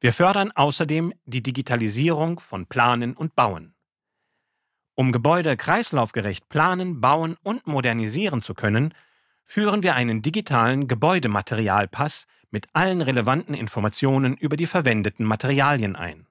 [0.00, 3.74] Wir fördern außerdem die Digitalisierung von Planen und Bauen.
[4.94, 8.92] Um Gebäude kreislaufgerecht planen, bauen und modernisieren zu können,
[9.48, 16.26] führen wir einen digitalen Gebäudematerialpass mit allen relevanten Informationen über die verwendeten Materialien ein.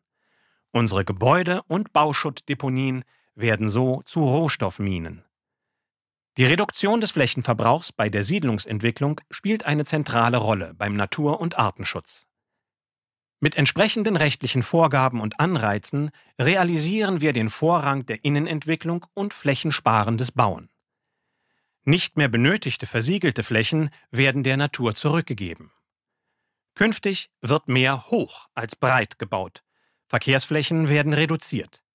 [0.72, 3.04] Unsere Gebäude und Bauschuttdeponien
[3.34, 5.24] werden so zu Rohstoffminen.
[6.38, 12.28] Die Reduktion des Flächenverbrauchs bei der Siedlungsentwicklung spielt eine zentrale Rolle beim Natur- und Artenschutz.
[13.40, 20.70] Mit entsprechenden rechtlichen Vorgaben und Anreizen realisieren wir den Vorrang der Innenentwicklung und flächensparendes Bauen.
[21.90, 25.72] Nicht mehr benötigte versiegelte Flächen werden der Natur zurückgegeben.
[26.76, 29.64] Künftig wird mehr hoch als breit gebaut.
[30.06, 31.86] Verkehrsflächen werden reduziert.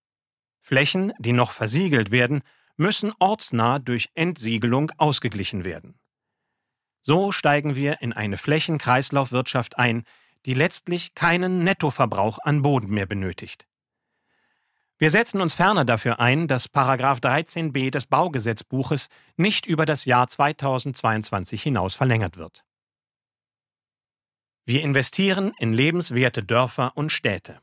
[0.63, 2.41] Flächen, die noch versiegelt werden,
[2.79, 6.01] müssen ortsnah durch Entsiegelung ausgeglichen werden.
[7.03, 10.05] So steigen wir in eine Flächenkreislaufwirtschaft ein,
[10.47, 13.67] die letztlich keinen Nettoverbrauch an Boden mehr benötigt.
[15.03, 20.29] Wir setzen uns ferner dafür ein, dass Paragraph 13b des Baugesetzbuches nicht über das Jahr
[20.29, 22.65] 2022 hinaus verlängert wird.
[24.65, 27.61] Wir investieren in lebenswerte Dörfer und Städte.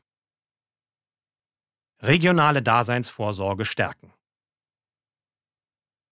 [2.02, 4.12] Regionale Daseinsvorsorge stärken.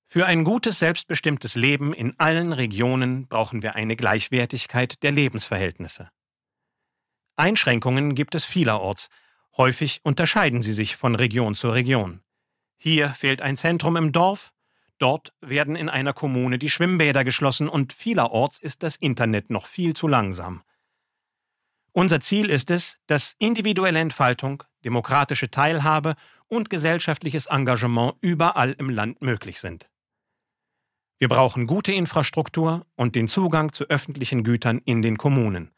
[0.06, 6.09] Für ein gutes, selbstbestimmtes Leben in allen Regionen brauchen wir eine Gleichwertigkeit der Lebensverhältnisse.
[7.36, 9.10] Einschränkungen gibt es vielerorts,
[9.59, 12.22] häufig unterscheiden sie sich von Region zu Region.
[12.78, 14.52] Hier fehlt ein Zentrum im Dorf,
[14.98, 19.94] dort werden in einer Kommune die Schwimmbäder geschlossen und vielerorts ist das Internet noch viel
[19.94, 20.62] zu langsam.
[21.93, 26.14] Unser Ziel ist es, dass individuelle Entfaltung, demokratische Teilhabe
[26.47, 29.90] und gesellschaftliches Engagement überall im Land möglich sind.
[31.18, 35.72] Wir brauchen gute Infrastruktur und den Zugang zu öffentlichen Gütern in den Kommunen.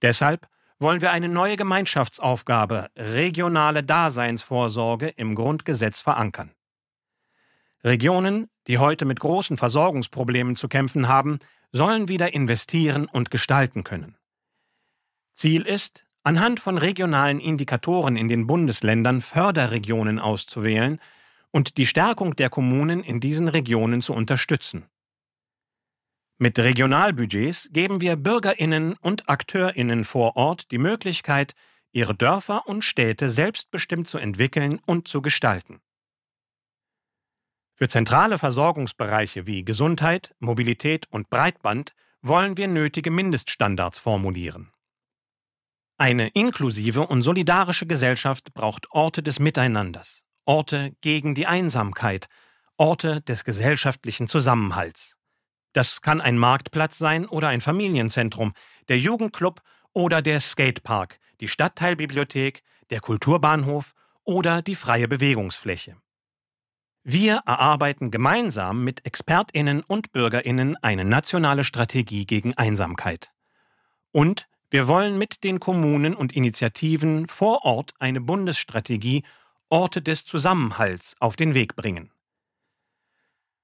[0.00, 0.48] Deshalb
[0.80, 6.52] wollen wir eine neue Gemeinschaftsaufgabe regionale Daseinsvorsorge im Grundgesetz verankern.
[7.84, 11.38] Regionen, die heute mit großen Versorgungsproblemen zu kämpfen haben,
[11.70, 14.16] sollen wieder investieren und gestalten können.
[15.34, 21.00] Ziel ist, anhand von regionalen Indikatoren in den Bundesländern Förderregionen auszuwählen
[21.50, 24.86] und die Stärkung der Kommunen in diesen Regionen zu unterstützen.
[26.42, 31.52] Mit Regionalbudgets geben wir Bürgerinnen und Akteurinnen vor Ort die Möglichkeit,
[31.92, 35.82] ihre Dörfer und Städte selbstbestimmt zu entwickeln und zu gestalten.
[37.74, 44.72] Für zentrale Versorgungsbereiche wie Gesundheit, Mobilität und Breitband wollen wir nötige Mindeststandards formulieren.
[45.98, 52.28] Eine inklusive und solidarische Gesellschaft braucht Orte des Miteinanders, Orte gegen die Einsamkeit,
[52.78, 55.19] Orte des gesellschaftlichen Zusammenhalts.
[55.72, 58.54] Das kann ein Marktplatz sein oder ein Familienzentrum,
[58.88, 59.60] der Jugendclub
[59.92, 63.92] oder der Skatepark, die Stadtteilbibliothek, der Kulturbahnhof
[64.24, 65.96] oder die freie Bewegungsfläche.
[67.02, 73.30] Wir erarbeiten gemeinsam mit Expertinnen und Bürgerinnen eine nationale Strategie gegen Einsamkeit.
[74.12, 79.24] Und wir wollen mit den Kommunen und Initiativen vor Ort eine Bundesstrategie
[79.70, 82.10] Orte des Zusammenhalts auf den Weg bringen.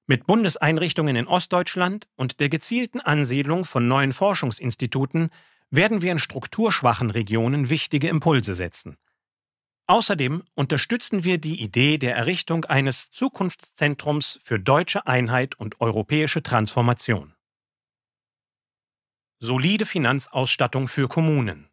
[0.09, 5.29] Mit Bundeseinrichtungen in Ostdeutschland und der gezielten Ansiedlung von neuen Forschungsinstituten
[5.69, 8.97] werden wir in strukturschwachen Regionen wichtige Impulse setzen.
[9.85, 17.33] Außerdem unterstützen wir die Idee der Errichtung eines Zukunftszentrums für deutsche Einheit und europäische Transformation.
[19.39, 21.69] Solide Finanzausstattung für Kommunen.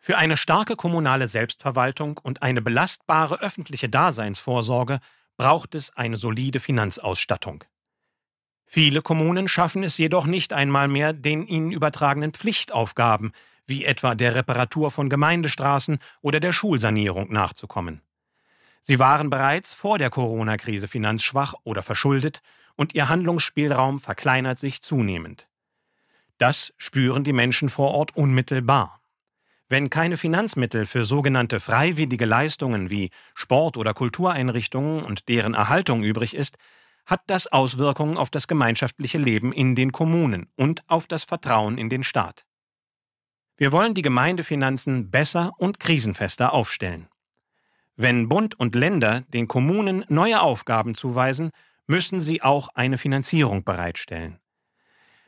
[0.00, 4.98] Für eine starke kommunale Selbstverwaltung und eine belastbare öffentliche Daseinsvorsorge
[5.36, 7.64] braucht es eine solide Finanzausstattung.
[8.66, 13.32] Viele Kommunen schaffen es jedoch nicht einmal mehr, den ihnen übertragenen Pflichtaufgaben,
[13.66, 18.02] wie etwa der Reparatur von Gemeindestraßen oder der Schulsanierung nachzukommen.
[18.80, 22.42] Sie waren bereits vor der Corona-Krise finanzschwach oder verschuldet
[22.76, 25.48] und ihr Handlungsspielraum verkleinert sich zunehmend.
[26.38, 29.00] Das spüren die Menschen vor Ort unmittelbar.
[29.68, 36.34] Wenn keine Finanzmittel für sogenannte freiwillige Leistungen wie Sport- oder Kultureinrichtungen und deren Erhaltung übrig
[36.34, 36.58] ist,
[37.06, 41.88] hat das Auswirkungen auf das gemeinschaftliche Leben in den Kommunen und auf das Vertrauen in
[41.88, 42.44] den Staat.
[43.56, 47.08] Wir wollen die Gemeindefinanzen besser und krisenfester aufstellen.
[47.96, 51.50] Wenn Bund und Länder den Kommunen neue Aufgaben zuweisen,
[51.86, 54.40] müssen sie auch eine Finanzierung bereitstellen.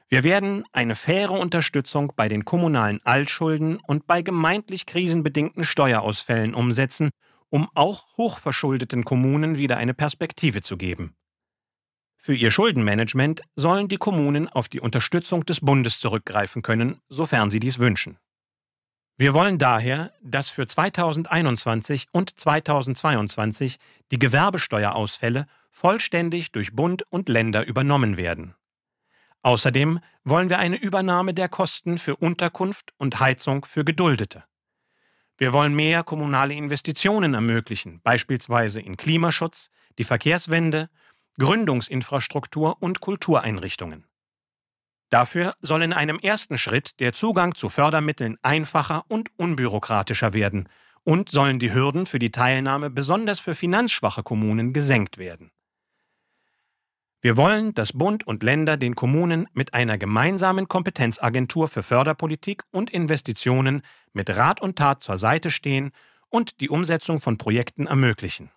[0.09, 7.11] Wir werden eine faire Unterstützung bei den kommunalen Altschulden und bei gemeintlich krisenbedingten Steuerausfällen umsetzen,
[7.49, 11.17] um auch hochverschuldeten Kommunen wieder eine Perspektive zu geben.
[12.17, 17.61] Für ihr Schuldenmanagement sollen die Kommunen auf die Unterstützung des Bundes zurückgreifen können, sofern sie
[17.61, 18.19] dies wünschen.
[19.17, 23.79] Wir wollen daher, dass für 2021 und 2022
[24.11, 28.56] die Gewerbesteuerausfälle vollständig durch Bund und Länder übernommen werden.
[29.47, 34.43] Außerdem wollen wir eine Übernahme der Kosten für Unterkunft und Heizung für Geduldete.
[35.39, 40.91] Wir wollen mehr kommunale Investitionen ermöglichen, beispielsweise in Klimaschutz, die Verkehrswende
[41.39, 44.09] Gründungsinfrastruktur und Kultureinrichtungen.
[45.11, 50.69] Dafür soll in einem ersten Schritt der Zugang zu Fördermitteln einfacher und unbürokratischer werden
[51.05, 55.53] und sollen die Hürden für die Teilnahme besonders für finanzschwache Kommunen gesenkt werden.
[57.27, 62.89] Wir wollen, dass Bund und Länder den Kommunen mit einer gemeinsamen Kompetenzagentur für Förderpolitik und
[62.89, 63.83] Investitionen
[64.13, 65.91] mit Rat und Tat zur Seite stehen
[66.29, 68.53] und die Umsetzung von Projekten ermöglichen.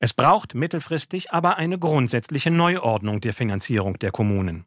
[0.00, 4.66] Es braucht mittelfristig aber eine grundsätzliche Neuordnung der Finanzierung der Kommunen.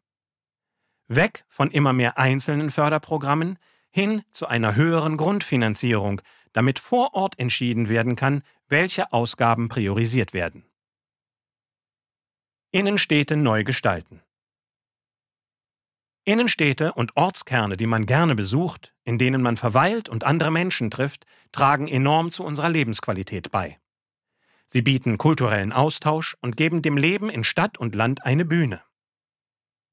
[1.06, 3.58] Weg von immer mehr einzelnen Förderprogrammen
[3.90, 6.22] hin zu einer höheren Grundfinanzierung,
[6.54, 10.64] damit vor Ort entschieden werden kann, welche Ausgaben priorisiert werden.
[12.74, 14.20] Innenstädte neu gestalten.
[16.24, 21.24] Innenstädte und Ortskerne, die man gerne besucht, in denen man verweilt und andere Menschen trifft,
[21.52, 23.78] tragen enorm zu unserer Lebensqualität bei.
[24.66, 28.82] Sie bieten kulturellen Austausch und geben dem Leben in Stadt und Land eine Bühne.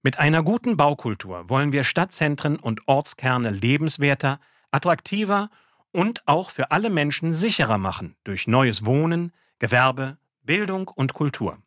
[0.02, 4.40] Mit einer guten Baukultur wollen wir Stadtzentren und Ortskerne lebenswerter,
[4.72, 5.52] attraktiver
[5.91, 11.62] und auch für alle Menschen sicherer machen durch neues Wohnen, Gewerbe, Bildung und Kultur.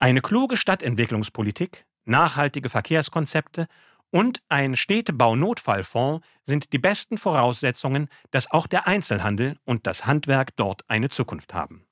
[0.00, 3.66] Eine kluge Stadtentwicklungspolitik, nachhaltige Verkehrskonzepte
[4.10, 10.88] und ein Städtebau-Notfallfonds sind die besten Voraussetzungen, dass auch der Einzelhandel und das Handwerk dort
[10.88, 11.84] eine Zukunft haben.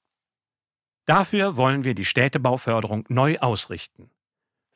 [1.04, 4.10] Dafür wollen wir die Städtebauförderung neu ausrichten.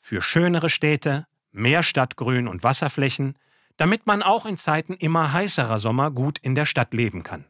[0.01, 3.37] Für schönere Städte, mehr Stadtgrün und Wasserflächen,
[3.77, 7.47] damit man auch in Zeiten immer heißerer Sommer gut in der Stadt leben kann.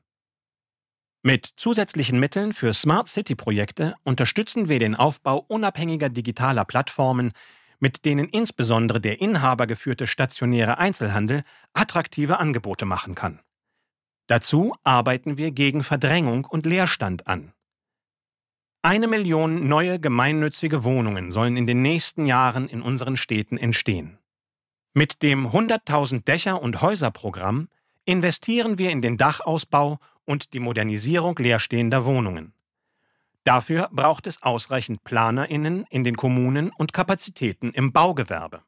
[1.22, 7.32] Mit zusätzlichen Mitteln für Smart City Projekte unterstützen wir den Aufbau unabhängiger digitaler Plattformen,
[7.78, 11.42] mit denen insbesondere der inhabergeführte stationäre Einzelhandel
[11.74, 13.40] attraktive Angebote machen kann.
[14.28, 17.52] Dazu arbeiten wir gegen Verdrängung und Leerstand an.
[18.80, 24.18] Eine Million neue gemeinnützige Wohnungen sollen in den nächsten Jahren in unseren Städten entstehen.
[24.94, 27.68] Mit dem 100.000 Dächer und Häuser Programm
[28.06, 29.98] investieren wir in den Dachausbau
[30.30, 32.54] und die Modernisierung leerstehender Wohnungen.
[33.42, 38.62] Dafür braucht es ausreichend Planerinnen in den Kommunen und Kapazitäten im Baugewerbe.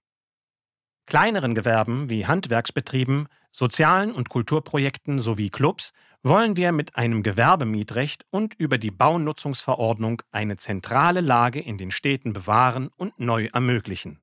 [1.07, 5.93] Kleineren Gewerben wie Handwerksbetrieben, sozialen und Kulturprojekten sowie Clubs
[6.25, 12.33] wollen wir mit einem Gewerbemietrecht und über die Baunutzungsverordnung eine zentrale Lage in den Städten
[12.33, 14.21] bewahren und neu ermöglichen.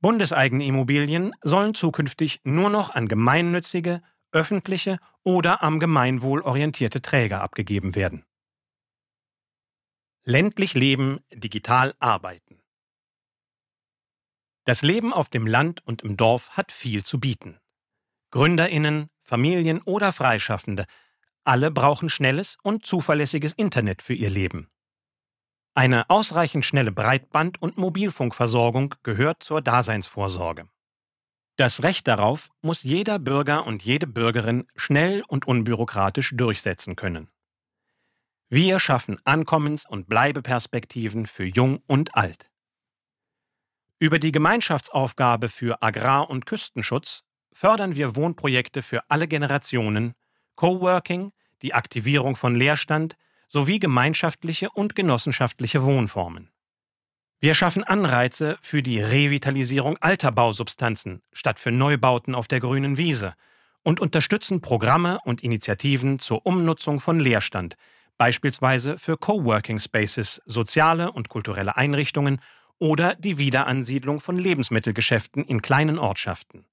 [0.00, 7.96] Bundeseigene Immobilien sollen zukünftig nur noch an gemeinnützige, öffentliche oder am Gemeinwohl orientierte Träger abgegeben
[7.96, 8.24] werden.
[10.22, 12.62] Ländlich leben, digital arbeiten.
[14.64, 17.58] Das Leben auf dem Land und im Dorf hat viel zu bieten.
[18.30, 20.86] Gründerinnen, Familien oder Freischaffende,
[21.42, 24.68] alle brauchen schnelles und zuverlässiges Internet für ihr Leben.
[25.74, 30.68] Eine ausreichend schnelle Breitband- und Mobilfunkversorgung gehört zur Daseinsvorsorge.
[31.56, 37.28] Das Recht darauf muss jeder Bürger und jede Bürgerin schnell und unbürokratisch durchsetzen können.
[38.50, 42.50] Wir schaffen Ankommens- und Bleibeperspektiven für Jung und Alt.
[43.98, 47.22] Über die Gemeinschaftsaufgabe für Agrar- und Küstenschutz
[47.52, 50.12] fördern wir Wohnprojekte für alle Generationen,
[50.56, 53.16] Coworking, die Aktivierung von Leerstand
[53.48, 56.50] sowie gemeinschaftliche und genossenschaftliche Wohnformen.
[57.38, 63.34] Wir schaffen Anreize für die Revitalisierung alter Bausubstanzen statt für Neubauten auf der grünen Wiese
[63.82, 67.76] und unterstützen Programme und Initiativen zur Umnutzung von Leerstand,
[68.16, 72.40] beispielsweise für Coworking Spaces, soziale und kulturelle Einrichtungen
[72.78, 76.64] oder die Wiederansiedlung von Lebensmittelgeschäften in kleinen Ortschaften.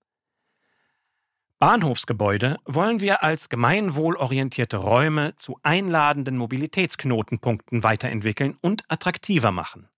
[1.59, 9.89] Bahnhofsgebäude wollen wir als gemeinwohlorientierte Räume zu einladenden Mobilitätsknotenpunkten weiterentwickeln und attraktiver machen.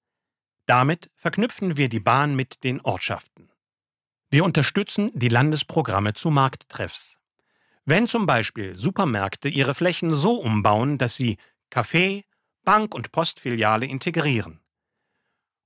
[0.66, 3.52] Damit verknüpfen wir die Bahn mit den Ortschaften.
[4.30, 7.20] Wir unterstützen die Landesprogramme zu Markttreffs.
[7.86, 11.38] Wenn zum Beispiel Supermärkte ihre Flächen so umbauen, dass sie
[11.72, 12.24] Café,
[12.64, 14.60] Bank und Postfiliale integrieren.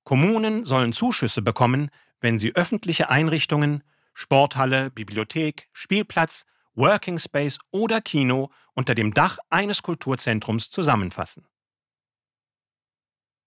[0.03, 1.89] Kommunen sollen Zuschüsse bekommen,
[2.19, 6.45] wenn sie öffentliche Einrichtungen, Sporthalle, Bibliothek, Spielplatz,
[6.75, 11.47] Working Space oder Kino unter dem Dach eines Kulturzentrums zusammenfassen.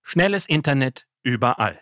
[0.02, 1.80] Schnelles Internet überall.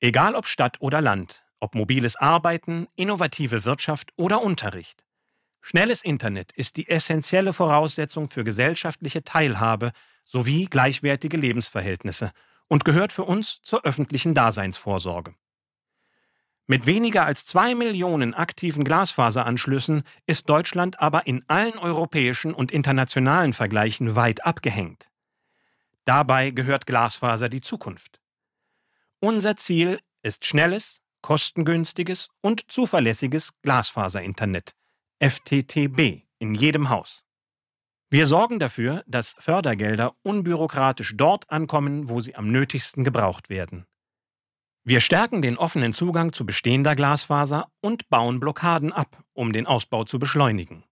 [0.00, 5.04] Egal ob Stadt oder Land, ob mobiles Arbeiten, innovative Wirtschaft oder Unterricht.
[5.60, 9.92] Schnelles Internet ist die essentielle Voraussetzung für gesellschaftliche Teilhabe
[10.24, 12.32] sowie gleichwertige Lebensverhältnisse
[12.66, 15.36] und gehört für uns zur öffentlichen Daseinsvorsorge.
[16.66, 23.52] Mit weniger als zwei Millionen aktiven Glasfaseranschlüssen ist Deutschland aber in allen europäischen und internationalen
[23.52, 25.11] Vergleichen weit abgehängt.
[26.04, 28.20] Dabei gehört Glasfaser die Zukunft.
[29.20, 34.74] Unser Ziel ist schnelles, kostengünstiges und zuverlässiges Glasfaserinternet,
[35.20, 37.24] FTTB, in jedem Haus.
[38.10, 43.86] Wir sorgen dafür, dass Fördergelder unbürokratisch dort ankommen, wo sie am nötigsten gebraucht werden.
[44.84, 50.02] Wir stärken den offenen Zugang zu bestehender Glasfaser und bauen Blockaden ab, um den Ausbau
[50.02, 50.84] zu beschleunigen.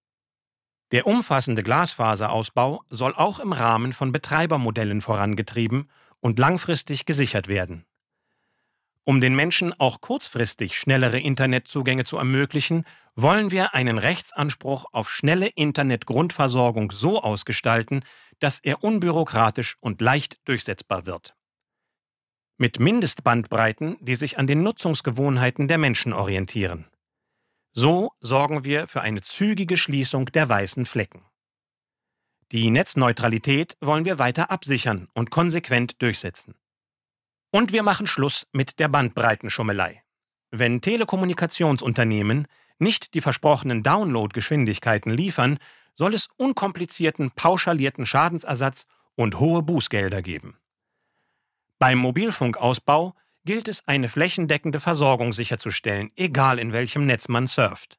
[0.93, 5.89] Der umfassende Glasfaserausbau soll auch im Rahmen von Betreibermodellen vorangetrieben
[6.19, 7.85] und langfristig gesichert werden.
[9.05, 12.85] Um den Menschen auch kurzfristig schnellere Internetzugänge zu ermöglichen,
[13.17, 18.05] wollen wir einen Rechtsanspruch auf schnelle Internetgrundversorgung so ausgestalten,
[18.41, 21.35] dass er unbürokratisch und leicht durchsetzbar wird.
[22.57, 26.87] Mit Mindestbandbreiten, die sich an den Nutzungsgewohnheiten der Menschen orientieren.
[27.73, 31.25] So sorgen wir für eine zügige Schließung der weißen Flecken.
[32.51, 36.57] Die Netzneutralität wollen wir weiter absichern und konsequent durchsetzen.
[37.53, 40.03] Und wir machen Schluss mit der Bandbreitenschummelei.
[40.51, 42.49] Wenn Telekommunikationsunternehmen
[42.79, 45.59] nicht die versprochenen Downloadgeschwindigkeiten liefern,
[45.95, 50.59] soll es unkomplizierten, pauschalierten Schadensersatz und hohe Bußgelder geben.
[51.79, 53.15] Beim Mobilfunkausbau
[53.45, 57.99] gilt es, eine flächendeckende Versorgung sicherzustellen, egal in welchem Netz man surft.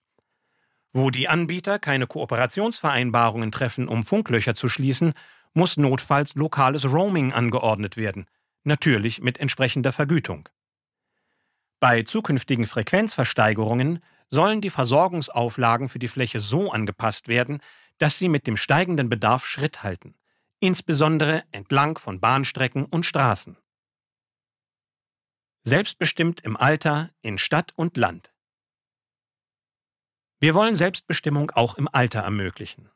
[0.94, 5.14] Wo die Anbieter keine Kooperationsvereinbarungen treffen, um Funklöcher zu schließen,
[5.54, 8.26] muss notfalls lokales Roaming angeordnet werden–
[8.64, 10.48] natürlich mit entsprechender Vergütung.
[11.80, 17.60] Bei zukünftigen Frequenzversteigerungen sollen die Versorgungsauflagen für die Fläche so angepasst werden,
[17.98, 20.16] dass sie mit dem steigenden Bedarf Schritt halten,
[20.60, 23.58] insbesondere entlang von Bahnstrecken und Straßen.
[25.64, 28.34] Selbstbestimmt im Alter, in Stadt und Land.
[30.40, 32.90] Wir wollen Selbstbestimmung auch im Alter ermöglichen.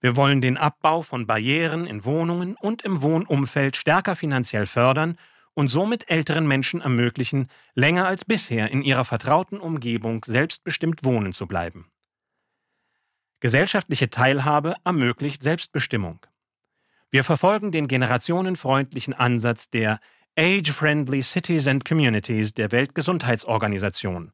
[0.00, 5.16] Wir wollen den Abbau von Barrieren in Wohnungen und im Wohnumfeld stärker finanziell fördern
[5.54, 11.46] und somit älteren Menschen ermöglichen, länger als bisher in ihrer vertrauten Umgebung selbstbestimmt wohnen zu
[11.46, 11.92] bleiben.
[13.38, 16.26] Gesellschaftliche Teilhabe ermöglicht Selbstbestimmung.
[17.10, 20.00] Wir verfolgen den generationenfreundlichen Ansatz der
[20.36, 24.32] Age-Friendly Cities and Communities der Weltgesundheitsorganisation,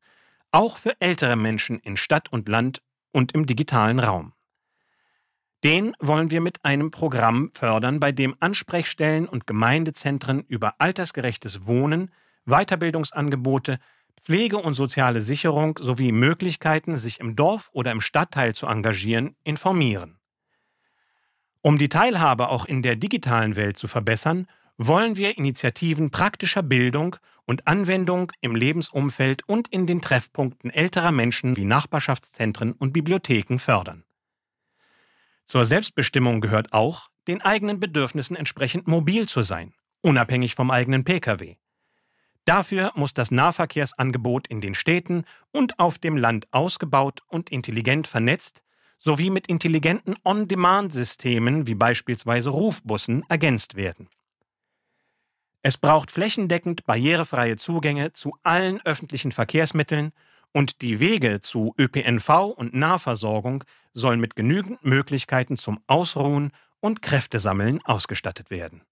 [0.51, 2.81] auch für ältere Menschen in Stadt und Land
[3.13, 4.33] und im digitalen Raum.
[5.63, 12.11] Den wollen wir mit einem Programm fördern, bei dem Ansprechstellen und Gemeindezentren über altersgerechtes Wohnen,
[12.47, 13.79] Weiterbildungsangebote,
[14.23, 20.19] Pflege und soziale Sicherung sowie Möglichkeiten, sich im Dorf oder im Stadtteil zu engagieren, informieren.
[21.61, 24.47] Um die Teilhabe auch in der digitalen Welt zu verbessern,
[24.82, 31.59] wollen wir Initiativen praktischer Bildung und Anwendung im Lebensumfeld und in den Treffpunkten älterer Menschen
[31.59, 34.05] wie Nachbarschaftszentren und Bibliotheken fördern.
[35.44, 41.57] Zur Selbstbestimmung gehört auch, den eigenen Bedürfnissen entsprechend mobil zu sein, unabhängig vom eigenen Pkw.
[42.47, 48.62] Dafür muss das Nahverkehrsangebot in den Städten und auf dem Land ausgebaut und intelligent vernetzt
[48.98, 54.09] sowie mit intelligenten On-Demand-Systemen wie beispielsweise Rufbussen ergänzt werden.
[55.62, 60.12] Es braucht flächendeckend barrierefreie Zugänge zu allen öffentlichen Verkehrsmitteln
[60.53, 67.81] und die Wege zu ÖPNV und Nahversorgung sollen mit genügend Möglichkeiten zum Ausruhen und Kräftesammeln
[67.85, 68.82] ausgestattet werden.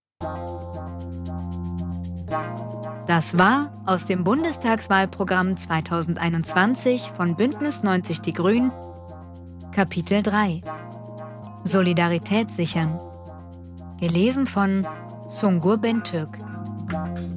[3.07, 8.73] Das war aus dem Bundestagswahlprogramm 2021 von Bündnis 90 Die Grünen
[9.73, 10.61] Kapitel 3
[11.65, 13.01] Solidarität sichern.
[13.99, 14.87] Gelesen von
[15.29, 16.48] Sungur Bentürk
[16.89, 17.28] Gracias.